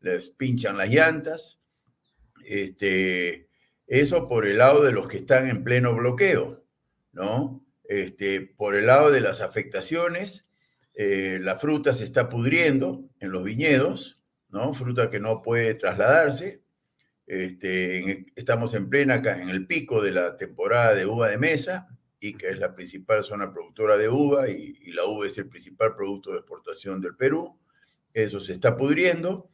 les 0.00 0.30
pinchan 0.30 0.76
las 0.76 0.88
llantas. 0.88 1.60
Este, 2.44 3.48
eso 3.86 4.28
por 4.28 4.46
el 4.46 4.58
lado 4.58 4.82
de 4.82 4.92
los 4.92 5.08
que 5.08 5.18
están 5.18 5.48
en 5.48 5.64
pleno 5.64 5.94
bloqueo. 5.94 6.64
¿no? 7.12 7.64
Este, 7.84 8.40
por 8.40 8.76
el 8.76 8.86
lado 8.86 9.10
de 9.10 9.20
las 9.20 9.40
afectaciones, 9.40 10.46
eh, 10.94 11.38
la 11.40 11.58
fruta 11.58 11.94
se 11.94 12.04
está 12.04 12.28
pudriendo 12.28 13.08
en 13.20 13.32
los 13.32 13.44
viñedos, 13.44 14.22
¿no? 14.48 14.74
Fruta 14.74 15.10
que 15.10 15.20
no 15.20 15.42
puede 15.42 15.74
trasladarse. 15.74 16.62
Este, 17.26 18.26
estamos 18.34 18.74
en 18.74 18.88
plena, 18.88 19.16
en 19.16 19.48
el 19.48 19.66
pico 19.66 20.02
de 20.02 20.10
la 20.12 20.36
temporada 20.36 20.94
de 20.94 21.06
uva 21.06 21.28
de 21.28 21.38
mesa, 21.38 21.88
y 22.20 22.34
que 22.34 22.50
es 22.50 22.58
la 22.58 22.74
principal 22.74 23.24
zona 23.24 23.50
productora 23.50 23.96
de 23.96 24.08
uva, 24.08 24.48
y, 24.48 24.74
la 24.92 25.06
uva 25.06 25.26
es 25.26 25.38
el 25.38 25.48
principal 25.48 25.96
producto 25.96 26.30
de 26.30 26.38
exportación 26.38 27.00
del 27.00 27.16
Perú. 27.16 27.58
Eso 28.12 28.38
se 28.40 28.52
está 28.52 28.76
pudriendo. 28.76 29.48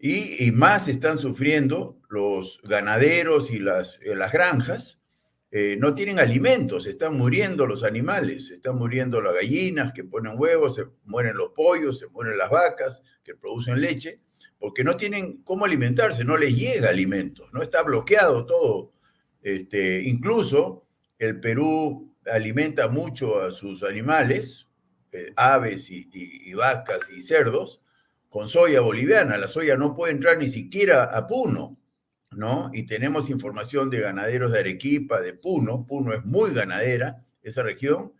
Y, 0.00 0.50
más 0.52 0.88
están 0.88 1.18
sufriendo 1.18 2.00
los 2.08 2.60
ganaderos 2.64 3.50
y 3.50 3.58
las, 3.60 4.00
eh, 4.02 4.14
las 4.14 4.32
granjas. 4.32 4.98
Eh, 5.50 5.76
no 5.78 5.94
tienen 5.94 6.18
alimentos, 6.18 6.86
están 6.86 7.16
muriendo 7.16 7.66
los 7.66 7.82
animales, 7.82 8.50
están 8.50 8.76
muriendo 8.76 9.20
las 9.20 9.34
gallinas 9.34 9.92
que 9.92 10.04
ponen 10.04 10.34
huevos, 10.36 10.74
se 10.74 10.84
mueren 11.04 11.36
los 11.36 11.52
pollos, 11.52 11.98
se 11.98 12.08
mueren 12.08 12.36
las 12.36 12.50
vacas 12.50 13.02
que 13.24 13.34
producen 13.34 13.80
leche, 13.80 14.20
porque 14.58 14.84
no 14.84 14.96
tienen 14.96 15.42
cómo 15.44 15.64
alimentarse, 15.64 16.22
no 16.22 16.36
les 16.36 16.54
llega 16.54 16.90
alimentos, 16.90 17.48
no 17.52 17.62
está 17.62 17.82
bloqueado 17.82 18.44
todo. 18.44 18.92
Este, 19.40 20.02
incluso 20.02 20.84
el 21.18 21.40
Perú 21.40 22.07
alimenta 22.32 22.88
mucho 22.88 23.40
a 23.40 23.50
sus 23.50 23.82
animales, 23.82 24.66
eh, 25.12 25.32
aves 25.36 25.90
y 25.90 26.54
vacas 26.54 27.10
y 27.10 27.22
cerdos, 27.22 27.80
con 28.28 28.48
soya 28.48 28.80
boliviana. 28.80 29.36
La 29.36 29.48
soya 29.48 29.76
no 29.76 29.94
puede 29.94 30.12
entrar 30.12 30.38
ni 30.38 30.48
siquiera 30.48 31.04
a 31.04 31.26
Puno, 31.26 31.78
¿no? 32.30 32.70
Y 32.72 32.84
tenemos 32.84 33.30
información 33.30 33.90
de 33.90 34.00
ganaderos 34.00 34.52
de 34.52 34.60
Arequipa, 34.60 35.20
de 35.20 35.34
Puno. 35.34 35.86
Puno 35.86 36.12
es 36.12 36.24
muy 36.24 36.52
ganadera, 36.52 37.24
esa 37.42 37.62
región, 37.62 38.12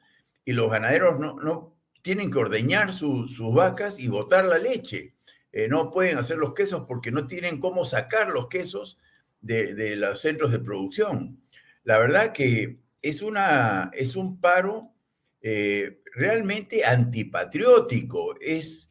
y 0.44 0.52
los 0.52 0.70
ganaderos 0.70 1.18
no, 1.18 1.34
no 1.40 1.76
tienen 2.02 2.30
que 2.30 2.38
ordeñar 2.38 2.92
sus 2.92 3.38
vacas 3.52 3.98
y 3.98 4.08
botar 4.08 4.44
la 4.46 4.58
leche. 4.58 5.14
Eh, 5.52 5.68
no 5.68 5.90
pueden 5.90 6.18
hacer 6.18 6.38
los 6.38 6.54
quesos 6.54 6.84
porque 6.86 7.10
no 7.10 7.26
tienen 7.26 7.60
cómo 7.60 7.84
sacar 7.84 8.30
los 8.30 8.48
quesos 8.48 8.98
de, 9.40 9.96
los 9.96 10.20
centros 10.20 10.50
de 10.50 10.58
producción. 10.58 11.42
La 11.84 11.98
verdad 11.98 12.32
que 12.32 12.78
es, 13.02 13.22
una, 13.22 13.90
es 13.94 14.16
un 14.16 14.40
paro 14.40 14.92
eh, 15.40 16.02
realmente 16.14 16.84
antipatriótico, 16.84 18.34
es 18.40 18.88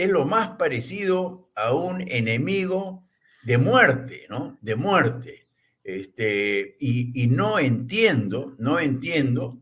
es 0.00 0.08
lo 0.08 0.24
más 0.24 0.56
parecido 0.56 1.50
a 1.54 1.74
un 1.74 2.00
enemigo 2.00 3.06
de 3.42 3.58
muerte, 3.58 4.26
¿no? 4.30 4.56
De 4.62 4.74
muerte. 4.74 5.46
Este, 5.84 6.78
y, 6.80 7.26
no 7.26 7.58
entiendo, 7.58 8.54
no 8.58 8.78
entiendo 8.78 9.60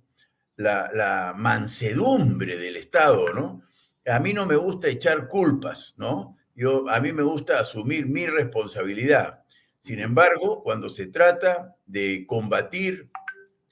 la, 0.54 1.34
mansedumbre 1.36 2.56
del 2.56 2.76
Estado, 2.76 3.32
¿no? 3.32 3.62
A 4.06 4.20
mí 4.20 4.32
no 4.32 4.46
me 4.46 4.54
gusta 4.54 4.86
echar 4.86 5.26
culpas, 5.26 5.94
¿no? 5.98 6.36
Yo, 6.54 6.88
a 6.88 7.00
mí 7.00 7.12
me 7.12 7.24
gusta 7.24 7.58
asumir 7.58 8.06
mi 8.06 8.24
responsabilidad. 8.26 9.42
Sin 9.80 9.98
embargo, 9.98 10.62
cuando 10.62 10.88
se 10.88 11.06
trata 11.06 11.74
de 11.84 12.24
combatir 12.28 13.10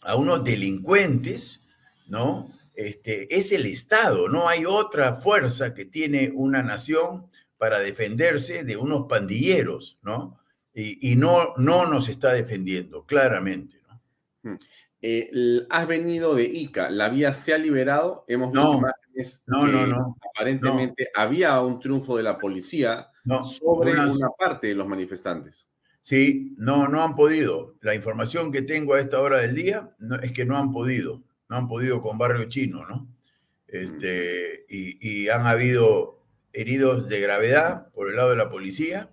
a 0.07 0.15
unos 0.15 0.45
delincuentes, 0.45 1.61
¿no? 2.09 2.53
Este, 2.75 3.37
es 3.37 3.53
el 3.53 3.67
Estado, 3.67 4.29
no 4.29 4.49
hay 4.49 4.65
otra 4.65 5.15
fuerza 5.15 5.75
que 5.75 5.85
tiene 5.85 6.31
una 6.35 6.63
nación 6.63 7.27
para 7.59 7.81
defenderse 7.81 8.65
de 8.65 8.77
unos 8.77 9.07
pandilleros, 9.09 9.99
¿no? 10.03 10.39
Y, 10.79 11.17
no, 11.17 11.55
no 11.57 11.87
nos 11.87 12.11
está 12.11 12.35
defendiendo, 12.35 13.07
claramente, 13.07 13.81
¿no? 13.89 14.03
Hmm. 14.43 14.59
Eh, 15.01 15.67
has 15.71 15.87
venido 15.87 16.35
de 16.35 16.45
Ica, 16.45 16.91
¿la 16.91 17.09
vía 17.09 17.33
se 17.33 17.55
ha 17.55 17.59
liberado? 17.59 18.25
Hemos 18.29 18.53
visto 18.53 18.73
no, 18.73 18.79
imágenes 18.79 19.43
no, 19.47 19.67
no, 19.67 19.87
no, 19.87 20.17
aparentemente 20.35 21.09
había 21.15 21.61
un 21.61 21.81
triunfo 21.81 22.17
de 22.17 22.23
la 22.23 22.37
policía 22.37 23.09
sobre 23.43 23.93
una 23.93 24.29
parte 24.39 24.67
de 24.67 24.75
los 24.75 24.87
manifestantes. 24.87 25.67
Sí, 26.07 26.55
no, 26.57 26.87
no 26.87 27.03
han 27.03 27.17
podido. 27.17 27.75
La 27.81 27.97
información 27.97 28.53
que 28.53 28.63
tengo 28.63 28.95
a 28.95 29.01
esta 29.01 29.21
hora 29.21 29.41
del 29.41 29.57
día 29.57 29.91
es 30.23 30.31
que 30.31 30.45
no 30.45 30.57
han 30.57 30.71
podido 30.71 31.25
no 31.49 31.57
han 31.57 31.69
podido 31.69 32.01
con 32.01 32.19
Barrio 32.19 32.49
Chino, 32.49 32.87
¿no? 32.87 33.09
Este, 33.69 34.65
y, 34.69 35.29
han 35.29 35.47
habido 35.47 36.23
heridos 36.53 37.09
de 37.09 37.21
gravedad 37.21 37.91
por 37.93 38.09
el 38.09 38.17
lado 38.17 38.31
de 38.31 38.37
la 38.37 38.49
policía. 38.49 39.11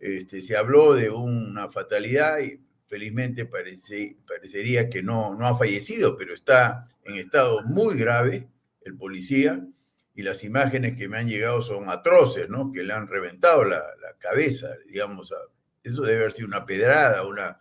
Este, 0.00 0.40
se 0.42 0.56
habló 0.56 0.94
de 0.94 1.10
una 1.10 1.70
fatalidad 1.70 2.40
y 2.40 2.60
felizmente 2.86 3.46
parece, 3.46 4.16
parecería 4.26 4.90
que 4.90 5.02
no, 5.02 5.36
no 5.36 5.46
ha 5.46 5.56
fallecido, 5.56 6.16
pero 6.16 6.34
está 6.34 6.88
en 7.04 7.14
estado 7.14 7.62
muy 7.64 7.96
grave 7.96 8.48
el 8.82 8.96
policía 8.96 9.64
y 10.14 10.22
las 10.22 10.44
imágenes 10.44 10.96
que 10.96 11.08
me 11.08 11.18
han 11.18 11.28
llegado 11.28 11.62
son 11.62 11.88
atroces, 11.88 12.48
¿no? 12.48 12.72
Que 12.72 12.82
le 12.82 12.92
han 12.92 13.08
reventado 13.08 13.64
la, 13.64 13.84
cabeza, 14.18 14.70
digamos. 14.88 15.34
Eso 15.84 16.02
debe 16.02 16.20
haber 16.20 16.32
sido 16.32 16.48
una 16.48 16.66
pedrada, 16.66 17.26
una, 17.26 17.58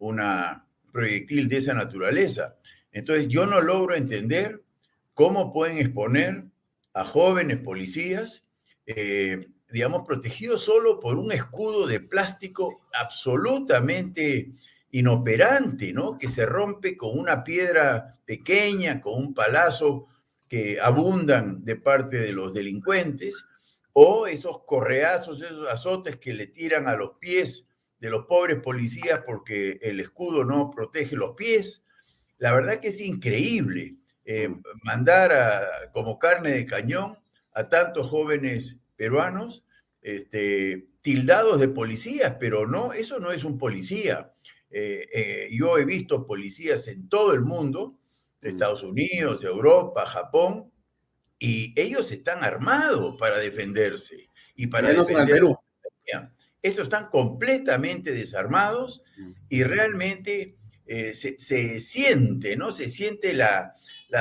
una 0.00 0.66
proyectil 0.92 1.48
de 1.48 1.56
esa 1.58 1.72
naturaleza. 1.72 2.56
Entonces, 2.92 3.28
yo 3.28 3.46
no 3.46 3.60
logro 3.60 3.94
entender 3.94 4.62
cómo 5.14 5.52
pueden 5.52 5.78
exponer 5.78 6.44
a 6.92 7.04
jóvenes 7.04 7.58
policías, 7.58 8.44
eh, 8.86 9.48
digamos, 9.70 10.06
protegidos 10.06 10.64
solo 10.64 11.00
por 11.00 11.16
un 11.16 11.32
escudo 11.32 11.86
de 11.86 12.00
plástico 12.00 12.82
absolutamente 12.92 14.50
inoperante, 14.90 15.92
¿no? 15.92 16.18
Que 16.18 16.28
se 16.28 16.46
rompe 16.46 16.96
con 16.96 17.18
una 17.18 17.42
piedra 17.42 18.14
pequeña, 18.24 19.00
con 19.00 19.20
un 19.20 19.34
palazo 19.34 20.06
que 20.48 20.78
abundan 20.80 21.64
de 21.64 21.76
parte 21.76 22.18
de 22.18 22.32
los 22.32 22.54
delincuentes, 22.54 23.44
o 23.94 24.26
esos 24.26 24.64
correazos, 24.64 25.40
esos 25.40 25.66
azotes 25.68 26.16
que 26.16 26.34
le 26.34 26.48
tiran 26.48 26.86
a 26.86 26.94
los 26.94 27.12
pies 27.18 27.66
de 27.98 28.10
los 28.10 28.26
pobres 28.26 28.60
policías 28.60 29.22
porque 29.24 29.78
el 29.80 29.98
escudo 30.00 30.44
no 30.44 30.70
protege 30.70 31.16
los 31.16 31.30
pies, 31.30 31.84
la 32.36 32.52
verdad 32.52 32.80
que 32.80 32.88
es 32.88 33.00
increíble 33.00 33.96
eh, 34.26 34.54
mandar 34.82 35.90
como 35.92 36.18
carne 36.18 36.50
de 36.50 36.66
cañón 36.66 37.18
a 37.52 37.68
tantos 37.68 38.08
jóvenes 38.08 38.78
peruanos 38.96 39.64
este, 40.02 40.88
tildados 41.00 41.60
de 41.60 41.68
policías, 41.68 42.36
pero 42.38 42.66
no, 42.66 42.92
eso 42.92 43.18
no 43.20 43.32
es 43.32 43.44
un 43.44 43.56
policía. 43.56 44.32
Eh, 44.70 45.06
eh, 45.12 45.48
yo 45.52 45.78
he 45.78 45.84
visto 45.84 46.26
policías 46.26 46.88
en 46.88 47.08
todo 47.08 47.32
el 47.32 47.42
mundo, 47.42 47.98
de 48.40 48.50
Estados 48.50 48.82
Unidos, 48.82 49.42
Europa, 49.42 50.04
Japón, 50.04 50.70
y 51.44 51.74
ellos 51.76 52.10
están 52.10 52.42
armados 52.42 53.16
para 53.18 53.36
defenderse 53.36 54.30
y 54.56 54.68
para 54.68 54.88
defender. 54.94 55.34
Perú. 55.34 55.58
Estos 56.62 56.84
están 56.84 57.08
completamente 57.10 58.12
desarmados 58.12 59.02
y 59.50 59.62
realmente 59.62 60.56
eh, 60.86 61.14
se, 61.14 61.80
siente, 61.80 62.56
¿no? 62.56 62.72
Se 62.72 62.88
siente 62.88 63.34
la, 63.34 63.74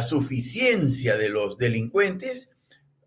suficiencia 0.05 1.15
de 1.15 1.29
los 1.29 1.57
delincuentes 1.57 2.49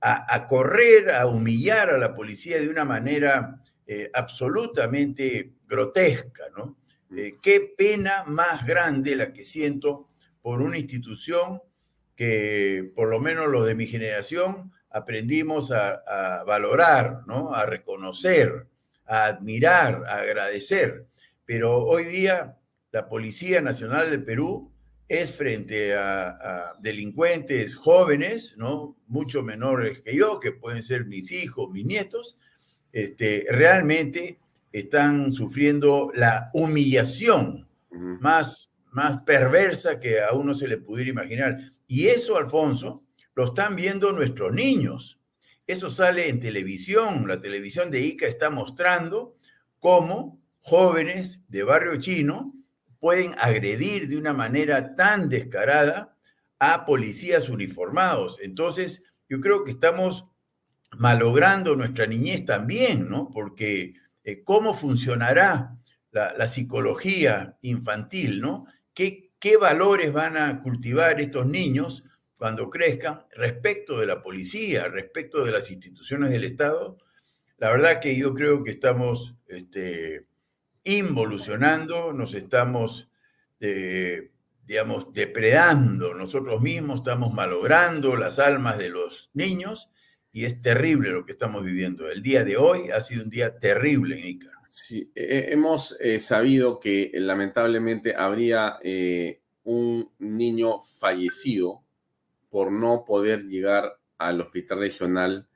a, 0.01 0.47
correr, 0.47 1.11
a 1.11 1.27
humillar 1.27 1.91
a 1.91 1.99
la 1.99 2.15
policía 2.15 2.59
de 2.59 2.71
una 2.71 2.87
manera 2.87 3.61
eh, 3.87 4.09
absolutamente 4.15 5.53
grotesca, 5.67 6.45
¿no? 6.57 6.79
Eh, 7.15 7.35
qué 7.43 7.75
pena 7.77 8.25
más 8.25 8.65
grande 8.65 9.15
la 9.15 9.33
que 9.33 9.45
siento 9.45 10.09
por 10.41 10.63
una 10.63 10.79
institución 10.79 11.61
que 12.17 12.91
por 12.95 13.09
lo 13.09 13.21
menos 13.21 13.49
los 13.49 13.67
de 13.67 13.75
mi 13.75 13.87
generación 13.87 14.73
aprendimos 14.91 15.71
a, 15.71 16.03
a 16.07 16.45
valorar, 16.45 17.21
¿no? 17.27 17.55
A 17.55 17.67
reconocer, 17.67 18.67
a 19.05 19.27
admirar, 19.27 20.05
a 20.09 20.17
agradecer. 20.17 21.07
Pero 21.45 21.85
hoy 21.85 22.05
día 22.05 22.57
la 22.91 23.09
Policía 23.09 23.61
Nacional 23.61 24.11
del 24.11 24.25
Perú 24.25 24.73
es 25.09 25.31
frente 25.31 25.95
a, 25.95 26.75
delincuentes 26.81 27.77
jóvenes, 27.77 28.55
¿no? 28.57 28.97
Mucho 29.07 29.43
menores 29.43 30.01
que 30.01 30.17
yo, 30.17 30.41
que 30.41 30.53
pueden 30.53 30.83
ser 30.83 31.07
mis 31.07 31.31
hijos, 31.31 31.71
mis 31.71 31.87
nietos, 31.87 32.39
este, 32.93 33.47
realmente 33.51 34.39
están 34.73 35.33
sufriendo 35.33 36.11
la 36.15 36.51
humillación 36.55 37.69
más, 37.91 38.71
más 38.91 39.23
perversa 39.23 40.01
que 40.01 40.21
a 40.21 40.33
uno 40.33 40.55
se 40.55 40.69
le 40.69 40.79
pudiera 40.79 41.11
imaginar. 41.11 41.59
Y 41.87 42.09
eso, 42.09 42.37
Alfonso, 42.37 43.05
lo 43.35 43.45
están 43.45 43.77
viendo 43.77 44.13
nuestros 44.13 44.53
niños. 44.53 45.21
Eso 45.67 45.91
sale 45.91 46.29
en 46.29 46.41
televisión. 46.41 47.27
La 47.27 47.41
televisión 47.41 47.91
de 47.91 48.01
ICA 48.01 48.27
está 48.27 48.51
mostrando 48.51 49.37
cómo 49.79 50.41
jóvenes 50.59 51.41
de 51.49 51.63
barrio 51.63 51.99
chino 52.01 52.55
pueden 52.99 53.35
agredir 53.39 54.09
de 54.09 54.17
una 54.17 54.33
manera 54.33 54.97
tan 54.97 55.29
descarada 55.29 56.17
a 56.59 56.87
policías 56.87 57.49
uniformados. 57.49 58.39
Entonces, 58.43 59.03
yo 59.29 59.41
creo 59.41 59.65
que 59.65 59.73
estamos 59.73 60.27
malogrando 60.97 61.77
nuestra 61.77 62.07
niñez 62.07 62.45
también, 62.45 63.09
¿no? 63.09 63.31
Porque 63.31 63.95
eh, 64.25 64.43
cómo 64.43 64.75
funcionará 64.75 65.77
la, 66.11 66.49
psicología 66.49 67.59
infantil, 67.61 68.41
¿no? 68.41 68.67
¿Qué, 68.95 69.26
qué 69.39 69.57
valores 69.57 70.13
van 70.13 70.37
a 70.37 70.63
cultivar 70.63 71.21
estos 71.21 71.47
niños 71.47 72.05
cuando 72.37 72.69
crezcan 72.69 73.25
respecto 73.35 73.99
de 73.99 74.07
la 74.07 74.23
policía, 74.23 74.89
respecto 74.89 75.45
de 75.45 75.53
las 75.53 75.71
instituciones 75.71 76.31
del 76.31 76.45
Estado. 76.45 76.99
La 77.59 77.71
verdad 77.71 78.01
que 78.01 78.17
yo 78.17 78.35
creo 78.35 78.63
que 78.63 78.73
estamos 78.73 79.35
este, 79.49 80.27
involucionando, 80.85 82.13
nos 82.13 82.35
estamos, 82.35 83.11
eh, 83.61 84.31
digamos, 84.67 85.13
depredando 85.13 86.15
nosotros 86.15 86.61
mismos, 86.61 86.97
estamos 86.97 87.33
malogrando 87.33 88.17
las 88.17 88.39
almas 88.39 88.79
de 88.79 88.91
los 88.91 89.31
niños 89.33 89.91
y 90.33 90.45
es 90.45 90.61
terrible 90.61 91.11
lo 91.11 91.25
que 91.25 91.33
estamos 91.33 91.65
viviendo. 91.65 92.11
El 92.11 92.23
día 92.23 92.45
de 92.45 92.59
hoy 92.59 92.91
ha 92.91 93.01
sido 93.01 93.25
un 93.25 93.31
día 93.31 93.59
terrible 93.59 94.19
en 94.19 94.27
Ica. 94.27 94.56
Sí, 94.79 95.11
hemos 95.15 95.97
eh, 96.01 96.21
sabido 96.21 96.79
que 96.79 97.11
lamentablemente 97.15 98.15
habría 98.15 98.79
eh, 98.83 99.41
un 99.65 100.13
niño 100.19 100.83
fallecido 100.99 101.83
por 102.51 102.71
no 102.71 103.03
poder 103.03 103.45
llegar 103.45 103.99
al 104.19 104.43
hospital 104.43 104.81
regional 104.81 105.49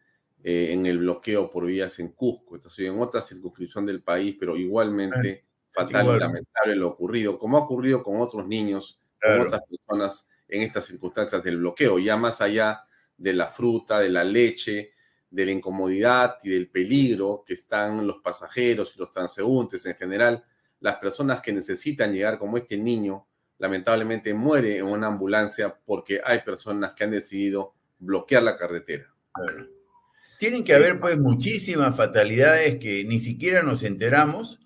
eh, 0.43 0.71
en 0.73 0.87
el 0.87 1.01
bloqueo 1.01 1.51
por 1.51 1.67
vías 1.67 1.99
en 1.99 2.13
Cusco. 2.13 2.59
En 2.79 2.99
otra 2.99 3.21
circunscripción 3.21 3.85
del 3.85 4.03
país, 4.03 4.37
pero 4.41 4.57
igualmente 4.57 5.45
fatal 5.71 6.17
y 6.17 6.19
lamentable 6.19 6.77
lo 6.77 6.89
ocurrido, 6.89 7.39
como 7.39 7.59
ha 7.59 7.61
ocurrido 7.61 8.03
con 8.03 8.23
otros 8.23 8.49
niños, 8.49 8.99
con 9.21 9.39
otras 9.43 9.61
personas 9.69 10.27
en 10.49 10.63
estas 10.63 10.87
circunstancias 10.87 11.45
del 11.45 11.59
bloqueo, 11.59 11.99
ya 11.99 12.17
más 12.17 12.41
allá 12.41 12.85
de 13.19 13.35
la 13.35 13.49
fruta, 13.49 14.01
de 14.01 14.09
la 14.09 14.25
leche, 14.25 14.93
de 15.31 15.47
la 15.47 15.53
incomodidad 15.53 16.37
y 16.43 16.51
del 16.51 16.69
peligro 16.69 17.45
que 17.47 17.55
están 17.55 18.07
los 18.07 18.19
pasajeros 18.19 18.93
y 18.95 18.99
los 18.99 19.11
transeúntes 19.11 19.87
en 19.87 19.95
general, 19.95 20.45
las 20.81 20.97
personas 20.97 21.41
que 21.41 21.53
necesitan 21.53 22.13
llegar 22.13 22.39
como 22.39 22.57
este 22.57 22.77
niño, 22.77 23.27
lamentablemente 23.59 24.35
muere 24.35 24.79
en 24.79 24.87
una 24.87 25.07
ambulancia 25.07 25.77
porque 25.85 26.21
hay 26.25 26.41
personas 26.41 26.93
que 26.95 27.05
han 27.05 27.11
decidido 27.11 27.75
bloquear 27.99 28.43
la 28.43 28.57
carretera. 28.57 29.07
Tienen 30.39 30.65
que 30.65 30.75
haber 30.75 30.99
pues 30.99 31.19
muchísimas 31.19 31.95
fatalidades 31.95 32.79
que 32.79 33.05
ni 33.05 33.21
siquiera 33.21 33.63
nos 33.63 33.83
enteramos, 33.83 34.59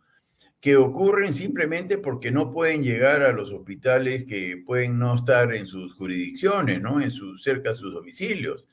que 0.60 0.76
ocurren 0.76 1.34
simplemente 1.34 1.98
porque 1.98 2.30
no 2.30 2.52
pueden 2.52 2.82
llegar 2.82 3.22
a 3.22 3.32
los 3.32 3.52
hospitales 3.52 4.24
que 4.24 4.62
pueden 4.64 4.98
no 4.98 5.16
estar 5.16 5.52
en 5.52 5.66
sus 5.66 5.94
jurisdicciones, 5.94 6.80
¿no? 6.80 7.02
En 7.02 7.10
su, 7.10 7.36
cerca 7.36 7.72
de 7.72 7.76
sus 7.76 7.92
domicilios. 7.92 8.70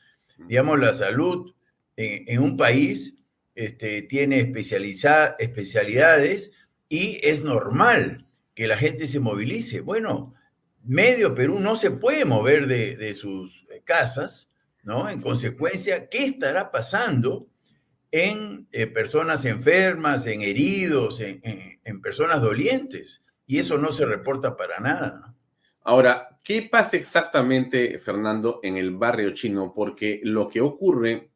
Digamos, 0.48 0.80
la 0.80 0.94
salud 0.94 1.54
en, 1.98 2.39
un 2.39 2.58
país 2.58 3.16
este, 3.56 4.04
tiene 4.04 4.39
especialidades 4.39 6.52
y 6.89 7.20
es 7.22 7.44
normal 7.44 8.28
que 8.56 8.68
la 8.68 8.78
gente 8.78 9.08
se 9.08 9.20
movilice. 9.20 9.82
Bueno, 9.82 10.34
medio 10.84 11.36
Perú 11.36 11.60
no 11.60 11.76
se 11.76 11.92
puede 11.92 12.26
mover 12.26 12.68
de, 12.68 13.14
sus 13.16 13.66
casas, 13.84 14.50
¿no? 14.84 15.10
En 15.10 15.22
consecuencia, 15.22 16.10
¿qué 16.10 16.26
estará 16.26 16.72
pasando 16.72 17.48
en 18.12 18.68
eh, 18.72 18.88
personas 18.88 19.46
enfermas, 19.46 20.28
en 20.28 20.42
heridos, 20.42 21.22
en, 21.22 22.02
personas 22.02 22.42
dolientes? 22.42 23.24
Y 23.48 23.60
eso 23.60 23.78
no 23.78 23.92
se 23.92 24.06
reporta 24.06 24.56
para 24.56 24.80
nada. 24.80 25.36
Ahora, 25.84 26.39
¿qué 26.44 26.62
pasa 26.62 26.98
exactamente, 26.98 27.98
Fernando, 28.00 28.60
en 28.64 28.78
el 28.78 28.92
barrio 28.92 29.34
chino? 29.34 29.74
Porque 29.74 30.22
lo 30.24 30.48
que 30.48 30.62
ocurre 30.62 31.30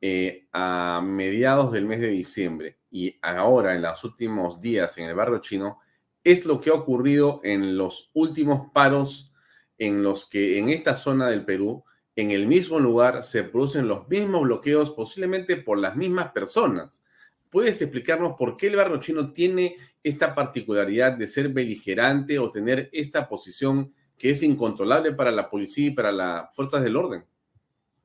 eh, 0.00 0.46
a 0.52 1.02
mediados 1.04 1.72
del 1.72 1.86
mes 1.86 2.00
de 2.00 2.08
diciembre 2.08 2.78
y 2.90 3.18
ahora 3.22 3.74
en 3.74 3.82
los 3.82 4.04
últimos 4.04 4.60
días 4.60 4.98
en 4.98 5.04
el 5.04 5.14
barrio 5.14 5.38
chino 5.38 5.78
es 6.22 6.44
lo 6.44 6.60
que 6.60 6.70
ha 6.70 6.74
ocurrido 6.74 7.40
en 7.44 7.76
los 7.76 8.10
últimos 8.12 8.70
paros 8.72 9.32
en 9.78 10.02
los 10.02 10.28
que 10.28 10.58
en 10.58 10.70
esta 10.70 10.94
zona 10.94 11.28
del 11.28 11.44
Perú, 11.44 11.84
en 12.14 12.30
el 12.30 12.46
mismo 12.46 12.78
lugar, 12.80 13.24
se 13.24 13.44
producen 13.44 13.88
los 13.88 14.08
mismos 14.08 14.42
bloqueos, 14.42 14.90
posiblemente 14.90 15.56
por 15.56 15.78
las 15.78 15.96
mismas 15.96 16.32
personas. 16.32 17.04
¿Puedes 17.50 17.80
explicarnos 17.82 18.34
por 18.36 18.56
qué 18.56 18.68
el 18.68 18.76
barrio 18.76 18.98
chino 18.98 19.32
tiene 19.32 19.76
esta 20.02 20.34
particularidad 20.34 21.12
de 21.12 21.26
ser 21.26 21.50
beligerante 21.50 22.38
o 22.38 22.50
tener 22.50 22.88
esta 22.92 23.28
posición 23.28 23.92
que 24.18 24.30
es 24.30 24.42
incontrolable 24.42 25.12
para 25.12 25.30
la 25.30 25.50
policía 25.50 25.88
y 25.88 25.90
para 25.90 26.10
las 26.10 26.54
fuerzas 26.54 26.82
del 26.82 26.96
orden? 26.96 27.24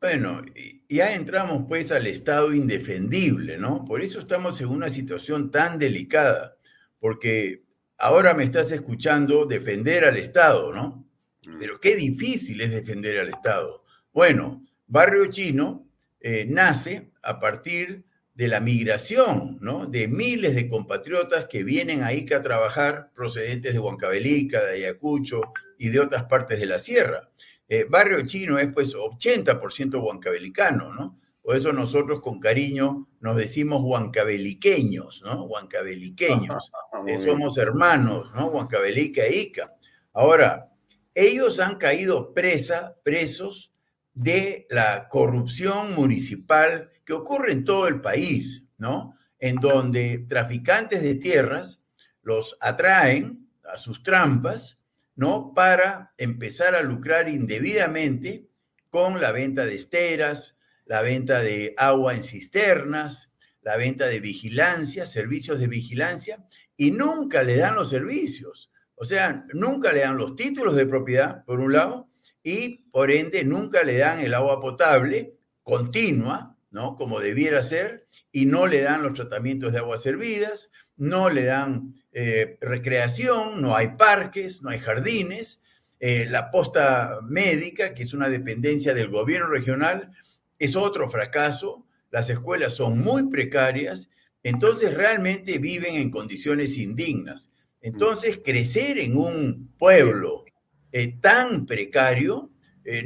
Bueno, 0.01 0.41
ya 0.89 1.13
entramos 1.13 1.65
pues 1.67 1.91
al 1.91 2.07
estado 2.07 2.55
indefendible, 2.55 3.59
¿no? 3.59 3.85
Por 3.85 4.01
eso 4.01 4.19
estamos 4.19 4.59
en 4.59 4.69
una 4.69 4.89
situación 4.89 5.51
tan 5.51 5.77
delicada, 5.77 6.57
porque 6.99 7.61
ahora 7.99 8.33
me 8.33 8.43
estás 8.43 8.71
escuchando 8.71 9.45
defender 9.45 10.03
al 10.03 10.17
Estado, 10.17 10.73
¿no? 10.73 11.07
Mm. 11.45 11.59
Pero 11.59 11.79
qué 11.79 11.95
difícil 11.95 12.61
es 12.61 12.71
defender 12.71 13.19
al 13.19 13.29
Estado. 13.29 13.83
Bueno, 14.11 14.65
Barrio 14.87 15.27
Chino 15.27 15.87
eh, 16.19 16.47
nace 16.49 17.11
a 17.21 17.39
partir 17.39 18.03
de 18.33 18.47
la 18.47 18.59
migración, 18.59 19.59
¿no? 19.61 19.85
De 19.85 20.07
miles 20.07 20.55
de 20.55 20.67
compatriotas 20.67 21.45
que 21.45 21.63
vienen 21.63 22.01
a 22.01 22.11
Ica 22.11 22.37
a 22.37 22.41
trabajar 22.41 23.11
procedentes 23.13 23.73
de 23.73 23.79
Huancavelica, 23.79 24.65
de 24.65 24.77
Ayacucho 24.77 25.41
y 25.77 25.89
de 25.89 25.99
otras 25.99 26.23
partes 26.23 26.59
de 26.59 26.65
la 26.65 26.79
sierra. 26.79 27.29
Eh, 27.73 27.85
barrio 27.89 28.27
chino 28.27 28.59
es 28.59 28.67
pues 28.73 28.93
80% 28.93 30.03
huancabelicano, 30.03 30.91
¿no? 30.91 31.17
Por 31.41 31.55
eso 31.55 31.71
nosotros 31.71 32.19
con 32.19 32.37
cariño 32.37 33.07
nos 33.21 33.37
decimos 33.37 33.81
huancabeliqueños, 33.81 35.21
¿no? 35.23 35.45
Huancabeliqueños. 35.45 36.69
somos 37.23 37.57
hermanos, 37.57 38.29
¿no? 38.35 38.47
Huancabelica 38.47 39.23
e 39.23 39.37
Ica. 39.37 39.73
Ahora, 40.11 40.69
ellos 41.15 41.61
han 41.61 41.77
caído 41.77 42.33
presa, 42.33 42.97
presos 43.03 43.73
de 44.13 44.67
la 44.69 45.07
corrupción 45.07 45.95
municipal 45.95 46.89
que 47.05 47.13
ocurre 47.13 47.53
en 47.53 47.63
todo 47.63 47.87
el 47.87 48.01
país, 48.01 48.65
¿no? 48.79 49.15
En 49.39 49.55
donde 49.55 50.25
traficantes 50.27 51.01
de 51.01 51.15
tierras 51.15 51.81
los 52.21 52.57
atraen 52.59 53.47
a 53.63 53.77
sus 53.77 54.03
trampas 54.03 54.80
¿no? 55.21 55.53
Para 55.53 56.15
empezar 56.17 56.73
a 56.73 56.81
lucrar 56.81 57.29
indebidamente 57.29 58.49
con 58.89 59.21
la 59.21 59.31
venta 59.31 59.67
de 59.67 59.75
esteras, 59.75 60.57
la 60.85 61.03
venta 61.03 61.43
de 61.43 61.75
agua 61.77 62.15
en 62.15 62.23
cisternas, 62.23 63.31
la 63.61 63.77
venta 63.77 64.07
de 64.07 64.19
vigilancia, 64.19 65.05
servicios 65.05 65.59
de 65.59 65.67
vigilancia, 65.67 66.43
y 66.75 66.89
nunca 66.89 67.43
le 67.43 67.55
dan 67.57 67.75
los 67.75 67.91
servicios. 67.91 68.71
O 68.95 69.05
sea, 69.05 69.45
nunca 69.53 69.91
le 69.91 69.99
dan 69.99 70.17
los 70.17 70.35
títulos 70.35 70.75
de 70.75 70.87
propiedad, 70.87 71.45
por 71.45 71.59
un 71.59 71.73
lado, 71.73 72.09
y 72.41 72.89
por 72.89 73.11
ende 73.11 73.43
nunca 73.43 73.83
le 73.83 73.97
dan 73.97 74.21
el 74.21 74.33
agua 74.33 74.59
potable 74.59 75.35
continua, 75.61 76.57
¿no? 76.71 76.95
Como 76.95 77.19
debiera 77.19 77.61
ser, 77.61 78.07
y 78.31 78.47
no 78.47 78.65
le 78.65 78.81
dan 78.81 79.03
los 79.03 79.13
tratamientos 79.13 79.71
de 79.71 79.77
aguas 79.77 80.01
servidas, 80.01 80.71
no 81.01 81.31
le 81.31 81.45
dan 81.45 81.95
eh, 82.13 82.59
recreación, 82.61 83.59
no 83.59 83.75
hay 83.75 83.95
parques, 83.97 84.61
no 84.61 84.69
hay 84.69 84.77
jardines. 84.77 85.59
Eh, 85.99 86.27
la 86.29 86.51
posta 86.51 87.21
médica, 87.23 87.95
que 87.95 88.03
es 88.03 88.13
una 88.13 88.29
dependencia 88.29 88.93
del 88.93 89.09
gobierno 89.09 89.47
regional, 89.47 90.11
es 90.59 90.75
otro 90.75 91.09
fracaso. 91.09 91.87
Las 92.11 92.29
escuelas 92.29 92.75
son 92.75 92.99
muy 92.99 93.29
precarias, 93.29 94.09
entonces 94.43 94.93
realmente 94.93 95.57
viven 95.57 95.95
en 95.95 96.11
condiciones 96.11 96.77
indignas. 96.77 97.49
Entonces, 97.81 98.39
crecer 98.45 98.99
en 98.99 99.17
un 99.17 99.73
pueblo 99.79 100.45
eh, 100.91 101.15
tan 101.19 101.65
precario, 101.65 102.51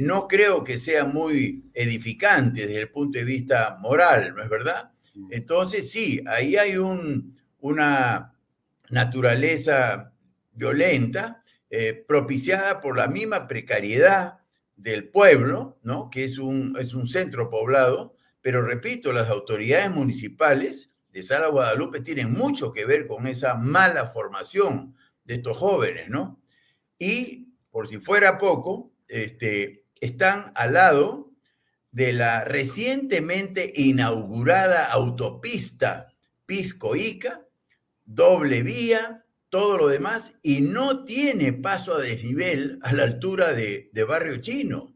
no 0.00 0.26
creo 0.26 0.64
que 0.64 0.78
sea 0.78 1.04
muy 1.04 1.70
edificante 1.74 2.66
desde 2.66 2.80
el 2.80 2.90
punto 2.90 3.18
de 3.18 3.24
vista 3.24 3.78
moral, 3.80 4.34
¿no 4.34 4.42
es 4.42 4.48
verdad? 4.48 4.90
Entonces, 5.30 5.90
sí, 5.90 6.22
ahí 6.26 6.56
hay 6.56 6.78
un, 6.78 7.36
una 7.66 8.34
naturaleza 8.90 10.12
violenta, 10.52 11.42
eh, 11.68 12.04
propiciada 12.06 12.80
por 12.80 12.96
la 12.96 13.08
misma 13.08 13.48
precariedad 13.48 14.38
del 14.76 15.08
pueblo, 15.08 15.78
¿no? 15.82 16.10
que 16.10 16.24
es 16.24 16.38
un, 16.38 16.76
es 16.78 16.94
un 16.94 17.08
centro 17.08 17.50
poblado, 17.50 18.14
pero 18.40 18.62
repito, 18.62 19.12
las 19.12 19.28
autoridades 19.28 19.90
municipales 19.90 20.90
de 21.10 21.22
Sala 21.22 21.48
Guadalupe 21.48 22.00
tienen 22.00 22.32
mucho 22.32 22.72
que 22.72 22.84
ver 22.84 23.06
con 23.06 23.26
esa 23.26 23.54
mala 23.54 24.08
formación 24.08 24.94
de 25.24 25.34
estos 25.36 25.56
jóvenes, 25.56 26.08
¿no? 26.08 26.40
Y 26.98 27.48
por 27.70 27.88
si 27.88 27.98
fuera 27.98 28.38
poco, 28.38 28.92
este, 29.08 29.86
están 30.00 30.52
al 30.54 30.74
lado 30.74 31.32
de 31.90 32.12
la 32.12 32.44
recientemente 32.44 33.72
inaugurada 33.74 34.84
autopista 34.92 36.12
Pisco-Ica, 36.44 37.45
doble 38.06 38.62
vía, 38.62 39.24
todo 39.50 39.76
lo 39.76 39.88
demás, 39.88 40.34
y 40.42 40.62
no 40.62 41.04
tiene 41.04 41.52
paso 41.52 41.94
a 41.94 42.00
desnivel 42.00 42.78
a 42.82 42.92
la 42.92 43.02
altura 43.04 43.52
de, 43.52 43.90
Barrio 44.08 44.38
Chino. 44.38 44.94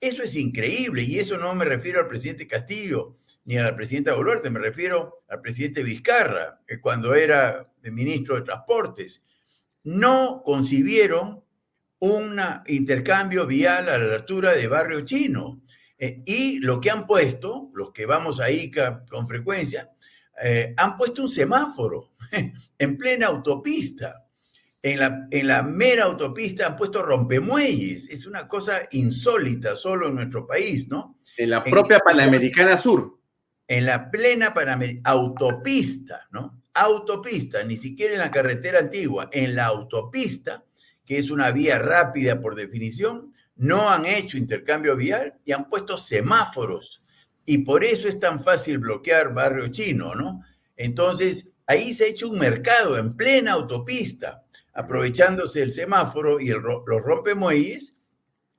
Eso 0.00 0.22
es 0.22 0.36
increíble, 0.36 1.02
y 1.02 1.18
eso 1.18 1.36
no 1.38 1.54
me 1.54 1.64
refiero 1.64 2.00
al 2.00 2.08
presidente 2.08 2.46
Castillo 2.46 3.16
ni 3.46 3.58
a 3.58 3.64
la 3.64 3.76
presidenta 3.76 4.14
Boluarte, 4.14 4.48
me 4.48 4.58
refiero 4.58 5.22
al 5.28 5.42
presidente 5.42 5.82
Vizcarra, 5.82 6.62
que 6.66 6.80
cuando 6.80 7.14
era 7.14 7.70
ministro 7.90 8.36
de 8.36 8.42
Transportes. 8.42 9.22
No 9.82 10.42
concibieron 10.42 11.44
un 11.98 12.40
intercambio 12.66 13.46
vial 13.46 13.88
a 13.88 13.98
la 13.98 14.14
altura 14.14 14.52
de 14.52 14.68
Barrio 14.68 15.02
Chino. 15.02 15.62
Eh, 15.98 16.22
y 16.26 16.58
lo 16.58 16.80
que 16.80 16.90
han 16.90 17.06
puesto, 17.06 17.70
los 17.74 17.92
que 17.92 18.06
vamos 18.06 18.40
a 18.40 18.50
ICA 18.50 19.04
con 19.06 19.28
frecuencia, 19.28 19.93
eh, 20.42 20.74
han 20.76 20.96
puesto 20.96 21.22
un 21.22 21.28
semáforo 21.28 22.12
en 22.78 22.96
plena 22.96 23.26
autopista. 23.28 24.20
En 24.82 24.98
la, 24.98 25.26
en 25.30 25.46
la 25.46 25.62
mera 25.62 26.04
autopista 26.04 26.66
han 26.66 26.76
puesto 26.76 27.02
rompemuelles. 27.02 28.08
Es 28.10 28.26
una 28.26 28.46
cosa 28.46 28.82
insólita 28.90 29.76
solo 29.76 30.08
en 30.08 30.16
nuestro 30.16 30.46
país, 30.46 30.88
¿no? 30.88 31.18
En 31.36 31.50
la 31.50 31.64
propia 31.64 31.98
Panamericana 32.00 32.76
Sur. 32.76 33.18
En 33.66 33.86
la 33.86 34.10
plena 34.10 34.52
Panamericana, 34.52 35.10
autopista, 35.10 36.28
¿no? 36.32 36.62
Autopista, 36.74 37.64
ni 37.64 37.76
siquiera 37.76 38.14
en 38.14 38.20
la 38.20 38.30
carretera 38.30 38.80
antigua, 38.80 39.30
en 39.32 39.54
la 39.54 39.66
autopista, 39.66 40.64
que 41.04 41.18
es 41.18 41.30
una 41.30 41.50
vía 41.50 41.78
rápida 41.78 42.40
por 42.40 42.54
definición, 42.54 43.32
no 43.56 43.88
han 43.88 44.06
hecho 44.06 44.36
intercambio 44.36 44.96
vial 44.96 45.34
y 45.44 45.52
han 45.52 45.68
puesto 45.68 45.96
semáforos. 45.96 47.03
Y 47.46 47.58
por 47.58 47.84
eso 47.84 48.08
es 48.08 48.18
tan 48.18 48.42
fácil 48.42 48.78
bloquear 48.78 49.34
barrio 49.34 49.68
chino, 49.68 50.14
¿no? 50.14 50.42
Entonces, 50.76 51.46
ahí 51.66 51.94
se 51.94 52.04
ha 52.04 52.08
hecho 52.08 52.28
un 52.30 52.38
mercado 52.38 52.98
en 52.98 53.16
plena 53.16 53.52
autopista, 53.52 54.44
aprovechándose 54.72 55.62
el 55.62 55.72
semáforo 55.72 56.40
y 56.40 56.48
el, 56.50 56.60
los 56.60 57.02
rompemuelles, 57.02 57.94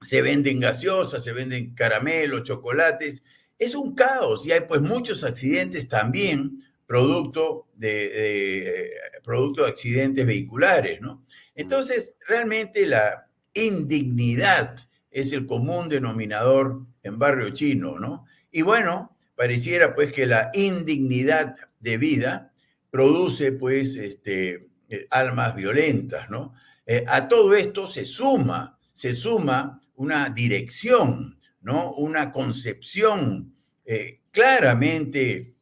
se 0.02 0.22
venden 0.22 0.60
gaseosas, 0.60 1.24
se 1.24 1.34
venden 1.34 1.74
caramelos, 1.74 2.44
chocolates. 2.44 3.24
Es 3.58 3.74
un 3.74 3.96
caos 3.96 4.46
y 4.46 4.52
hay 4.52 4.62
pues 4.68 4.82
muchos 4.82 5.24
accidentes 5.24 5.88
también 5.88 6.62
producto 6.86 7.68
de, 7.74 8.92
producto 9.24 9.64
de 9.64 9.70
accidentes 9.70 10.26
vehiculares, 10.26 11.02
¿no? 11.02 11.26
Entonces, 11.56 12.16
realmente 12.28 12.86
la 12.86 13.28
indignidad 13.54 14.76
es 15.10 15.32
el 15.32 15.46
común 15.46 15.90
denominador 15.90 16.86
en 17.02 17.18
barrio 17.18 17.50
chino, 17.52 17.98
¿no? 17.98 18.26
Y 18.56 18.62
bueno, 18.62 19.18
pareciera 19.36 19.94
pues 19.94 20.14
que 20.14 20.26
la 20.26 20.50
indignidad 20.54 21.58
de 21.82 21.98
vida 21.98 22.54
produce 22.90 23.52
pues 23.52 23.98
este, 23.98 24.70
eh, 24.88 25.08
almas 25.10 25.54
violentas, 25.58 26.30
¿no? 26.30 26.54
Eh, 26.86 27.04
a 27.06 27.28
todo 27.28 27.54
esto 27.54 27.92
se 27.92 28.06
suma, 28.06 28.80
se 28.94 29.14
suma 29.14 29.82
una 29.96 30.30
dirección, 30.30 31.38
¿no? 31.60 31.92
Una 31.96 32.32
concepción 32.32 33.54
eh, 33.84 34.22
claramente 34.32 35.56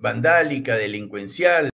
vandálica, 0.00 0.76
delincuencial, 0.76 1.70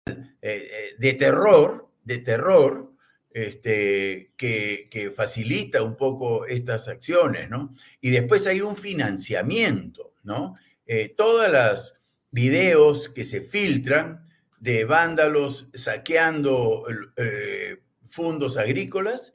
de 0.41 1.13
terror, 1.19 1.91
de 2.05 2.19
terror, 2.19 2.93
este, 3.37 4.33
que, 4.39 5.13
facilita 5.15 5.83
un 5.83 5.95
poco 5.95 6.47
estas 6.47 6.89
acciones, 6.89 7.51
¿no? 7.51 7.75
Y 8.01 8.09
después 8.09 8.47
hay 8.47 8.63
un 8.63 8.77
financiamiento, 8.77 10.06
¿no? 10.27 10.57
Eh, 10.87 11.15
todas 11.17 11.51
las 11.51 11.95
videos 12.31 13.09
que 13.09 13.25
se 13.25 13.41
filtran 13.41 14.29
de 14.61 14.85
vándalos 14.85 15.71
saqueando 15.73 16.85
eh, 17.17 17.79
fondos 18.09 18.59
agrícolas, 18.59 19.35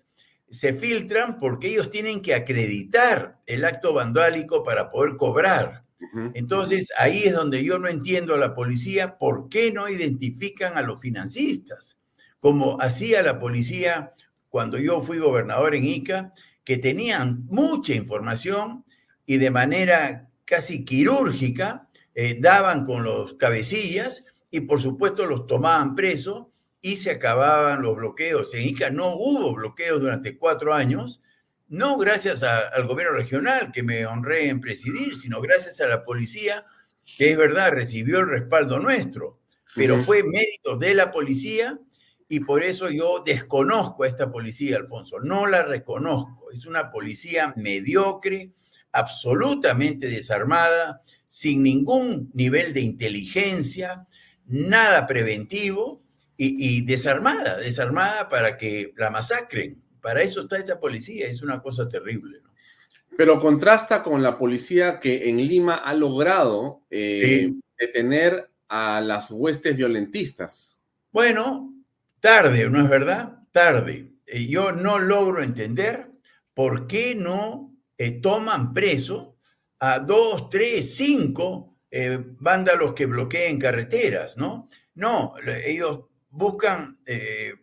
se 0.49 0.73
filtran 0.73 1.39
porque 1.39 1.69
ellos 1.69 1.89
tienen 1.89 2.21
que 2.21 2.35
acreditar 2.35 3.39
el 3.47 3.65
acto 3.65 3.93
vandálico 3.93 4.63
para 4.63 4.91
poder 4.91 5.15
cobrar. 5.15 5.85
Entonces, 6.33 6.89
ahí 6.97 7.25
es 7.25 7.33
donde 7.35 7.63
yo 7.63 7.77
no 7.77 7.87
entiendo 7.87 8.33
a 8.33 8.39
la 8.39 8.55
policía 8.55 9.19
por 9.19 9.49
qué 9.49 9.71
no 9.71 9.87
identifican 9.87 10.75
a 10.75 10.81
los 10.81 10.99
financistas 10.99 12.01
como 12.41 12.81
hacía 12.81 13.21
la 13.21 13.39
policía 13.39 14.13
cuando 14.49 14.77
yo 14.77 15.01
fui 15.01 15.19
gobernador 15.19 15.75
en 15.75 15.85
Ica, 15.85 16.33
que 16.65 16.77
tenían 16.77 17.45
mucha 17.45 17.93
información 17.93 18.83
y 19.25 19.37
de 19.37 19.51
manera 19.51 20.29
casi 20.45 20.83
quirúrgica 20.85 21.89
eh, 22.13 22.37
daban 22.39 22.85
con 22.85 23.03
los 23.03 23.35
cabecillas 23.35 24.25
y 24.49 24.61
por 24.61 24.81
supuesto 24.81 25.25
los 25.25 25.47
tomaban 25.47 25.95
presos 25.95 26.47
y 26.81 26.97
se 26.97 27.11
acababan 27.11 27.81
los 27.81 27.95
bloqueos. 27.95 28.53
En 28.53 28.67
Ica 28.67 28.89
no 28.89 29.15
hubo 29.15 29.53
bloqueos 29.53 30.01
durante 30.01 30.37
cuatro 30.37 30.73
años, 30.73 31.21
no 31.67 31.97
gracias 31.97 32.43
al 32.43 32.85
gobierno 32.85 33.15
regional 33.15 33.71
que 33.71 33.83
me 33.83 34.05
honré 34.05 34.49
en 34.49 34.59
presidir, 34.59 35.15
sino 35.15 35.39
gracias 35.39 35.79
a 35.79 35.87
la 35.87 36.03
policía 36.03 36.65
que 37.17 37.31
es 37.31 37.37
verdad 37.37 37.71
recibió 37.71 38.19
el 38.19 38.29
respaldo 38.29 38.79
nuestro, 38.79 39.39
pero 39.75 39.97
fue 39.97 40.23
mérito 40.23 40.77
de 40.77 40.93
la 40.93 41.11
policía 41.11 41.79
y 42.27 42.39
por 42.41 42.63
eso 42.63 42.89
yo 42.89 43.23
desconozco 43.25 44.03
a 44.03 44.07
esta 44.07 44.31
policía, 44.31 44.77
Alfonso, 44.77 45.19
no 45.19 45.47
la 45.47 45.63
reconozco. 45.63 46.49
Es 46.51 46.65
una 46.65 46.89
policía 46.89 47.53
mediocre, 47.57 48.51
absolutamente 48.91 50.07
desarmada, 50.07 51.01
sin 51.27 51.63
ningún 51.63 52.29
nivel 52.33 52.73
de 52.73 52.81
inteligencia, 52.81 54.05
nada 54.47 55.07
preventivo 55.07 56.01
y, 56.37 56.81
desarmada, 56.81 57.57
desarmada 57.57 58.27
para 58.27 58.57
que 58.57 58.93
la 58.97 59.11
masacren. 59.11 59.81
Para 60.01 60.23
eso 60.23 60.41
está 60.41 60.57
esta 60.57 60.79
policía, 60.79 61.27
es 61.27 61.41
una 61.43 61.61
cosa 61.61 61.87
terrible. 61.87 62.41
Pero 63.15 63.39
contrasta 63.39 64.01
con 64.01 64.23
la 64.23 64.37
policía 64.37 64.99
que 64.99 65.29
en 65.29 65.37
Lima 65.37 65.75
ha 65.75 65.93
logrado 65.93 66.81
eh, 66.89 67.53
detener 67.77 68.49
a 68.67 69.01
las 69.01 69.29
huestes 69.29 69.77
violentistas. 69.77 70.79
Bueno, 71.11 71.71
Tarde, 72.21 72.69
¿no 72.69 72.79
es 72.79 72.87
verdad? 72.87 73.39
Tarde. 73.51 74.11
Eh, 74.27 74.45
yo 74.45 74.71
no 74.71 74.99
logro 74.99 75.43
entender 75.43 76.11
por 76.53 76.85
qué 76.85 77.15
no 77.15 77.70
eh, 78.05 78.19
toman 78.21 78.73
preso 78.73 79.37
a 79.79 79.99
dos, 79.99 80.49
tres, 80.49 80.95
cinco 80.95 81.77
eh, 81.89 82.19
vándalos 82.39 82.93
que 82.93 83.05
bloqueen 83.05 83.59
carreteras, 83.59 84.37
¿no? 84.37 84.69
No, 84.95 85.35
ellos 85.65 86.05
buscan 86.29 86.99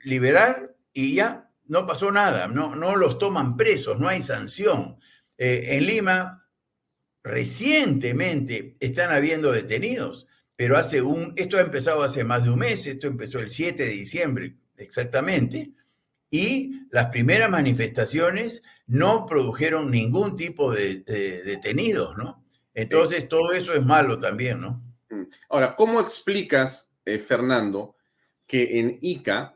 liberar 0.03 0.75
y 0.93 1.15
ya 1.15 1.51
no 1.67 1.87
pasó 1.87 2.11
nada, 2.11 2.49
no, 2.49 2.75
no 2.75 2.97
los 2.97 3.19
toman 3.19 3.57
presos, 3.57 3.99
no 3.99 4.09
hay 4.09 4.23
sanción. 4.23 4.99
en 5.37 5.87
Lima, 5.87 6.47
recientemente 7.23 8.77
están 8.81 9.13
habiendo 9.13 9.53
detenidos 9.53 10.27
pero 10.59 10.77
hace 10.77 11.01
un, 11.01 11.35
esto 11.37 11.57
ha 11.57 11.61
empezado 11.61 12.03
hace 12.03 12.25
más 12.25 12.43
de 12.43 12.51
un 12.51 12.59
mes, 12.59 12.85
esto 12.85 13.07
empezó 13.07 13.39
el 13.39 13.49
7 13.49 13.81
de 13.81 13.91
diciembre 13.91 14.57
exactamente, 14.77 15.71
y 16.33 16.81
las 16.91 17.11
primeras 17.11 17.49
manifestaciones 17.49 18.65
no 18.89 19.27
produjeron 19.27 19.91
ningún 19.91 20.37
tipo 20.37 20.73
de, 20.73 21.05
detenidos, 21.45 22.17
¿no? 22.17 22.45
Entonces 22.75 23.29
todo 23.29 23.53
eso 23.53 23.73
es 23.75 23.85
malo 23.85 24.19
también, 24.19 24.61
¿no? 24.61 24.83
Mm. 25.11 25.25
Ahora, 25.51 25.77
¿cómo 25.77 26.01
explicas, 26.01 26.91
eh, 27.05 27.19
Fernando, 27.19 27.97
que 28.47 28.81
en 28.81 28.99
ICA, 29.03 29.55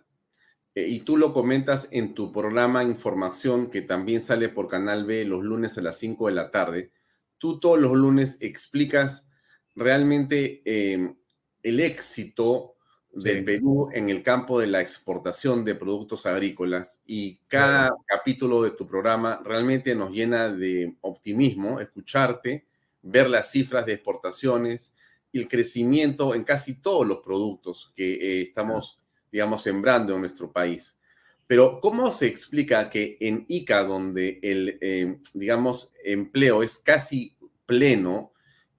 eh, 0.75 0.87
y 0.87 1.01
tú 1.01 1.17
lo 1.17 1.33
comentas 1.33 1.89
en 1.91 2.15
tu 2.15 2.33
programa 2.33 2.85
Información, 2.85 3.71
que 3.71 3.83
también 3.83 4.21
sale 4.21 4.49
por 4.49 4.69
Canal 4.69 5.05
B 5.05 5.25
los 5.25 5.43
lunes 5.43 5.79
a 5.79 5.83
las 5.83 5.99
5 5.99 6.29
de 6.29 6.35
la 6.35 6.51
tarde, 6.51 6.93
tú 7.39 7.59
todos 7.59 7.79
los 7.79 7.93
lunes 7.93 8.37
explicas 8.41 9.29
realmente 9.75 10.63
eh, 10.65 11.15
el 11.63 11.81
éxito 11.81 12.72
del 13.13 13.45
Perú 13.45 13.91
en 13.93 14.09
el 14.09 14.23
campo 14.23 14.59
de 14.59 14.67
la 14.67 14.81
exportación 14.81 15.65
de 15.65 15.75
productos 15.75 16.27
agrícolas. 16.27 17.03
Y 17.07 17.37
cada 17.49 17.91
capítulo 18.07 18.63
de 18.63 18.71
tu 18.71 18.87
programa 18.87 19.41
realmente 19.45 19.95
nos 19.95 20.13
llena 20.13 20.49
de 20.49 20.95
optimismo 21.03 21.81
escucharte, 21.81 22.67
ver 23.03 23.29
las 23.29 23.51
cifras 23.51 23.85
de 23.87 23.95
exportaciones 23.95 24.95
y 25.31 25.41
el 25.41 25.49
crecimiento 25.49 26.35
en 26.35 26.45
casi 26.45 26.75
todos 26.75 27.07
los 27.07 27.19
productos 27.19 27.93
que 27.95 28.15
eh, 28.15 28.43
estamos, 28.43 28.99
digamos, 29.31 29.63
sembrando 29.63 30.15
en 30.15 30.21
nuestro 30.21 30.51
país. 30.51 30.99
Pero 31.47 31.81
¿cómo 31.81 32.11
se 32.11 32.27
explica 32.27 32.89
que 32.89 33.19
en 33.21 33.45
ICA, 33.49 33.85
donde 33.85 34.39
el, 34.43 34.79
eh, 34.81 35.19
digamos, 35.35 35.93
empleo 36.05 36.63
es 36.63 36.79
casi 36.79 37.37
pleno, 37.67 38.33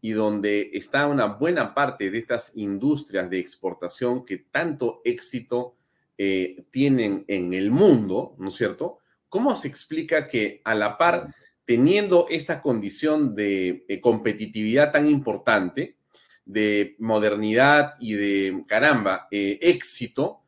y 0.03 0.11
donde 0.11 0.69
está 0.73 1.07
una 1.07 1.27
buena 1.27 1.73
parte 1.73 2.11
de 2.11 2.17
estas 2.17 2.51
industrias 2.55 3.29
de 3.29 3.39
exportación 3.39 4.25
que 4.25 4.37
tanto 4.37 5.01
éxito 5.05 5.77
eh, 6.17 6.65
tienen 6.71 7.23
en 7.29 7.53
el 7.53 7.71
mundo, 7.71 8.35
¿no 8.37 8.49
es 8.49 8.55
cierto? 8.55 8.99
¿Cómo 9.29 9.55
se 9.55 9.69
explica 9.69 10.27
que 10.27 10.59
a 10.65 10.75
la 10.75 10.97
par, 10.97 11.33
teniendo 11.63 12.27
esta 12.29 12.61
condición 12.61 13.33
de 13.33 13.85
eh, 13.87 14.01
competitividad 14.01 14.91
tan 14.91 15.07
importante, 15.07 15.95
de 16.43 16.97
modernidad 16.99 17.93
y 18.01 18.15
de, 18.15 18.65
caramba, 18.67 19.29
eh, 19.31 19.57
éxito, 19.61 20.41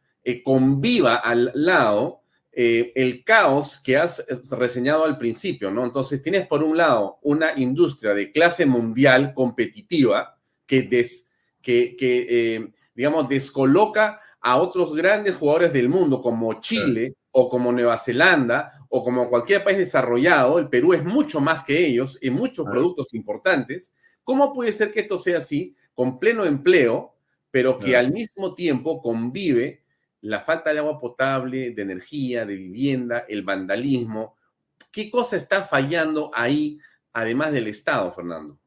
conviva 0.43 1.15
al 1.15 1.53
lado 1.53 2.23
eh, 2.57 2.93
el 2.95 3.25
caos 3.25 3.79
que 3.83 3.97
has 3.97 4.25
reseñado 4.49 5.03
al 5.03 5.17
principio, 5.17 5.71
¿no? 5.71 5.83
Entonces 5.83 6.21
tienes 6.21 6.47
por 6.47 6.63
un 6.63 6.77
lado 6.77 7.19
una 7.21 7.51
industria 7.59 8.13
de 8.13 8.31
clase 8.31 8.65
mundial 8.65 9.33
competitiva 9.33 10.37
que, 10.65 10.87
que, 11.61 11.95
que 11.97 12.27
eh, 12.29 12.71
digamos, 12.93 13.27
descoloca 13.27 14.21
a 14.39 14.55
otros 14.55 14.95
grandes 14.95 15.35
jugadores 15.35 15.73
del 15.73 15.89
mundo 15.89 16.21
como 16.21 16.61
Chile 16.61 17.15
o 17.31 17.49
como 17.49 17.73
Nueva 17.73 17.97
Zelanda 17.97 18.71
o 18.87 19.03
como 19.03 19.29
cualquier 19.29 19.61
país 19.61 19.77
desarrollado, 19.77 20.57
el 20.57 20.69
Perú 20.69 20.93
es 20.93 21.03
mucho 21.03 21.41
más 21.41 21.65
que 21.65 21.85
ellos 21.85 22.17
en 22.21 22.35
muchos 22.35 22.65
productos 22.65 23.13
importantes, 23.13 23.93
¿cómo 24.23 24.53
puede 24.53 24.71
ser 24.71 24.93
que 24.93 25.01
esto 25.01 25.17
sea 25.17 25.39
así, 25.39 25.75
con 25.93 26.19
pleno 26.19 26.45
empleo, 26.45 27.15
pero 27.51 27.77
que 27.79 27.97
al 27.97 28.13
mismo 28.13 28.53
tiempo 28.53 29.01
convive 29.01 29.83
la 30.25 30.41
falta 30.41 30.73
de 30.73 30.79
agua 30.79 30.99
potable, 30.99 31.71
de 31.71 31.81
energía, 31.81 32.45
de 32.45 32.55
vivienda, 32.55 33.25
el 33.29 33.43
vandalismo? 33.43 34.35
¿Qué 34.91 35.11
cosa 35.11 35.37
está 35.37 35.63
fallando 35.63 36.31
ahí, 36.33 36.79
además 37.13 37.51
del 37.51 37.67
Estado, 37.67 38.11
Fernando? 38.11 38.57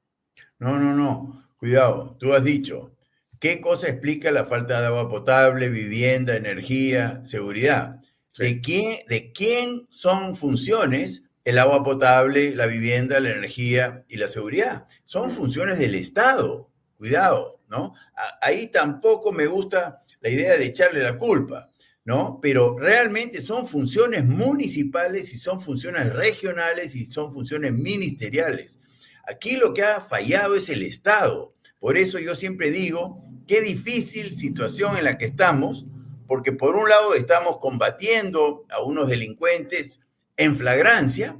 No, 0.59 0.78
no, 0.78 0.94
no. 0.94 1.51
Cuidado, 1.56 2.16
tú 2.20 2.32
has 2.32 2.44
dicho, 2.44 2.93
¿qué 3.40 3.60
cosa 3.60 3.89
explica 3.89 4.30
la 4.30 4.44
falta 4.44 4.80
de 4.80 4.86
agua 4.86 5.09
potable, 5.09 5.68
vivienda, 5.68 6.36
energía, 6.36 7.24
seguridad? 7.24 8.01
¿De, 8.39 8.60
quién, 8.60 9.01
¿De 9.09 9.32
quién 9.32 9.89
son 9.90 10.36
funciones 10.36 11.24
el 11.44 11.59
agua 11.59 11.82
potable, 11.82 12.55
la 12.55 12.66
vivienda, 12.66 13.18
la 13.18 13.30
energía 13.30 14.05
y 14.09 14.16
la 14.16 14.28
seguridad? 14.28 14.86
Son 15.05 15.32
funciones 15.32 15.78
del 15.78 15.97
Estado. 15.97 16.70
Cuidado, 16.97 17.60
¿no? 17.68 17.94
Ahí 18.40 18.68
tampoco 18.68 19.32
me 19.32 19.47
gusta 19.47 20.05
la 20.20 20.31
idea 20.31 20.57
de 20.57 20.66
echarle 20.66 21.03
la 21.03 21.19
culpa. 21.19 21.70
¿no? 22.09 22.39
Pero 22.40 22.78
realmente 22.78 23.43
son 23.43 23.69
funciones 23.69 24.24
municipales 24.24 25.35
y 25.35 25.36
son 25.36 25.61
funciones 25.61 26.11
regionales 26.15 26.97
y 26.97 27.05
son 27.05 27.31
funciones 27.31 27.74
ministeriales. 27.74 28.81
Aquí 29.27 29.59
lo 29.59 29.74
que 29.74 29.82
ha 29.82 30.01
fallado 30.01 30.55
es 30.55 30.70
el 30.70 30.82
Estado. 30.85 31.53
Por 31.78 31.99
eso 31.99 32.19
yo 32.19 32.35
siempre 32.35 32.70
digo, 32.70 33.23
qué 33.47 33.61
difícil 33.61 34.32
situación 34.32 34.97
en 34.97 35.05
la 35.05 35.19
que 35.19 35.27
estamos, 35.27 35.85
porque 36.27 36.53
por 36.53 36.77
un 36.77 36.89
lado 36.89 37.12
estamos 37.12 37.59
combatiendo 37.59 38.65
a 38.70 38.81
unos 38.82 39.09
delincuentes 39.09 40.01
en 40.39 40.57
flagrancia, 40.57 41.36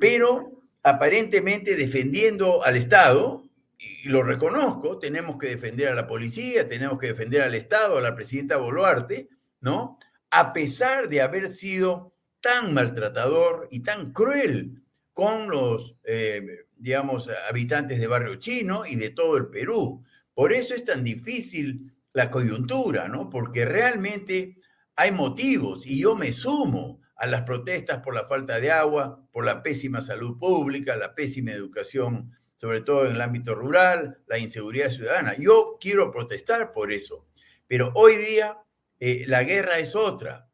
pero 0.00 0.62
aparentemente 0.82 1.76
defendiendo 1.76 2.64
al 2.64 2.76
Estado, 2.76 3.44
y 3.78 4.08
lo 4.08 4.22
reconozco, 4.22 4.98
tenemos 4.98 5.36
que 5.36 5.48
defender 5.48 5.88
a 5.88 5.94
la 5.94 6.06
policía, 6.06 6.68
tenemos 6.68 6.98
que 6.98 7.08
defender 7.08 7.42
al 7.42 7.54
Estado, 7.54 7.98
a 7.98 8.00
la 8.00 8.14
presidenta 8.14 8.56
Boluarte, 8.56 9.28
¿no? 9.60 9.98
A 10.30 10.52
pesar 10.52 11.08
de 11.08 11.20
haber 11.20 11.52
sido 11.52 12.14
tan 12.40 12.72
maltratador 12.72 13.68
y 13.70 13.80
tan 13.80 14.12
cruel 14.12 14.82
con 15.12 15.48
los, 15.48 15.96
eh, 16.04 16.66
digamos, 16.76 17.28
habitantes 17.48 17.98
de 17.98 18.06
Barrio 18.06 18.36
Chino 18.36 18.86
y 18.86 18.96
de 18.96 19.10
todo 19.10 19.36
el 19.36 19.48
Perú. 19.48 20.04
Por 20.34 20.52
eso 20.52 20.74
es 20.74 20.84
tan 20.84 21.02
difícil 21.02 21.92
la 22.12 22.30
coyuntura, 22.30 23.08
¿no? 23.08 23.28
Porque 23.28 23.64
realmente 23.64 24.58
hay 24.94 25.12
motivos 25.12 25.86
y 25.86 26.00
yo 26.00 26.16
me 26.16 26.32
sumo 26.32 27.00
a 27.16 27.26
las 27.26 27.42
protestas 27.42 28.02
por 28.02 28.14
la 28.14 28.26
falta 28.26 28.60
de 28.60 28.70
agua, 28.70 29.26
por 29.32 29.44
la 29.44 29.62
pésima 29.62 30.00
salud 30.00 30.38
pública, 30.38 30.96
la 30.96 31.14
pésima 31.14 31.52
educación, 31.52 32.32
sobre 32.56 32.80
todo 32.80 33.06
en 33.06 33.12
el 33.12 33.20
ámbito 33.20 33.54
rural, 33.54 34.18
la 34.26 34.38
inseguridad 34.38 34.90
ciudadana. 34.90 35.36
Yo 35.36 35.76
quiero 35.80 36.10
protestar 36.10 36.72
por 36.72 36.90
eso, 36.90 37.26
pero 37.66 37.92
hoy 37.94 38.16
día 38.16 38.58
eh, 38.98 39.24
la 39.26 39.44
guerra 39.44 39.78
es 39.78 39.94
otra. 39.94 40.48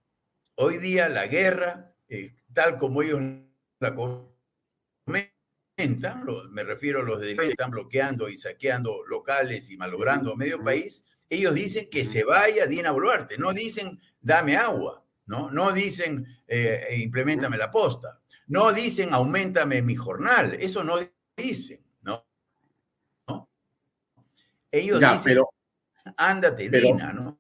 Hoy 0.57 0.79
día 0.79 1.09
la 1.09 1.27
guerra, 1.27 1.95
eh, 2.09 2.35
tal 2.53 2.79
como 2.79 3.03
ellos 3.03 3.20
la 3.79 3.95
comentan, 3.95 4.33
me 6.51 6.65
refiero 6.65 7.01
a 7.01 7.05
los 7.05 7.20
de 7.20 7.37
que 7.37 7.49
están 7.49 7.70
bloqueando 7.70 8.29
y 8.29 8.37
saqueando 8.37 9.05
locales 9.07 9.70
y 9.70 9.77
malogrando 9.77 10.37
medio 10.37 10.62
país, 10.62 11.05
ellos 11.29 11.55
dicen 11.55 11.89
que 11.91 12.05
se 12.05 12.24
vaya 12.24 12.66
Dina 12.66 12.91
Boluarte, 12.91 13.39
no 13.39 13.53
dicen 13.53 13.99
dame 14.20 14.57
agua, 14.57 15.05
no, 15.27 15.51
no 15.51 15.73
dicen 15.73 16.27
eh, 16.47 16.99
implementame 16.99 17.57
la 17.57 17.70
posta, 17.70 18.20
no 18.49 18.70
dicen 18.73 19.15
aumentame 19.15 19.81
mi 19.83 19.97
jornal, 19.97 20.55
eso 20.61 20.85
no 20.85 20.97
dicen, 21.37 21.81
Ellos 24.73 24.99
dicen 24.99 25.43
ándate 26.16 26.69
Dina, 26.69 27.12
¿no? 27.12 27.39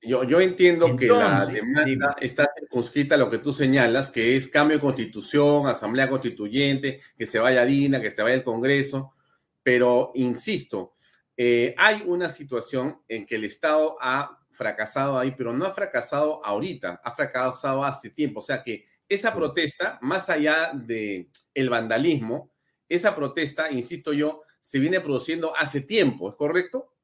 Yo, 0.00 0.40
entiendo 0.40 0.94
que 0.96 1.06
la 1.06 1.46
demanda 1.46 2.14
está 2.20 2.50
circunscrita 2.54 3.14
a 3.14 3.18
lo 3.18 3.30
que 3.30 3.38
tú 3.38 3.54
señalas, 3.54 4.10
que 4.10 4.36
es 4.36 4.48
cambio 4.48 4.76
de 4.76 4.82
constitución, 4.82 5.66
asamblea 5.66 6.10
constituyente, 6.10 7.00
que 7.16 7.24
se 7.24 7.38
vaya 7.38 7.64
Dina, 7.64 8.02
que 8.02 8.10
se 8.10 8.22
vaya 8.22 8.34
el 8.34 8.44
Congreso, 8.44 9.14
pero 9.62 10.12
insisto, 10.14 10.92
eh, 11.38 11.74
hay 11.78 12.02
una 12.06 12.28
situación 12.28 13.00
en 13.08 13.24
que 13.24 13.36
el 13.36 13.44
Estado 13.44 13.96
ha 13.98 14.40
fracasado 14.50 15.18
ahí, 15.18 15.34
pero 15.36 15.54
no 15.54 15.64
ha 15.64 15.72
fracasado 15.72 16.44
ahorita, 16.44 17.00
ha 17.02 17.12
fracasado 17.12 17.82
hace 17.82 18.10
tiempo. 18.10 18.40
O 18.40 18.42
sea 18.42 18.62
que 18.62 18.86
esa 19.08 19.34
protesta, 19.34 19.98
más 20.02 20.28
allá 20.28 20.72
de 20.74 21.28
el 21.54 21.70
vandalismo, 21.70 22.50
esa 22.88 23.16
protesta, 23.16 23.70
insisto 23.72 24.12
yo, 24.12 24.42
se 24.64 24.78
viene 24.78 24.98
produciendo 24.98 25.54
hace 25.58 25.82
tiempo, 25.82 26.30
¿es 26.30 26.36
correcto? 26.36 26.96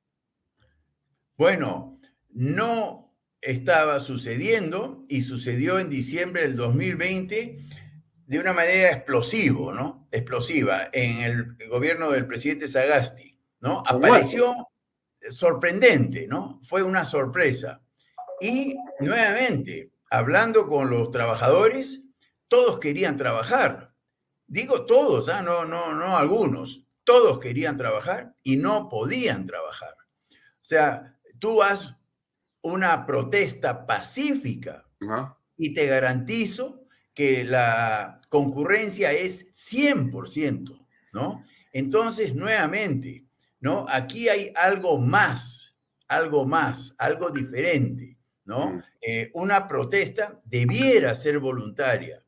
Bueno, 1.36 2.00
no 2.30 3.14
estaba 3.38 4.00
sucediendo 4.00 5.04
y 5.10 5.24
sucedió 5.24 5.78
en 5.78 5.90
diciembre 5.90 6.40
del 6.40 6.56
2020 6.56 7.58
de 8.26 8.38
una 8.38 8.54
manera 8.54 8.90
explosiva, 8.90 9.74
¿no? 9.74 10.08
Explosiva 10.10 10.88
en 10.90 11.20
el 11.20 11.68
gobierno 11.68 12.10
del 12.10 12.26
presidente 12.26 12.66
Sagasti, 12.66 13.38
¿no? 13.60 13.82
Apareció 13.86 14.70
sorprendente, 15.28 16.26
¿no? 16.26 16.62
Fue 16.64 16.82
una 16.82 17.04
sorpresa. 17.04 17.82
Y 18.40 18.74
nuevamente, 19.00 19.90
hablando 20.10 20.66
con 20.66 20.88
los 20.88 21.10
trabajadores, 21.10 22.00
todos 22.48 22.80
querían 22.80 23.18
trabajar. 23.18 23.92
Digo 24.46 24.86
todos, 24.86 25.28
¿ah? 25.28 25.42
no, 25.42 25.66
no, 25.66 25.92
no 25.92 26.16
algunos. 26.16 26.86
Todos 27.10 27.40
querían 27.40 27.76
trabajar 27.76 28.36
y 28.44 28.54
no 28.56 28.88
podían 28.88 29.44
trabajar. 29.44 29.96
O 30.30 30.64
sea, 30.64 31.18
tú 31.40 31.60
has 31.60 31.96
una 32.62 33.04
protesta 33.04 33.84
pacífica 33.84 34.86
y 35.56 35.74
te 35.74 35.86
garantizo 35.86 36.84
que 37.12 37.42
la 37.42 38.20
concurrencia 38.28 39.10
es 39.10 39.48
100%, 39.52 40.86
¿no? 41.12 41.44
Entonces, 41.72 42.32
nuevamente, 42.32 43.26
¿no? 43.58 43.86
Aquí 43.88 44.28
hay 44.28 44.52
algo 44.54 45.00
más, 45.00 45.76
algo 46.06 46.46
más, 46.46 46.94
algo 46.96 47.30
diferente, 47.30 48.18
¿no? 48.44 48.80
Eh, 49.00 49.32
una 49.34 49.66
protesta 49.66 50.40
debiera 50.44 51.16
ser 51.16 51.40
voluntaria, 51.40 52.19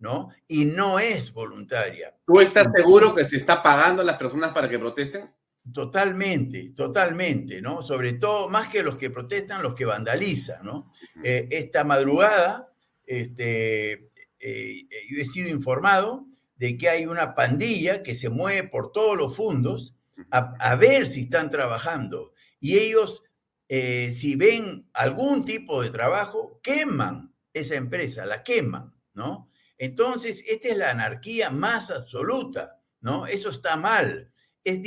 ¿no? 0.00 0.30
Y 0.48 0.64
no 0.64 0.98
es 0.98 1.32
voluntaria. 1.32 2.16
¿Tú 2.26 2.40
estás 2.40 2.68
seguro 2.74 3.14
que 3.14 3.24
se 3.24 3.36
está 3.36 3.62
pagando 3.62 4.02
a 4.02 4.04
las 4.04 4.16
personas 4.16 4.50
para 4.50 4.68
que 4.68 4.78
protesten? 4.78 5.30
Totalmente, 5.72 6.72
totalmente, 6.74 7.60
¿no? 7.60 7.82
Sobre 7.82 8.14
todo, 8.14 8.48
más 8.48 8.68
que 8.68 8.82
los 8.82 8.96
que 8.96 9.10
protestan, 9.10 9.62
los 9.62 9.74
que 9.74 9.84
vandalizan, 9.84 10.64
¿no? 10.64 10.90
Eh, 11.22 11.48
esta 11.50 11.84
madrugada, 11.84 12.72
este, 13.04 14.10
eh, 14.40 14.88
yo 15.10 15.20
he 15.20 15.24
sido 15.26 15.50
informado 15.50 16.26
de 16.56 16.78
que 16.78 16.88
hay 16.88 17.06
una 17.06 17.34
pandilla 17.34 18.02
que 18.02 18.14
se 18.14 18.30
mueve 18.30 18.68
por 18.68 18.92
todos 18.92 19.16
los 19.16 19.36
fondos 19.36 19.94
a, 20.30 20.74
ver 20.76 21.06
si 21.06 21.22
están 21.22 21.50
trabajando. 21.50 22.32
Y 22.58 22.78
ellos, 22.78 23.22
eh, 23.68 24.12
si 24.12 24.36
ven 24.36 24.88
algún 24.92 25.44
tipo 25.44 25.82
de 25.82 25.90
trabajo, 25.90 26.60
queman 26.62 27.34
esa 27.52 27.74
empresa, 27.76 28.26
la 28.26 28.42
queman, 28.42 28.94
¿no? 29.14 29.49
Entonces, 29.80 30.44
esta 30.46 30.68
es 30.68 30.76
la 30.76 30.90
anarquía 30.90 31.48
más 31.48 31.90
absoluta, 31.90 32.78
¿no? 33.00 33.26
Eso 33.26 33.48
está 33.48 33.78
mal. 33.78 34.30
Es, 34.62 34.78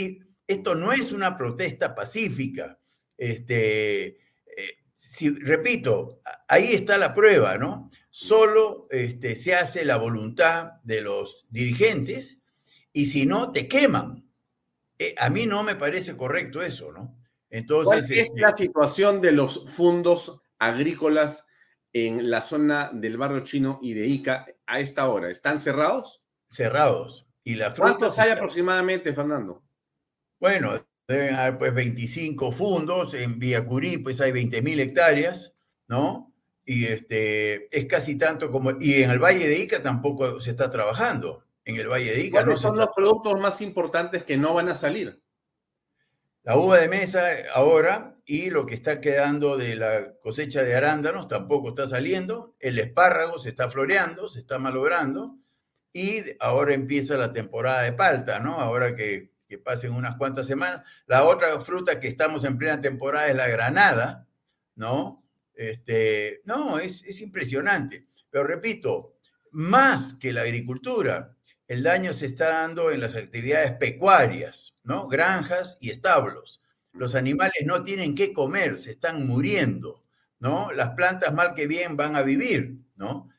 esto 0.45 0.75
no 0.75 0.93
es 0.93 1.11
una 1.11 1.35
protesta 1.35 1.95
pacífica. 1.95 2.77
Este, 3.17 4.05
eh, 4.05 4.17
si, 4.93 5.31
repito, 5.31 6.21
ahí 6.47 6.73
está 6.73 6.99
la 6.99 7.11
prueba, 7.15 7.57
¿no? 7.57 7.89
Solo 8.11 8.85
este, 8.91 9.35
se 9.35 9.55
hace 9.55 9.83
la 9.83 9.97
voluntad 9.97 10.73
de 10.83 11.01
los 11.01 11.47
dirigentes 11.49 12.37
y 12.91 13.07
si 13.07 13.25
no, 13.25 13.51
te 13.51 13.67
queman. 13.67 14.29
Eh, 14.99 15.15
a 15.17 15.31
mí 15.31 15.47
no 15.47 15.63
me 15.63 15.75
parece 15.75 16.15
correcto 16.15 16.61
eso, 16.61 16.91
¿no? 16.91 17.17
Entonces, 17.49 17.85
¿Cuál 17.85 18.03
es 18.03 18.11
este 18.11 18.41
la 18.41 18.55
situación 18.55 19.21
de 19.21 19.31
los 19.31 19.65
fondos 19.73 20.39
agrícolas 20.59 21.47
en 21.93 22.29
la 22.29 22.41
zona 22.41 22.89
del 22.91 23.17
barrio 23.17 23.41
chino 23.41 23.79
y 23.81 23.93
de 23.93 24.07
Ica 24.07 24.47
a 24.65 24.79
esta 24.79 25.07
hora? 25.07 25.29
¿Están 25.29 25.59
cerrados? 25.59 26.21
Cerrados. 26.47 27.27
¿Y 27.43 27.55
la 27.55 27.73
¿Cuántos 27.73 28.17
hay 28.19 28.31
aproximadamente, 28.31 29.13
Fernando? 29.13 29.63
Bueno, 30.39 30.85
deben 31.07 31.35
haber 31.35 31.57
pues 31.57 31.73
25 31.73 32.51
fundos, 32.51 33.13
en 33.13 33.37
Villacurí 33.37 33.97
pues 33.97 34.19
hay 34.21 34.31
20.000 34.31 34.79
hectáreas, 34.79 35.53
¿no? 35.87 36.33
Y 36.65 36.85
este, 36.85 37.75
es 37.77 37.85
casi 37.85 38.17
tanto 38.17 38.49
como, 38.49 38.71
y 38.79 39.03
en 39.03 39.11
el 39.11 39.19
Valle 39.19 39.47
de 39.47 39.59
Ica 39.59 39.83
tampoco 39.83 40.39
se 40.39 40.51
está 40.51 40.71
trabajando, 40.71 41.43
en 41.65 41.75
el 41.75 41.89
Valle 41.89 42.11
de 42.11 42.21
Ica. 42.21 42.43
¿Cuáles 42.43 42.61
son 42.61 42.77
los 42.77 42.89
productos 42.95 43.39
más 43.39 43.61
importantes 43.61 44.23
que 44.23 44.37
no 44.37 44.53
van 44.53 44.69
a 44.69 44.75
salir? 44.75 45.21
La 46.43 46.57
uva 46.57 46.77
de 46.77 46.89
mesa 46.89 47.25
ahora 47.53 48.12
y 48.25 48.49
lo 48.49 48.65
que 48.65 48.75
está 48.75 49.01
quedando 49.01 49.57
de 49.57 49.75
la 49.75 50.13
cosecha 50.21 50.63
de 50.63 50.75
arándanos 50.75 51.27
tampoco 51.27 51.69
está 51.69 51.87
saliendo. 51.87 52.55
El 52.59 52.79
espárrago 52.79 53.37
se 53.39 53.49
está 53.49 53.69
floreando, 53.69 54.29
se 54.29 54.39
está 54.39 54.59
malogrando. 54.59 55.37
Y 55.91 56.23
ahora 56.39 56.73
empieza 56.73 57.17
la 57.17 57.33
temporada 57.33 57.83
de 57.83 57.93
palta, 57.93 58.39
¿no? 58.39 58.59
Ahora 58.59 58.95
que, 58.95 59.33
que 59.47 59.57
pasen 59.57 59.91
unas 59.91 60.15
cuantas 60.15 60.47
semanas. 60.47 60.83
La 61.05 61.25
otra 61.25 61.59
fruta 61.59 61.99
que 61.99 62.07
estamos 62.07 62.43
en 62.45 62.57
plena 62.57 62.81
temporada 62.81 63.27
es 63.27 63.35
la 63.35 63.47
granada, 63.47 64.27
¿no? 64.75 65.23
Este, 65.53 66.41
no, 66.45 66.79
es, 66.79 67.03
es 67.03 67.21
impresionante. 67.21 68.07
Pero 68.29 68.45
repito, 68.45 69.17
más 69.51 70.15
que 70.15 70.33
la 70.33 70.41
agricultura, 70.41 71.35
el 71.67 71.83
daño 71.83 72.13
se 72.13 72.25
está 72.25 72.61
dando 72.61 72.89
en 72.89 73.01
las 73.01 73.15
actividades 73.15 73.73
pecuarias, 73.73 74.75
¿no? 74.83 75.07
Granjas 75.07 75.77
y 75.79 75.89
establos. 75.91 76.62
Los 76.93 77.15
animales 77.15 77.65
no 77.65 77.83
tienen 77.83 78.15
qué 78.15 78.31
comer, 78.31 78.77
se 78.77 78.91
están 78.91 79.25
muriendo, 79.25 80.03
¿no? 80.39 80.71
Las 80.71 80.91
plantas 80.91 81.33
mal 81.33 81.53
que 81.55 81.67
bien 81.67 81.97
van 81.97 82.15
a 82.15 82.21
vivir, 82.21 82.77
¿no? 82.95 83.29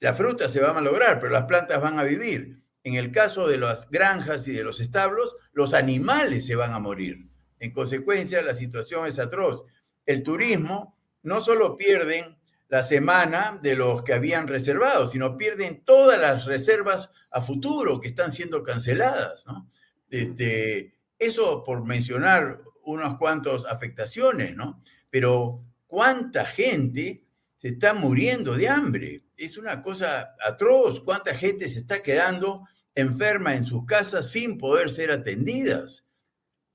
La 0.00 0.14
fruta 0.14 0.48
se 0.48 0.60
va 0.60 0.70
a 0.70 0.74
malograr, 0.74 1.20
pero 1.20 1.32
las 1.32 1.44
plantas 1.44 1.80
van 1.80 1.98
a 1.98 2.04
vivir. 2.04 2.60
En 2.82 2.94
el 2.94 3.10
caso 3.10 3.46
de 3.46 3.58
las 3.58 3.90
granjas 3.90 4.48
y 4.48 4.52
de 4.52 4.64
los 4.64 4.80
establos, 4.80 5.36
los 5.52 5.74
animales 5.74 6.46
se 6.46 6.56
van 6.56 6.72
a 6.72 6.78
morir. 6.78 7.28
En 7.58 7.72
consecuencia, 7.72 8.40
la 8.40 8.54
situación 8.54 9.06
es 9.06 9.18
atroz. 9.18 9.64
El 10.06 10.22
turismo 10.22 10.98
no 11.22 11.42
solo 11.42 11.76
pierden 11.76 12.38
la 12.68 12.82
semana 12.82 13.58
de 13.62 13.76
los 13.76 14.02
que 14.02 14.14
habían 14.14 14.46
reservado, 14.46 15.08
sino 15.08 15.36
pierden 15.36 15.84
todas 15.84 16.20
las 16.20 16.46
reservas 16.46 17.10
a 17.30 17.42
futuro 17.42 18.00
que 18.00 18.08
están 18.08 18.32
siendo 18.32 18.62
canceladas. 18.62 19.46
¿no? 19.46 19.68
Este, 20.08 20.94
eso 21.18 21.62
por 21.64 21.84
mencionar 21.84 22.62
unas 22.90 23.16
cuantas 23.18 23.64
afectaciones, 23.64 24.56
¿no? 24.56 24.82
Pero 25.10 25.62
cuánta 25.86 26.44
gente 26.44 27.24
se 27.58 27.68
está 27.68 27.92
muriendo 27.94 28.54
de 28.54 28.68
hambre. 28.68 29.24
Es 29.36 29.58
una 29.58 29.82
cosa 29.82 30.34
atroz. 30.46 31.00
Cuánta 31.00 31.34
gente 31.34 31.68
se 31.68 31.80
está 31.80 32.02
quedando 32.02 32.64
enferma 32.94 33.54
en 33.54 33.64
sus 33.64 33.84
casas 33.84 34.30
sin 34.30 34.58
poder 34.58 34.90
ser 34.90 35.10
atendidas. 35.10 36.06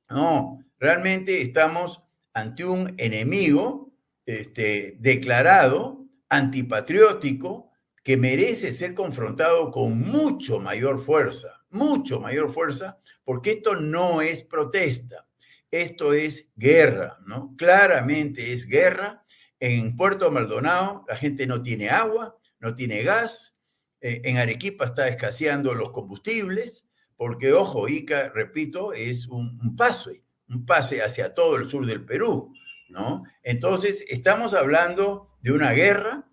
No, 0.10 0.60
realmente 0.80 1.42
estamos 1.42 2.04
ante 2.34 2.66
un 2.66 2.94
enemigo 2.98 3.92
este, 4.26 4.98
declarado, 5.00 6.06
antipatriótico, 6.30 7.72
que 8.04 8.18
merece 8.18 8.72
ser 8.72 8.94
confrontado 8.94 9.72
con 9.72 10.00
mucho 10.00 10.60
mayor 10.60 11.04
fuerza, 11.04 11.66
mucho 11.72 12.20
mayor 12.20 12.54
fuerza, 12.54 13.00
porque 13.24 13.54
esto 13.54 13.76
no 13.76 14.22
es 14.22 14.44
protesta, 14.44 15.28
esto 15.72 16.14
es 16.14 16.48
guerra, 16.56 17.18
¿no? 17.26 17.56
Claramente 17.58 18.54
es 18.54 18.68
guerra. 18.68 19.24
En 19.60 19.96
Puerto 19.96 20.32
Maldonado 20.32 21.06
la 21.08 21.16
gente 21.16 21.48
no 21.48 21.62
tiene 21.62 21.90
agua, 21.90 22.38
no 22.60 22.76
tiene 22.76 23.04
gas, 23.04 23.56
eh, 24.02 24.22
en 24.24 24.38
Arequipa 24.38 24.86
está 24.86 25.08
escaseando 25.08 25.74
los 25.74 25.92
combustibles, 25.92 26.86
porque, 27.18 27.54
ojo, 27.54 27.88
Ica, 27.88 28.30
repito, 28.30 28.94
es 28.94 29.28
un, 29.28 29.60
un 29.62 29.76
pase, 29.76 30.24
un 30.50 30.66
pase 30.66 31.02
hacia 31.02 31.34
todo 31.34 31.56
el 31.56 31.70
sur 31.70 31.86
del 31.86 32.04
Perú. 32.06 32.54
¿no? 32.90 33.24
Entonces, 33.44 34.06
estamos 34.08 34.54
hablando 34.54 35.30
de 35.42 35.52
una 35.52 35.72
guerra 35.72 36.26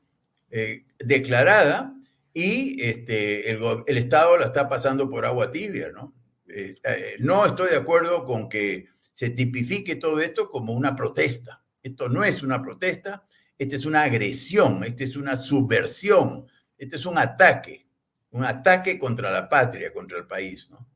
eh, 0.51 0.85
declarada 0.99 1.95
y 2.35 2.83
este, 2.83 3.51
el, 3.51 3.99
Estado 3.99 4.37
la 4.37 4.47
está 4.47 4.69
pasando 4.69 5.09
por 5.11 5.25
agua 5.25 5.51
tibia, 5.51 5.91
¿no? 5.91 6.15
Eh, 6.49 6.77
no 7.19 7.47
estoy 7.47 7.71
de 7.71 7.77
acuerdo 7.77 8.25
con 8.25 8.49
que 8.49 8.89
se 9.13 9.31
tipifique 9.31 9.97
todo 9.97 10.21
esto 10.21 10.51
como 10.51 10.73
una 10.73 10.97
protesta. 10.97 11.63
Esto 11.83 12.09
no 12.09 12.25
es 12.25 12.43
una 12.43 12.63
protesta, 12.63 13.27
esta 13.59 13.77
es 13.77 13.85
una 13.85 14.03
agresión, 14.03 14.83
esta 14.85 15.05
es 15.05 15.17
una 15.17 15.37
subversión, 15.37 16.47
este 16.79 16.97
es 16.97 17.07
un 17.07 17.19
ataque, 17.19 17.87
un 18.31 18.45
ataque 18.45 18.99
contra 18.99 19.31
la 19.31 19.49
patria, 19.49 19.93
contra 19.93 20.19
el 20.19 20.27
país, 20.27 20.71
¿no? 20.71 20.89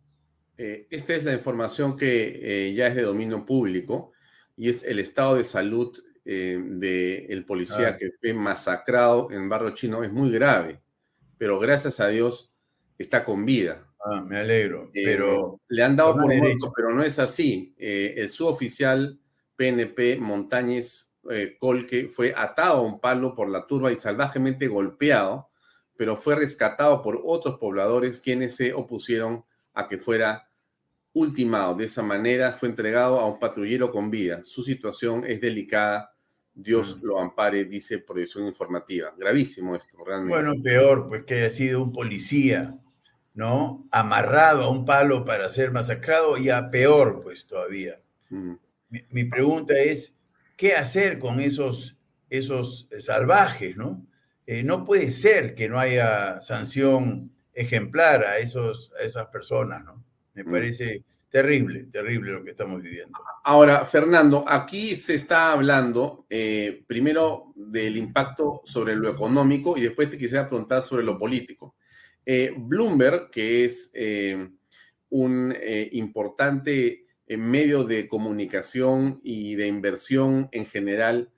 esta 0.59 1.15
es 1.15 1.23
la 1.25 1.35
información 1.35 1.99
que 1.99 2.73
ya 2.75 2.87
es 2.87 2.95
de 2.95 3.03
dominio 3.03 3.45
público 3.45 4.13
y 4.57 4.71
es 4.71 4.83
el 4.85 4.99
estado 4.99 5.37
de 5.37 5.45
salud 5.45 6.03
eh, 6.25 6.61
del 6.61 7.45
policía 7.45 7.91
ah. 7.91 7.97
que 7.97 8.11
fue 8.21 8.33
masacrado 8.33 9.31
en 9.31 9.49
Barrio 9.49 9.71
Chino 9.71 10.03
es 10.03 10.11
muy 10.11 10.31
grave, 10.33 10.81
pero 11.39 11.61
gracias 11.61 12.01
a 12.01 12.09
Dios 12.09 12.53
está 12.99 13.25
con 13.25 13.45
vida. 13.45 13.86
Ah, 14.09 14.21
me 14.21 14.39
alegro. 14.39 14.91
Eh, 14.95 15.03
pero 15.05 15.61
le 15.69 15.83
han 15.83 15.97
dado 15.97 16.15
por 16.15 16.35
muerto, 16.35 16.73
pero 16.75 16.93
no 16.93 17.03
es 17.03 17.19
así. 17.19 17.75
Eh, 17.79 18.15
el 18.17 18.29
suboficial 18.29 19.19
PNP 19.57 20.19
Montañez 20.19 21.13
Colque 21.59 22.09
fue 22.09 22.33
atado 22.37 22.79
a 22.79 22.83
un 22.83 23.01
palo 23.01 23.35
por 23.35 23.49
la 23.49 23.67
turba 23.67 23.91
y 23.91 23.97
salvajemente 23.97 24.69
golpeado, 24.69 25.51
pero 25.97 26.17
fue 26.17 26.37
rescatado 26.37 27.03
por 27.03 27.21
otros 27.25 27.59
pobladores 27.59 28.21
quienes 28.21 28.55
se 28.55 28.73
opusieron 28.73 29.45
a 29.75 29.89
que 29.89 29.99
fuera 29.99 30.49
ultimado. 31.17 31.75
De 31.75 31.87
esa 31.87 32.03
manera 32.03 32.53
fue 32.53 32.69
entregado 32.69 33.19
a 33.19 33.27
un 33.27 33.39
patrullero 33.39 33.91
con 33.91 34.11
vida. 34.11 34.45
Su 34.45 34.63
situación 34.63 35.25
es 35.27 35.41
delicada. 35.41 36.13
Dios 36.53 36.97
mm. 36.97 37.07
lo 37.07 37.21
ampare, 37.21 37.65
dice 37.65 37.99
Proyección 37.99 38.47
Informativa. 38.47 39.15
Gravísimo 39.17 39.75
esto, 39.75 39.97
realmente. 40.05 40.35
Bueno, 40.35 40.55
peor, 40.63 41.09
pues 41.09 41.25
que 41.25 41.35
haya 41.35 41.51
sido 41.51 41.83
un 41.83 41.93
policía, 41.93 42.79
¿no? 43.37 43.87
Amarrado 43.93 44.65
a 44.65 44.71
un 44.71 44.85
palo 44.85 45.25
para 45.25 45.49
ser 45.49 45.71
masacrado, 45.71 46.39
y 46.39 46.51
a 46.51 46.71
peor, 46.71 47.21
pues 47.23 47.47
todavía. 47.47 48.01
Mm. 48.31 48.55
Mi, 49.11 49.25
pregunta 49.25 49.79
es, 49.79 50.17
¿qué 50.57 50.75
hacer 50.75 51.19
con 51.19 51.39
esos, 51.39 51.97
esos 52.31 52.89
salvajes, 52.99 53.77
¿no? 53.77 54.05
Eh, 54.47 54.63
no 54.63 54.85
puede 54.85 55.11
ser 55.11 55.55
que 55.55 55.69
no 55.69 55.79
haya 55.79 56.41
sanción 56.41 57.31
ejemplar 57.53 58.25
a, 58.25 58.39
esos, 58.39 58.91
a 58.99 59.05
esas 59.05 59.27
personas, 59.27 59.85
¿no? 59.85 60.03
Me 60.33 60.43
mm. 60.43 60.51
parece 60.51 61.05
terrible, 61.29 61.89
terrible 61.93 62.33
lo 62.33 62.43
que 62.43 62.53
estamos 62.53 62.81
viviendo. 62.81 63.19
Ahora, 63.45 63.85
Fernando, 63.85 64.45
aquí 64.49 64.97
se 64.97 65.15
está 65.15 65.53
hablando 65.53 66.25
eh, 66.31 66.85
primero 66.87 67.53
del 67.55 67.99
impacto 67.99 68.63
sobre 68.65 68.97
lo 68.97 69.11
económico 69.11 69.77
y 69.77 69.83
después 69.83 70.09
te 70.09 70.17
quisiera 70.17 70.49
preguntar 70.49 70.81
sobre 70.81 71.05
lo 71.05 71.19
político. 71.19 71.75
Eh, 72.27 72.53
Bloomberg, 72.57 73.31
que 73.31 73.65
es 73.65 73.91
eh, 73.95 74.51
un 75.09 75.57
importante 75.93 77.07
medio 77.29 77.85
de 77.85 78.09
comunicación 78.09 79.21
y 79.23 79.55
de 79.55 79.69
inversión 79.69 80.49
en 80.53 80.67
general, 80.67 81.31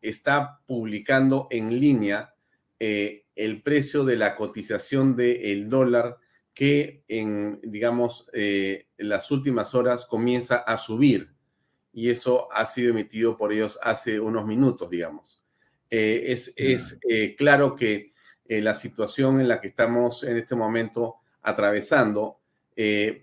está 0.00 0.60
publicando 0.66 1.48
en 1.50 1.78
línea 1.78 2.34
el 2.78 3.62
precio 3.62 4.04
de 4.04 4.16
la 4.16 4.34
cotización 4.34 5.14
del 5.16 5.68
dólar 5.68 6.18
que 6.54 7.04
en, 7.08 7.60
digamos, 7.62 8.28
eh, 8.32 8.88
en 8.98 9.08
las 9.08 9.30
últimas 9.30 9.74
horas 9.74 10.06
comienza 10.06 10.56
a 10.56 10.76
subir 10.78 11.30
y 11.92 12.10
eso 12.10 12.52
ha 12.52 12.66
sido 12.66 12.90
emitido 12.90 13.36
por 13.36 13.52
ellos 13.52 13.78
hace 13.82 14.20
unos 14.20 14.46
minutos, 14.46 14.90
digamos. 14.90 15.42
Eh, 15.90 16.24
es, 16.28 16.52
es 16.56 16.98
eh, 17.08 17.34
claro 17.36 17.74
que 17.74 18.11
la 18.60 18.74
situación 18.74 19.40
en 19.40 19.48
la 19.48 19.60
que 19.60 19.68
estamos 19.68 20.24
en 20.24 20.36
este 20.36 20.54
momento 20.54 21.16
atravesando 21.42 22.38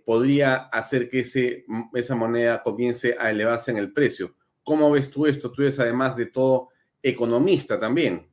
podría 0.06 0.56
hacer 0.56 1.10
que 1.10 1.22
ese, 1.22 1.66
esa 1.94 2.16
moneda 2.16 2.62
comience 2.62 3.16
a 3.20 3.30
elevarse 3.32 3.72
en 3.72 3.78
el 3.78 3.92
precio. 3.92 4.36
¿Cómo 4.64 4.92
ves 4.92 5.10
tú 5.10 5.26
esto? 5.26 5.52
Tú 5.52 5.64
eres 5.64 5.80
además 5.80 6.16
de 6.16 6.28
todo 6.28 6.70
economista 7.02 7.80
también. 7.80 8.28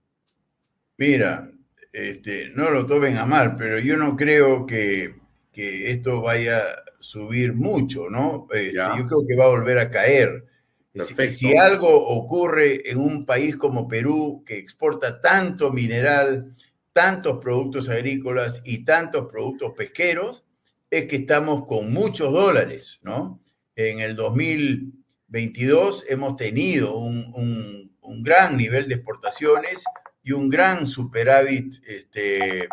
Mira, 0.99 1.51
este, 1.93 2.51
no 2.51 2.71
lo 2.71 2.87
tomen 2.87 3.17
a 3.17 3.27
mal, 3.27 3.57
pero 3.57 3.79
yo 3.79 3.97
no 3.97 4.17
creo 4.17 4.67
que, 4.67 5.15
esto 5.53 6.21
vaya 6.21 6.59
a 6.59 6.65
subir 7.01 7.55
mucho, 7.55 8.11
¿no? 8.11 8.47
Este, 8.53 8.75
yo 8.75 9.07
creo 9.07 9.27
que 9.27 9.37
va 9.37 9.47
a 9.47 9.49
volver 9.49 9.79
a 9.79 9.91
caer. 9.91 10.45
Si, 10.93 11.31
si, 11.31 11.57
algo 11.57 11.89
ocurre 11.89 12.91
en 12.91 12.99
un 12.99 13.25
país 13.25 13.57
como 13.57 13.89
Perú, 13.89 14.43
que 14.45 14.59
exporta 14.59 15.23
tanto 15.23 15.73
mineral, 15.73 16.55
tantos 16.97 17.41
productos 17.43 17.91
agrícolas 17.91 18.63
y 18.65 18.83
tantos 18.83 19.27
productos 19.27 19.75
pesqueros, 19.77 20.47
es 20.91 21.05
que 21.05 21.17
estamos 21.17 21.67
con 21.67 21.93
muchos 21.93 22.33
dólares, 22.33 23.01
¿no? 23.03 23.39
En 23.75 24.01
el 24.01 24.17
2022 24.17 26.07
hemos 26.09 26.37
tenido 26.39 26.97
un, 26.97 27.93
un 28.07 28.23
gran 28.23 28.57
nivel 28.57 28.89
de 28.89 28.95
exportaciones 28.95 29.85
y 30.23 30.33
un 30.33 30.49
gran 30.49 30.87
superávit, 30.87 31.75
este, 31.87 32.67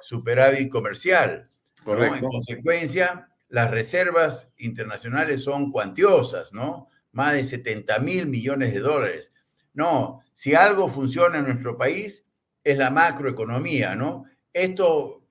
superávit 0.00 0.70
comercial. 0.70 1.50
En 1.84 2.20
consecuencia, 2.20 3.28
las 3.48 3.72
reservas 3.72 4.52
internacionales 4.56 5.42
son 5.42 5.72
cuantiosas, 5.72 6.52
¿no? 6.52 6.86
Más 7.10 7.32
de 7.32 7.42
70 7.42 7.98
mil 7.98 8.26
millones 8.28 8.72
de 8.72 8.78
dólares. 8.78 9.32
No, 9.72 10.22
si 10.32 10.54
algo 10.54 10.88
funciona 10.88 11.38
en 11.38 11.46
nuestro 11.46 11.76
país 11.76 12.24
es 12.64 12.78
la 12.78 12.90
macroeconomía, 12.90 13.94
¿no? 13.94 14.24
Esto 14.52 15.24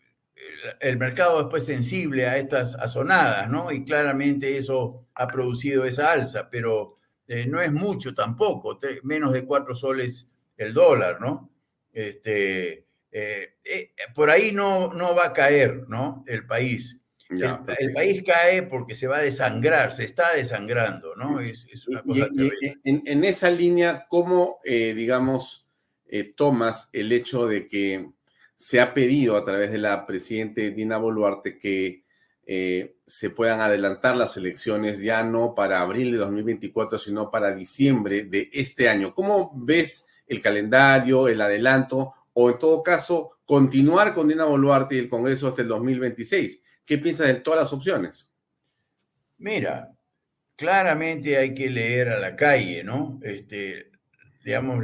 el 0.79 0.97
mercado 0.97 1.39
después 1.39 1.65
sensible 1.65 2.27
a 2.27 2.37
estas 2.37 2.75
azonadas, 2.75 3.49
¿no? 3.49 3.71
Y 3.71 3.85
claramente 3.85 4.57
eso 4.57 5.07
ha 5.15 5.27
producido 5.27 5.85
esa 5.85 6.11
alza, 6.11 6.49
pero 6.49 6.97
eh, 7.27 7.45
no 7.47 7.61
es 7.61 7.71
mucho 7.71 8.13
tampoco, 8.13 8.79
menos 9.03 9.33
de 9.33 9.45
cuatro 9.45 9.75
soles 9.75 10.27
el 10.57 10.73
dólar, 10.73 11.19
¿no? 11.19 11.51
Este, 11.91 12.85
eh, 13.11 13.55
eh, 13.63 13.91
por 14.15 14.29
ahí 14.29 14.51
no, 14.51 14.93
no 14.93 15.15
va 15.15 15.27
a 15.27 15.33
caer, 15.33 15.87
¿no? 15.87 16.23
El 16.27 16.45
país. 16.45 16.99
el, 17.29 17.93
país 17.93 18.23
cae 18.23 18.63
porque 18.63 18.95
se 18.95 19.07
va 19.07 19.17
a 19.17 19.21
desangrar, 19.21 19.91
se 19.91 20.05
está 20.05 20.33
desangrando, 20.33 21.15
¿no? 21.15 21.39
Es, 21.39 21.87
una 21.87 22.03
cosa 22.03 22.27
en, 22.83 23.23
esa 23.23 23.49
línea, 23.49 24.05
¿cómo, 24.07 24.59
digamos, 24.63 25.62
tomas 26.35 26.89
el 26.93 27.11
hecho 27.11 27.47
de 27.47 27.67
que 27.67 28.11
se 28.55 28.79
ha 28.79 28.93
pedido 28.93 29.35
a 29.35 29.43
través 29.43 29.71
de 29.71 29.79
la 29.79 30.05
presidente 30.05 30.71
Dina 30.71 30.97
Boluarte 30.97 31.57
que 31.57 32.03
eh, 32.45 32.97
se 33.05 33.29
puedan 33.29 33.61
adelantar 33.61 34.15
las 34.15 34.37
elecciones 34.37 35.01
ya 35.01 35.23
no 35.23 35.55
para 35.55 35.81
abril 35.81 36.11
de 36.11 36.17
2024, 36.17 36.97
sino 36.97 37.31
para 37.31 37.55
diciembre 37.55 38.25
de 38.25 38.49
este 38.53 38.89
año. 38.89 39.13
¿Cómo 39.13 39.51
ves 39.55 40.05
el 40.27 40.41
calendario, 40.41 41.27
el 41.27 41.41
adelanto 41.41 42.13
o 42.33 42.49
en 42.49 42.57
todo 42.57 42.83
caso 42.83 43.39
continuar 43.45 44.13
con 44.13 44.27
Dina 44.27 44.45
Boluarte 44.45 44.95
y 44.95 44.99
el 44.99 45.09
Congreso 45.09 45.47
hasta 45.47 45.61
el 45.61 45.67
2026? 45.69 46.61
¿Qué 46.85 46.97
piensas 46.97 47.27
de 47.27 47.35
todas 47.35 47.61
las 47.61 47.73
opciones? 47.73 48.31
Mira, 49.37 49.93
claramente 50.55 51.37
hay 51.37 51.53
que 51.53 51.69
leer 51.69 52.09
a 52.09 52.19
la 52.19 52.35
calle, 52.35 52.83
¿no? 52.83 53.19
Este, 53.23 53.91
digamos, 54.43 54.83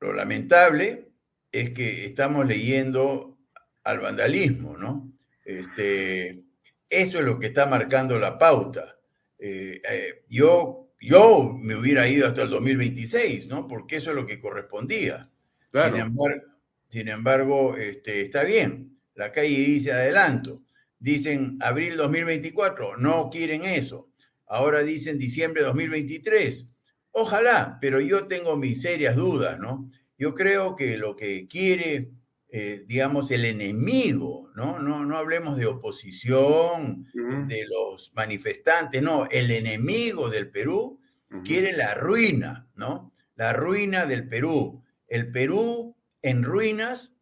lo 0.00 0.12
lamentable 0.12 1.08
es 1.52 1.70
que 1.70 2.06
estamos 2.06 2.46
leyendo 2.46 3.38
al 3.84 4.00
vandalismo, 4.00 4.76
¿no? 4.76 5.12
Este, 5.44 6.42
eso 6.88 7.18
es 7.18 7.24
lo 7.24 7.38
que 7.38 7.48
está 7.48 7.66
marcando 7.66 8.18
la 8.18 8.38
pauta. 8.38 8.96
Eh, 9.38 9.80
eh, 9.88 10.24
yo, 10.28 10.92
yo 11.00 11.54
me 11.58 11.74
hubiera 11.76 12.08
ido 12.08 12.26
hasta 12.26 12.42
el 12.42 12.50
2026, 12.50 13.48
¿no? 13.48 13.66
Porque 13.66 13.96
eso 13.96 14.10
es 14.10 14.16
lo 14.16 14.26
que 14.26 14.40
correspondía. 14.40 15.28
Sin 15.72 15.96
embargo, 15.96 16.42
sin 16.88 17.08
embargo 17.08 17.76
este, 17.76 18.22
está 18.22 18.42
bien. 18.44 18.98
La 19.14 19.32
calle 19.32 19.48
dice 19.48 19.92
adelanto. 19.92 20.62
Dicen 20.98 21.56
abril 21.60 21.96
2024, 21.96 22.96
no 22.96 23.30
quieren 23.30 23.64
eso. 23.64 24.10
Ahora 24.46 24.82
dicen 24.82 25.18
diciembre 25.18 25.62
2023. 25.62 26.66
Ojalá, 27.12 27.78
pero 27.80 28.00
yo 28.00 28.28
tengo 28.28 28.56
mis 28.56 28.82
serias 28.82 29.16
dudas, 29.16 29.58
¿no? 29.58 29.90
Yo 30.16 30.34
creo 30.34 30.76
que 30.76 30.96
lo 30.96 31.16
que 31.16 31.48
quiere, 31.48 32.10
eh, 32.48 32.84
digamos, 32.86 33.30
el 33.30 33.44
enemigo, 33.44 34.50
¿no? 34.54 34.78
¿no? 34.78 35.04
No 35.04 35.16
hablemos 35.16 35.56
de 35.56 35.66
oposición, 35.66 37.06
de 37.14 37.64
los 37.66 38.12
manifestantes, 38.14 39.02
no, 39.02 39.26
el 39.30 39.50
enemigo 39.50 40.28
del 40.28 40.50
Perú 40.50 41.00
quiere 41.44 41.72
la 41.72 41.94
ruina, 41.94 42.68
¿no? 42.74 43.12
La 43.36 43.52
ruina 43.52 44.06
del 44.06 44.28
Perú. 44.28 44.82
El 45.06 45.30
Perú 45.30 45.96
en 46.22 46.42
ruinas 46.42 47.12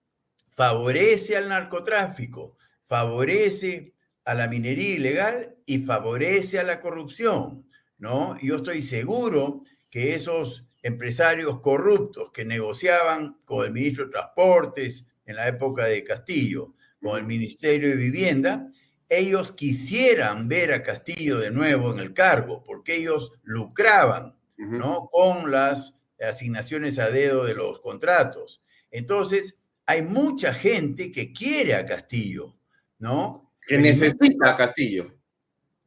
favorece 0.48 1.36
al 1.36 1.48
narcotráfico, 1.48 2.56
favorece 2.85 3.94
a 4.24 4.35
la 4.35 4.48
minería 4.48 4.94
ilegal 4.94 5.56
y 5.66 5.78
favorece 5.78 6.59
a 6.59 6.65
la 6.65 6.81
corrupción, 6.81 7.66
¿no? 7.98 8.39
Yo 8.40 8.56
estoy 8.56 8.82
seguro 8.82 9.62
que 9.90 10.15
esos 10.15 10.65
empresarios 10.82 11.60
corruptos 11.60 12.31
que 12.31 12.44
negociaban 12.44 13.39
con 13.44 13.65
el 13.65 13.73
ministro 13.73 14.06
de 14.06 14.12
Transportes 14.12 15.06
en 15.27 15.36
la 15.36 15.48
época 15.48 15.86
de 15.86 16.05
Castillo, 16.05 16.74
con 17.02 17.19
el 17.19 17.27
Ministerio 17.27 17.90
de 17.90 17.97
Vivienda, 17.97 18.70
ellos 19.09 19.52
quisieran 19.52 20.48
ver 20.48 20.73
a 20.73 20.82
Castillo 20.82 21.39
de 21.39 21.51
nuevo 21.51 21.93
en 21.93 21.98
el 21.98 22.12
cargo, 22.12 22.62
porque 22.65 22.97
ellos 22.97 23.32
lucraban 23.43 24.36
¿no? 24.56 25.09
con 25.10 25.51
las 25.51 25.97
asignaciones 26.20 26.98
a 26.98 27.10
dedo 27.10 27.44
de 27.44 27.55
los 27.55 27.81
contratos. 27.81 28.62
Entonces, 28.90 29.56
hay 29.86 30.02
mucha 30.02 30.52
gente 30.52 31.10
que 31.10 31.32
quiere 31.32 31.74
a 31.74 31.86
Castillo, 31.86 32.56
¿no? 32.98 33.52
Que 33.66 33.78
necesita 33.78 34.51
a 34.51 34.56
Castillo. 34.56 35.15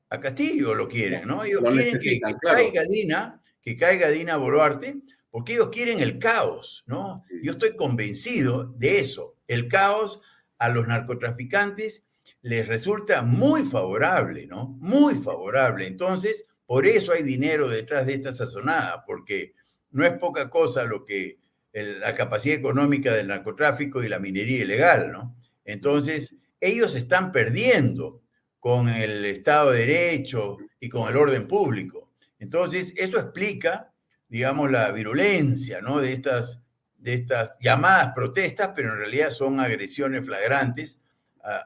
A 0.10 0.20
Castillo 0.20 0.74
lo 0.74 0.88
quieren, 0.88 1.28
¿no? 1.28 1.44
Ellos 1.44 1.62
quieren 1.62 2.00
que, 2.00 2.20
caiga 2.42 2.84
Dina 2.90 3.41
que 3.62 3.78
caiga 3.78 4.10
Dina 4.10 4.38
Boluarte, 4.38 5.02
porque 5.30 5.54
ellos 5.54 5.70
quieren 5.72 6.00
el 6.02 6.20
caos, 6.20 6.84
¿no? 6.88 7.24
Yo 7.42 7.54
estoy 7.54 7.76
convencido 7.76 8.74
de 8.78 9.00
eso. 9.00 9.38
El 9.48 9.68
caos 9.68 10.22
a 10.58 10.70
los 10.70 10.88
narcotraficantes 10.88 12.04
les 12.42 12.68
resulta 12.68 13.22
muy 13.22 13.64
favorable, 13.64 14.48
¿no? 14.48 14.76
Muy 14.80 15.16
favorable. 15.16 15.88
Entonces, 15.88 16.46
por 16.66 16.86
eso 16.86 17.14
hay 17.14 17.24
dinero 17.24 17.70
detrás 17.70 18.06
de 18.06 18.16
esta 18.16 18.34
sazonada, 18.34 19.04
porque 19.06 19.54
no 19.92 20.06
es 20.06 20.14
poca 20.18 20.50
cosa 20.50 20.84
lo 20.86 21.06
que 21.06 21.40
la 21.74 22.16
capacidad 22.16 22.58
económica 22.58 23.14
del 23.14 23.28
narcotráfico 23.28 24.04
y 24.04 24.10
la 24.10 24.20
minería 24.20 24.64
ilegal, 24.64 25.12
¿no? 25.12 25.36
Entonces, 25.64 26.36
ellos 26.60 26.96
están 26.96 27.32
perdiendo 27.32 28.22
con 28.60 28.90
el 28.90 29.26
Estado 29.26 29.72
de 29.72 29.80
Derecho 29.80 30.58
y 30.80 30.90
con 30.90 31.10
el 31.10 31.18
orden 31.18 31.48
público. 31.48 32.01
Entonces, 32.42 32.92
eso 32.98 33.20
explica, 33.20 33.94
digamos, 34.28 34.72
la 34.72 34.92
virulencia 34.92 35.80
¿no? 35.80 36.02
de, 36.02 36.14
estas, 36.14 36.60
de 36.98 37.14
estas 37.14 37.54
llamadas 37.62 38.14
protestas, 38.16 38.72
pero 38.76 38.94
en 38.94 38.98
realidad 38.98 39.30
son 39.30 39.60
agresiones 39.60 40.26
flagrantes 40.26 41.00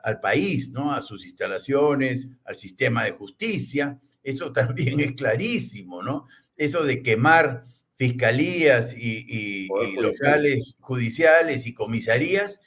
al 0.03 0.19
país, 0.19 0.69
¿no? 0.71 0.93
a 0.93 1.01
sus 1.01 1.25
instalaciones, 1.25 2.27
al 2.43 2.55
sistema 2.55 3.05
de 3.05 3.11
justicia. 3.11 3.97
Eso 4.21 4.51
también 4.53 4.99
es 4.99 5.13
clarísimo, 5.13 6.03
¿no? 6.03 6.27
Eso 6.57 6.83
de 6.83 7.01
quemar 7.01 7.65
fiscalías 7.95 8.93
y, 8.97 9.67
y 9.69 9.95
locales 9.95 10.77
judiciales 10.81 11.67
y 11.67 11.73
comisarías 11.73 12.59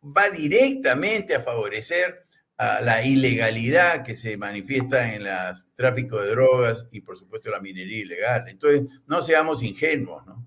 va 0.00 0.30
directamente 0.30 1.34
a 1.34 1.42
favorecer 1.42 2.27
a 2.58 2.80
la 2.80 3.06
ilegalidad 3.06 4.04
que 4.04 4.16
se 4.16 4.36
manifiesta 4.36 5.14
en 5.14 5.22
el 5.22 5.28
tráfico 5.74 6.20
de 6.20 6.30
drogas 6.30 6.88
y 6.90 7.00
por 7.00 7.16
supuesto 7.16 7.50
la 7.50 7.60
minería 7.60 7.98
ilegal. 7.98 8.48
Entonces, 8.48 8.82
no 9.06 9.22
seamos 9.22 9.62
ingenuos, 9.62 10.26
¿no? 10.26 10.44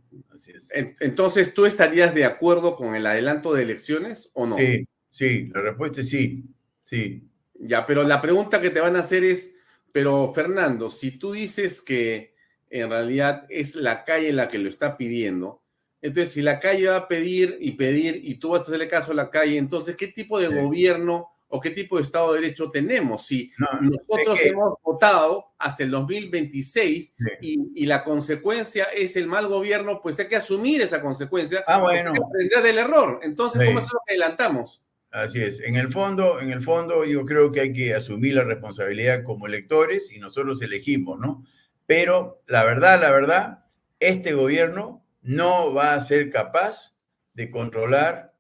Entonces, 1.00 1.54
¿tú 1.54 1.66
estarías 1.66 2.14
de 2.14 2.26
acuerdo 2.26 2.76
con 2.76 2.96
el 2.96 3.06
adelanto 3.06 3.54
de 3.54 3.64
elecciones 3.64 4.30
o 4.34 4.46
no? 4.46 4.58
Sí, 4.58 4.86
sí, 5.10 5.50
la 5.54 5.62
respuesta 5.62 6.02
es 6.02 6.10
sí, 6.10 6.44
sí. 6.84 7.24
Ya, 7.54 7.86
pero 7.86 8.04
la 8.04 8.22
pregunta 8.22 8.60
que 8.60 8.72
te 8.72 8.82
van 8.82 8.98
a 8.98 9.00
hacer 9.00 9.24
es, 9.24 9.54
pero 9.94 10.34
Fernando, 10.34 10.90
si 10.90 11.12
tú 11.12 11.32
dices 11.32 11.82
que 11.82 12.34
en 12.70 12.90
realidad 12.90 13.46
es 13.50 13.76
la 13.76 14.04
calle 14.04 14.34
la 14.34 14.50
que 14.50 14.58
lo 14.58 14.68
está 14.68 14.98
pidiendo, 14.98 15.62
entonces 16.02 16.34
si 16.34 16.42
la 16.42 16.60
calle 16.60 16.88
va 16.88 16.98
a 16.98 17.08
pedir 17.08 17.58
y 17.62 17.74
pedir 17.74 18.20
y 18.22 18.36
tú 18.36 18.50
vas 18.50 18.62
a 18.62 18.64
hacerle 18.64 18.88
caso 18.88 19.12
a 19.12 19.16
la 19.16 19.30
calle, 19.30 19.58
entonces, 19.58 19.96
¿qué 19.96 20.08
tipo 20.08 20.40
de 20.40 20.48
gobierno 20.48 21.30
o 21.52 21.60
qué 21.60 21.70
tipo 21.72 21.98
de 21.98 22.04
Estado 22.04 22.34
de 22.34 22.42
Derecho 22.42 22.70
tenemos. 22.72 23.26
Si 23.28 23.52
nosotros 23.82 24.40
hemos 24.44 24.76
votado 24.84 25.54
hasta 25.58 25.84
el 25.84 25.92
2026 25.92 27.16
y, 27.42 27.86
la 27.86 28.04
consecuencia 28.04 28.86
es 28.86 29.16
el 29.18 29.28
mal 29.28 29.48
gobierno, 29.48 30.02
pues 30.02 30.20
hay 30.20 30.28
que 30.28 30.38
asumir 30.38 30.82
esa 30.82 31.02
consecuencia. 31.02 31.64
Ah, 31.68 31.80
bueno. 31.80 32.12
aprender 32.12 32.62
del 32.64 32.78
error. 32.78 33.20
Entonces, 33.22 33.66
¿cómo 33.66 33.80
es 33.80 33.86
lo 33.92 34.00
que 34.06 34.14
adelantamos? 34.14 34.82
Así 35.12 35.42
es. 35.42 35.60
En 35.60 35.76
el 35.76 35.92
fondo, 35.92 36.40
en 36.40 36.52
el 36.52 36.64
fondo, 36.64 37.04
yo 37.04 37.26
creo 37.26 37.52
que 37.52 37.60
hay 37.60 37.74
que 37.74 37.94
asumir 37.94 38.36
la 38.36 38.46
responsabilidad 38.46 39.24
como 39.24 39.46
electores 39.46 40.12
y 40.12 40.20
nosotros 40.20 40.62
elegimos, 40.62 41.20
¿no? 41.20 41.46
Pero 41.86 42.42
la 42.48 42.64
verdad, 42.64 43.02
la 43.02 43.12
verdad, 43.12 43.66
este 44.00 44.34
gobierno 44.34 45.06
no 45.22 45.74
va 45.74 45.94
a 45.94 46.02
ser 46.02 46.32
capaz 46.32 46.96
de 47.34 47.52
controlar 47.52 48.31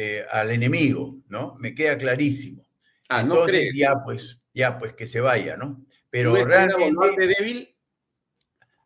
eh, 0.00 0.24
al 0.30 0.52
enemigo, 0.52 1.16
¿no? 1.26 1.56
Me 1.58 1.74
queda 1.74 1.98
clarísimo. 1.98 2.64
Ah, 3.08 3.24
¿no 3.24 3.34
Entonces, 3.34 3.74
ya 3.74 3.96
pues, 4.04 4.40
ya 4.54 4.78
pues 4.78 4.92
que 4.92 5.06
se 5.06 5.20
vaya, 5.20 5.56
¿no? 5.56 5.84
Pero 6.08 6.36
realmente 6.36 7.26
débil? 7.26 7.74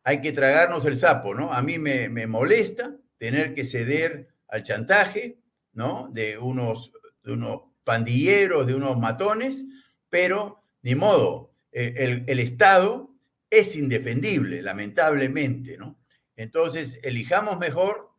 hay 0.04 0.22
que 0.22 0.32
tragarnos 0.32 0.86
el 0.86 0.96
sapo, 0.96 1.34
¿no? 1.34 1.52
A 1.52 1.60
mí 1.60 1.78
me, 1.78 2.08
molesta 2.26 2.96
tener 3.18 3.52
que 3.52 3.66
ceder 3.66 4.28
al 4.48 4.62
chantaje, 4.62 5.38
¿no? 5.74 6.08
De 6.10 6.38
unos, 6.38 6.92
de 7.22 7.32
unos 7.32 7.60
pandilleros, 7.84 8.66
de 8.66 8.74
unos 8.74 8.98
matones, 8.98 9.66
pero 10.08 10.64
ni 10.80 10.94
modo, 10.94 11.52
eh, 11.72 11.92
el, 11.98 12.24
el 12.26 12.40
Estado 12.40 13.14
es 13.50 13.76
indefendible, 13.76 14.62
lamentablemente, 14.62 15.76
¿no? 15.76 15.98
Entonces, 16.36 16.98
elijamos 17.02 17.58
mejor, 17.58 18.12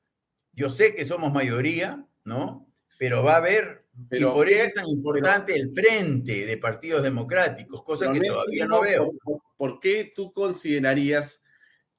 yo 0.51 0.69
sé 0.69 0.93
que 0.93 1.05
somos 1.05 1.33
mayoría, 1.33 2.05
¿no? 2.23 2.71
Pero 2.97 3.23
va 3.23 3.33
a 3.33 3.37
haber, 3.37 3.85
pero, 4.09 4.29
y 4.29 4.33
por 4.33 4.49
eso 4.49 4.65
es 4.65 4.73
tan 4.73 4.87
importante 4.87 5.55
el 5.55 5.73
frente 5.73 6.45
de 6.45 6.57
partidos 6.57 7.03
democráticos, 7.03 7.83
cosa 7.83 8.11
que 8.11 8.21
todavía 8.21 8.65
no 8.65 8.81
veo. 8.81 9.11
¿Por 9.57 9.79
qué 9.79 10.11
tú 10.15 10.33
considerarías 10.33 11.43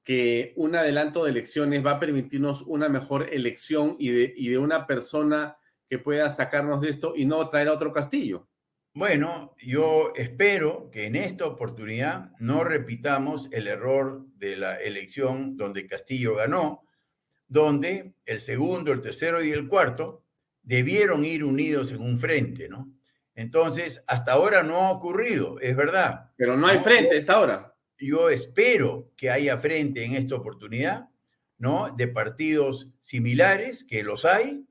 que 0.03 0.53
un 0.55 0.75
adelanto 0.75 1.23
de 1.23 1.31
elecciones 1.31 1.85
va 1.85 1.91
a 1.91 1.99
permitirnos 1.99 2.61
una 2.63 2.89
mejor 2.89 3.27
elección 3.31 3.95
y 3.97 4.09
de, 4.09 4.33
y 4.35 4.49
de 4.49 4.57
una 4.57 4.85
persona 4.85 5.57
que 5.89 5.97
pueda 5.97 6.29
sacarnos 6.29 6.81
de 6.81 6.89
esto 6.89 7.13
y 7.15 7.25
no 7.25 7.49
traer 7.49 7.69
a 7.69 7.73
otro 7.73 7.91
castillo. 7.91 8.47
Bueno, 8.93 9.55
yo 9.61 10.13
espero 10.15 10.89
que 10.89 11.05
en 11.05 11.17
esta 11.17 11.45
oportunidad 11.45 12.31
no 12.39 12.63
repitamos 12.63 13.49
el 13.51 13.67
error 13.67 14.25
de 14.37 14.55
la 14.55 14.75
elección 14.77 15.57
donde 15.57 15.85
Castillo 15.85 16.35
ganó, 16.35 16.85
donde 17.47 18.13
el 18.25 18.39
segundo, 18.39 18.93
el 18.93 19.01
tercero 19.01 19.43
y 19.43 19.51
el 19.51 19.67
cuarto 19.67 20.24
debieron 20.65 21.23
ir 21.23 21.43
unidos 21.43 21.91
en 21.91 22.01
un 22.01 22.19
frente, 22.19 22.67
¿no? 22.67 22.91
Entonces, 23.35 24.03
hasta 24.07 24.33
ahora 24.33 24.63
no 24.63 24.77
ha 24.77 24.91
ocurrido, 24.91 25.59
es 25.59 25.75
verdad. 25.75 26.31
Pero 26.35 26.57
no 26.57 26.67
hay 26.67 26.79
frente 26.79 27.17
hasta 27.17 27.33
ahora. 27.33 27.75
Yo 27.97 28.29
espero 28.29 29.11
que 29.15 29.29
haya 29.29 29.57
frente 29.57 30.03
en 30.03 30.15
esta 30.15 30.35
oportunidad, 30.35 31.09
¿no? 31.57 31.93
De 31.95 32.07
partidos 32.07 32.89
similares, 32.99 33.83
que 33.83 34.03
los 34.03 34.25
hay, 34.25 34.65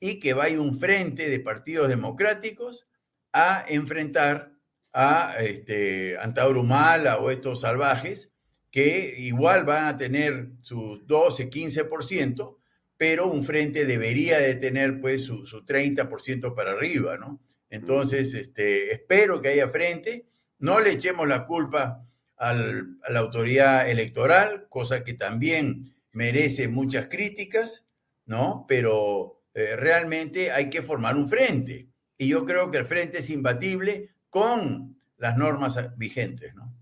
y 0.00 0.20
que 0.20 0.34
vaya 0.34 0.60
un 0.60 0.78
frente 0.78 1.30
de 1.30 1.40
partidos 1.40 1.88
democráticos 1.88 2.86
a 3.32 3.64
enfrentar 3.68 4.52
a 4.92 5.36
este, 5.40 6.16
Antaurumala 6.18 7.18
o 7.18 7.30
estos 7.30 7.60
salvajes 7.62 8.30
que 8.70 9.14
igual 9.18 9.64
van 9.64 9.86
a 9.86 9.96
tener 9.96 10.50
su 10.60 11.00
12, 11.04 11.48
15%, 11.48 12.56
pero 12.96 13.26
un 13.26 13.44
frente 13.44 13.84
debería 13.84 14.38
de 14.38 14.54
tener 14.54 15.00
pues 15.00 15.24
su, 15.24 15.46
su 15.46 15.64
30% 15.64 16.54
para 16.54 16.72
arriba, 16.72 17.18
¿no? 17.18 17.40
Entonces, 17.70 18.34
este, 18.34 18.92
espero 18.92 19.42
que 19.42 19.48
haya 19.48 19.68
frente, 19.68 20.26
no 20.58 20.80
le 20.80 20.92
echemos 20.92 21.26
la 21.26 21.46
culpa 21.46 22.06
al, 22.36 22.98
a 23.02 23.12
la 23.12 23.20
autoridad 23.20 23.90
electoral, 23.90 24.66
cosa 24.68 25.02
que 25.02 25.14
también 25.14 25.94
merece 26.12 26.68
muchas 26.68 27.08
críticas, 27.08 27.84
¿no? 28.26 28.64
Pero 28.68 29.42
eh, 29.54 29.76
realmente 29.76 30.50
hay 30.50 30.70
que 30.70 30.82
formar 30.82 31.16
un 31.16 31.28
frente. 31.28 31.88
Y 32.16 32.28
yo 32.28 32.44
creo 32.44 32.70
que 32.70 32.78
el 32.78 32.86
frente 32.86 33.18
es 33.18 33.30
imbatible 33.30 34.10
con 34.30 35.00
las 35.16 35.36
normas 35.36 35.76
vigentes, 35.96 36.54
¿no? 36.54 36.72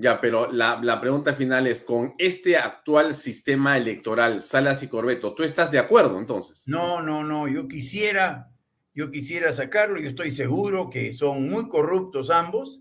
Ya, 0.00 0.20
pero 0.20 0.52
la, 0.52 0.78
la, 0.80 1.00
pregunta 1.00 1.34
final 1.34 1.66
es, 1.66 1.82
con 1.82 2.14
este 2.18 2.56
actual 2.56 3.16
sistema 3.16 3.76
electoral, 3.76 4.42
Salas 4.42 4.84
y 4.84 4.86
Corbeto, 4.86 5.34
¿tú 5.34 5.42
estás 5.42 5.72
de 5.72 5.80
acuerdo 5.80 6.20
entonces? 6.20 6.62
No, 6.66 7.02
no, 7.02 7.24
no, 7.24 7.48
yo 7.48 7.66
quisiera, 7.66 8.48
yo 8.94 9.10
quisiera 9.10 9.52
sacarlo, 9.52 9.98
yo 9.98 10.08
estoy 10.08 10.30
seguro 10.30 10.88
que 10.88 11.12
son 11.12 11.50
muy 11.50 11.68
corruptos 11.68 12.30
ambos, 12.30 12.80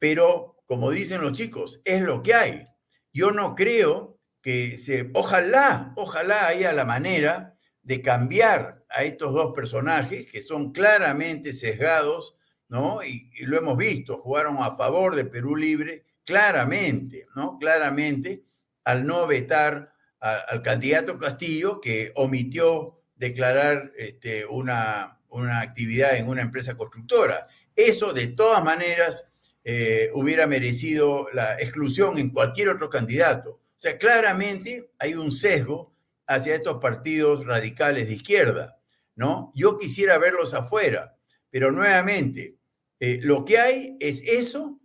pero 0.00 0.56
como 0.66 0.90
dicen 0.90 1.20
los 1.20 1.38
chicos, 1.38 1.80
es 1.84 2.02
lo 2.02 2.20
que 2.20 2.34
hay. 2.34 2.66
Yo 3.12 3.30
no 3.30 3.54
creo 3.54 4.18
que 4.42 4.76
se, 4.76 5.08
ojalá, 5.14 5.92
ojalá 5.94 6.48
haya 6.48 6.72
la 6.72 6.84
manera 6.84 7.56
de 7.82 8.02
cambiar 8.02 8.84
a 8.88 9.04
estos 9.04 9.32
dos 9.32 9.54
personajes 9.54 10.28
que 10.28 10.42
son 10.42 10.72
claramente 10.72 11.52
sesgados, 11.52 12.36
¿no? 12.66 13.04
Y, 13.04 13.30
y, 13.36 13.46
lo 13.46 13.56
hemos 13.56 13.76
visto, 13.76 14.16
jugaron 14.16 14.56
a 14.58 14.74
favor 14.74 15.14
de 15.14 15.26
Perú 15.26 15.54
Libre 15.54 16.09
claramente, 16.30 17.26
¿no? 17.34 17.58
Claramente 17.58 18.44
al 18.84 19.04
no 19.04 19.26
vetar 19.26 19.92
al 20.20 20.62
candidato 20.62 21.18
Castillo 21.18 21.80
que 21.80 22.12
omitió 22.14 23.00
declarar 23.16 23.90
este, 23.96 24.46
una, 24.46 25.18
una 25.30 25.60
actividad 25.60 26.16
en 26.16 26.28
una 26.28 26.42
empresa 26.42 26.76
constructora. 26.76 27.48
Eso 27.74 28.12
de 28.12 28.28
todas 28.28 28.62
maneras 28.62 29.24
eh, 29.64 30.10
hubiera 30.14 30.46
merecido 30.46 31.26
la 31.32 31.54
exclusión 31.54 32.16
en 32.16 32.30
cualquier 32.30 32.68
otro 32.68 32.88
candidato. 32.88 33.50
O 33.50 33.80
sea, 33.80 33.98
claramente 33.98 34.92
hay 35.00 35.14
un 35.14 35.32
sesgo 35.32 35.92
hacia 36.28 36.54
estos 36.54 36.78
partidos 36.80 37.44
radicales 37.44 38.06
de 38.06 38.14
izquierda, 38.14 38.78
¿no? 39.16 39.50
Yo 39.56 39.78
quisiera 39.78 40.16
verlos 40.16 40.54
afuera, 40.54 41.16
pero 41.50 41.72
nuevamente, 41.72 42.54
eh, 43.00 43.18
lo 43.20 43.44
que 43.44 43.58
hay 43.58 43.96
es 43.98 44.22
eso 44.22 44.79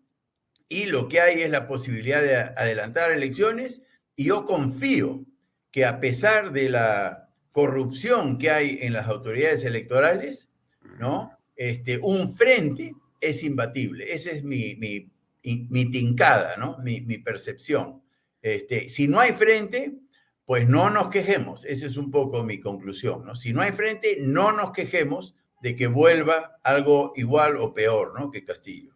y 0.68 0.86
lo 0.86 1.08
que 1.08 1.20
hay 1.20 1.42
es 1.42 1.50
la 1.50 1.68
posibilidad 1.68 2.22
de 2.22 2.36
adelantar 2.36 3.12
elecciones 3.12 3.82
y 4.16 4.26
yo 4.26 4.46
confío 4.46 5.26
que 5.72 5.86
a 5.86 6.00
pesar 6.00 6.52
de 6.52 6.70
la 6.70 7.30
corrupción 7.52 8.38
que 8.38 8.50
hay 8.50 8.80
en 8.82 8.94
las 8.94 9.08
autoridades 9.08 9.64
electorales, 9.64 10.50
¿no? 11.00 11.32
Este, 11.56 12.00
un 12.00 12.36
frente 12.36 12.94
es 13.22 13.44
imbatible. 13.44 14.14
Esa 14.14 14.32
es 14.32 14.44
mi, 14.44 14.76
mi, 14.76 15.12
mi 15.44 15.92
tincada, 15.92 16.58
¿no? 16.58 16.78
Mi, 16.80 17.02
mi 17.02 17.18
percepción. 17.18 18.02
Este, 18.42 18.90
si 18.90 19.08
no 19.08 19.20
hay 19.20 19.34
frente, 19.34 19.94
pues 20.46 20.68
no 20.68 20.90
nos 20.90 21.10
quejemos. 21.10 21.66
Esa 21.66 21.88
es 21.88 21.98
un 21.98 22.12
poco 22.12 22.44
mi 22.44 22.60
conclusión, 22.60 23.26
¿no? 23.26 23.36
Si 23.36 23.54
no 23.54 23.62
hay 23.62 23.72
frente, 23.72 24.18
no 24.22 24.52
nos 24.52 24.72
quejemos 24.72 25.36
de 25.62 25.76
que 25.76 25.88
vuelva 25.88 26.60
algo 26.64 27.14
igual 27.16 27.58
o 27.58 27.74
peor, 27.74 28.20
¿no? 28.20 28.32
Que 28.32 28.46
Castillo. 28.46 28.95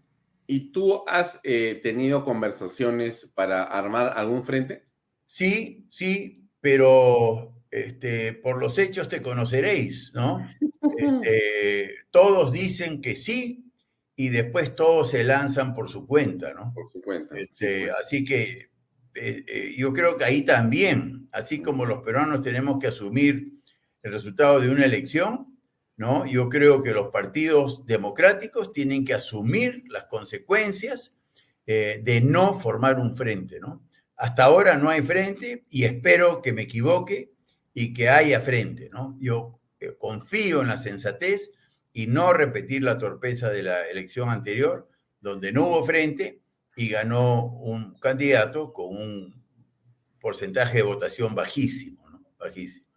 ¿Y 0.51 0.71
tú 0.71 1.03
has 1.05 1.39
eh, 1.43 1.79
tenido 1.83 2.25
conversaciones 2.25 3.31
para 3.35 3.61
armar 3.61 4.13
algún 4.15 4.43
frente? 4.43 4.87
Sí, 5.27 5.85
sí, 5.91 6.49
pero 6.59 7.53
este, 7.69 8.33
por 8.33 8.57
los 8.57 8.79
hechos 8.79 9.07
te 9.09 9.21
conoceréis, 9.21 10.11
¿no? 10.15 10.41
Este, 10.97 11.95
todos 12.09 12.51
dicen 12.51 12.99
que 12.99 13.15
sí 13.15 13.71
y 14.15 14.29
después 14.29 14.75
todos 14.75 15.11
se 15.11 15.23
lanzan 15.23 15.75
por 15.75 15.87
su 15.87 16.07
cuenta, 16.07 16.51
¿no? 16.53 16.73
Por 16.73 16.91
su 16.91 16.99
cuenta. 16.99 17.37
Este, 17.37 17.83
sí, 17.85 17.89
así 18.01 18.25
que 18.25 18.71
eh, 19.13 19.45
eh, 19.47 19.75
yo 19.77 19.93
creo 19.93 20.17
que 20.17 20.25
ahí 20.25 20.41
también, 20.41 21.29
así 21.31 21.61
como 21.61 21.85
los 21.85 22.03
peruanos 22.03 22.41
tenemos 22.41 22.79
que 22.79 22.87
asumir 22.87 23.53
el 24.01 24.11
resultado 24.11 24.59
de 24.59 24.71
una 24.71 24.83
elección, 24.83 25.58
¿no? 25.99 26.25
Yo 26.25 26.47
creo 26.47 26.81
que 26.81 26.93
los 26.93 27.09
partidos 27.09 27.85
democráticos 27.85 28.71
tienen 28.71 29.03
que 29.03 29.13
asumir 29.13 29.83
las 29.89 30.05
consecuencias 30.05 31.13
eh, 31.67 31.99
de 32.01 32.21
no 32.21 32.57
formar 32.57 32.99
un 32.99 33.17
frente, 33.17 33.59
¿no? 33.59 33.83
Hasta 34.15 34.45
ahora 34.45 34.77
no 34.77 34.89
hay 34.89 35.01
frente 35.01 35.65
y 35.69 35.83
espero 35.83 36.41
que 36.41 36.53
me 36.53 36.61
equivoque 36.61 37.33
y 37.73 37.91
que 37.93 38.07
haya 38.07 38.39
frente, 38.39 38.89
¿no? 38.89 39.17
Yo 39.19 39.59
eh, 39.81 39.97
confío 39.99 40.61
en 40.61 40.69
la 40.69 40.77
sensatez 40.77 41.51
y 41.91 42.07
no 42.07 42.31
repetir 42.31 42.81
la 42.81 42.97
torpeza 42.97 43.49
de 43.49 43.63
la 43.63 43.85
elección 43.89 44.29
anterior, 44.29 44.87
donde 45.19 45.51
no 45.51 45.67
hubo 45.67 45.85
frente 45.85 46.41
y 46.77 46.87
ganó 46.87 47.43
un 47.57 47.99
candidato 47.99 48.71
con 48.71 48.95
un 48.95 49.43
porcentaje 50.21 50.77
de 50.77 50.83
votación 50.83 51.35
bajísimo. 51.35 51.99
Bajísimo. 52.39 52.88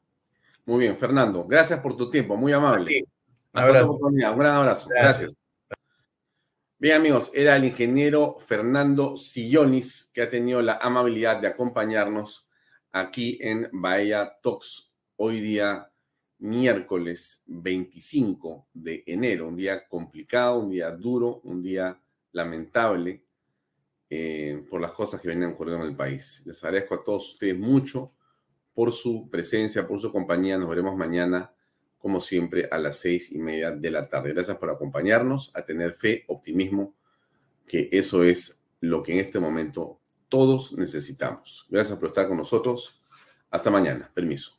Muy 0.64 0.80
bien, 0.80 0.96
Fernando. 0.96 1.44
Gracias 1.44 1.80
por 1.80 1.96
tu 1.96 2.10
tiempo, 2.10 2.36
muy 2.36 2.52
amable. 2.52 3.04
Un 3.52 3.60
abrazo. 3.60 3.98
Un 4.00 4.16
gran 4.16 4.56
abrazo. 4.56 4.88
Gracias. 4.88 5.18
Gracias. 5.20 5.42
Bien, 6.78 6.96
amigos, 6.96 7.30
era 7.32 7.54
el 7.54 7.64
ingeniero 7.64 8.38
Fernando 8.46 9.16
Sillonis 9.16 10.10
que 10.12 10.22
ha 10.22 10.30
tenido 10.30 10.62
la 10.62 10.78
amabilidad 10.82 11.40
de 11.40 11.46
acompañarnos 11.46 12.48
aquí 12.90 13.38
en 13.40 13.68
Bahía 13.72 14.36
Talks 14.42 14.90
hoy 15.16 15.40
día 15.40 15.88
miércoles 16.38 17.42
25 17.46 18.66
de 18.72 19.04
enero, 19.06 19.46
un 19.46 19.56
día 19.56 19.86
complicado, 19.86 20.58
un 20.58 20.70
día 20.70 20.90
duro, 20.90 21.40
un 21.44 21.62
día 21.62 21.96
lamentable 22.32 23.22
eh, 24.10 24.64
por 24.68 24.80
las 24.80 24.90
cosas 24.90 25.20
que 25.20 25.28
vienen 25.28 25.50
ocurriendo 25.50 25.84
en 25.84 25.90
el 25.92 25.96
país. 25.96 26.42
Les 26.44 26.62
agradezco 26.64 26.96
a 26.96 27.04
todos 27.04 27.34
ustedes 27.34 27.56
mucho 27.56 28.12
por 28.74 28.92
su 28.92 29.28
presencia, 29.30 29.86
por 29.86 30.00
su 30.00 30.10
compañía. 30.10 30.58
Nos 30.58 30.68
veremos 30.68 30.96
mañana, 30.96 31.52
como 31.98 32.20
siempre, 32.20 32.68
a 32.70 32.78
las 32.78 32.98
seis 32.98 33.32
y 33.32 33.38
media 33.38 33.70
de 33.70 33.90
la 33.90 34.06
tarde. 34.08 34.32
Gracias 34.32 34.56
por 34.56 34.70
acompañarnos, 34.70 35.50
a 35.54 35.64
tener 35.64 35.94
fe, 35.94 36.24
optimismo, 36.28 36.94
que 37.66 37.88
eso 37.92 38.24
es 38.24 38.60
lo 38.80 39.02
que 39.02 39.12
en 39.12 39.20
este 39.20 39.38
momento 39.38 40.00
todos 40.28 40.72
necesitamos. 40.72 41.66
Gracias 41.68 41.98
por 41.98 42.08
estar 42.08 42.28
con 42.28 42.38
nosotros. 42.38 43.00
Hasta 43.50 43.70
mañana. 43.70 44.10
Permiso. 44.12 44.56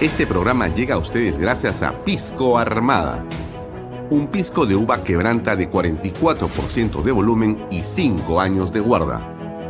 Este 0.00 0.26
programa 0.26 0.68
llega 0.68 0.96
a 0.96 0.98
ustedes 0.98 1.38
gracias 1.38 1.82
a 1.82 2.04
Pisco 2.04 2.58
Armada 2.58 3.24
un 4.10 4.28
pisco 4.28 4.64
de 4.64 4.74
uva 4.74 5.04
quebranta 5.04 5.54
de 5.54 5.70
44% 5.70 7.02
de 7.02 7.12
volumen 7.12 7.66
y 7.70 7.82
5 7.82 8.40
años 8.40 8.72
de 8.72 8.80
guarda. 8.80 9.37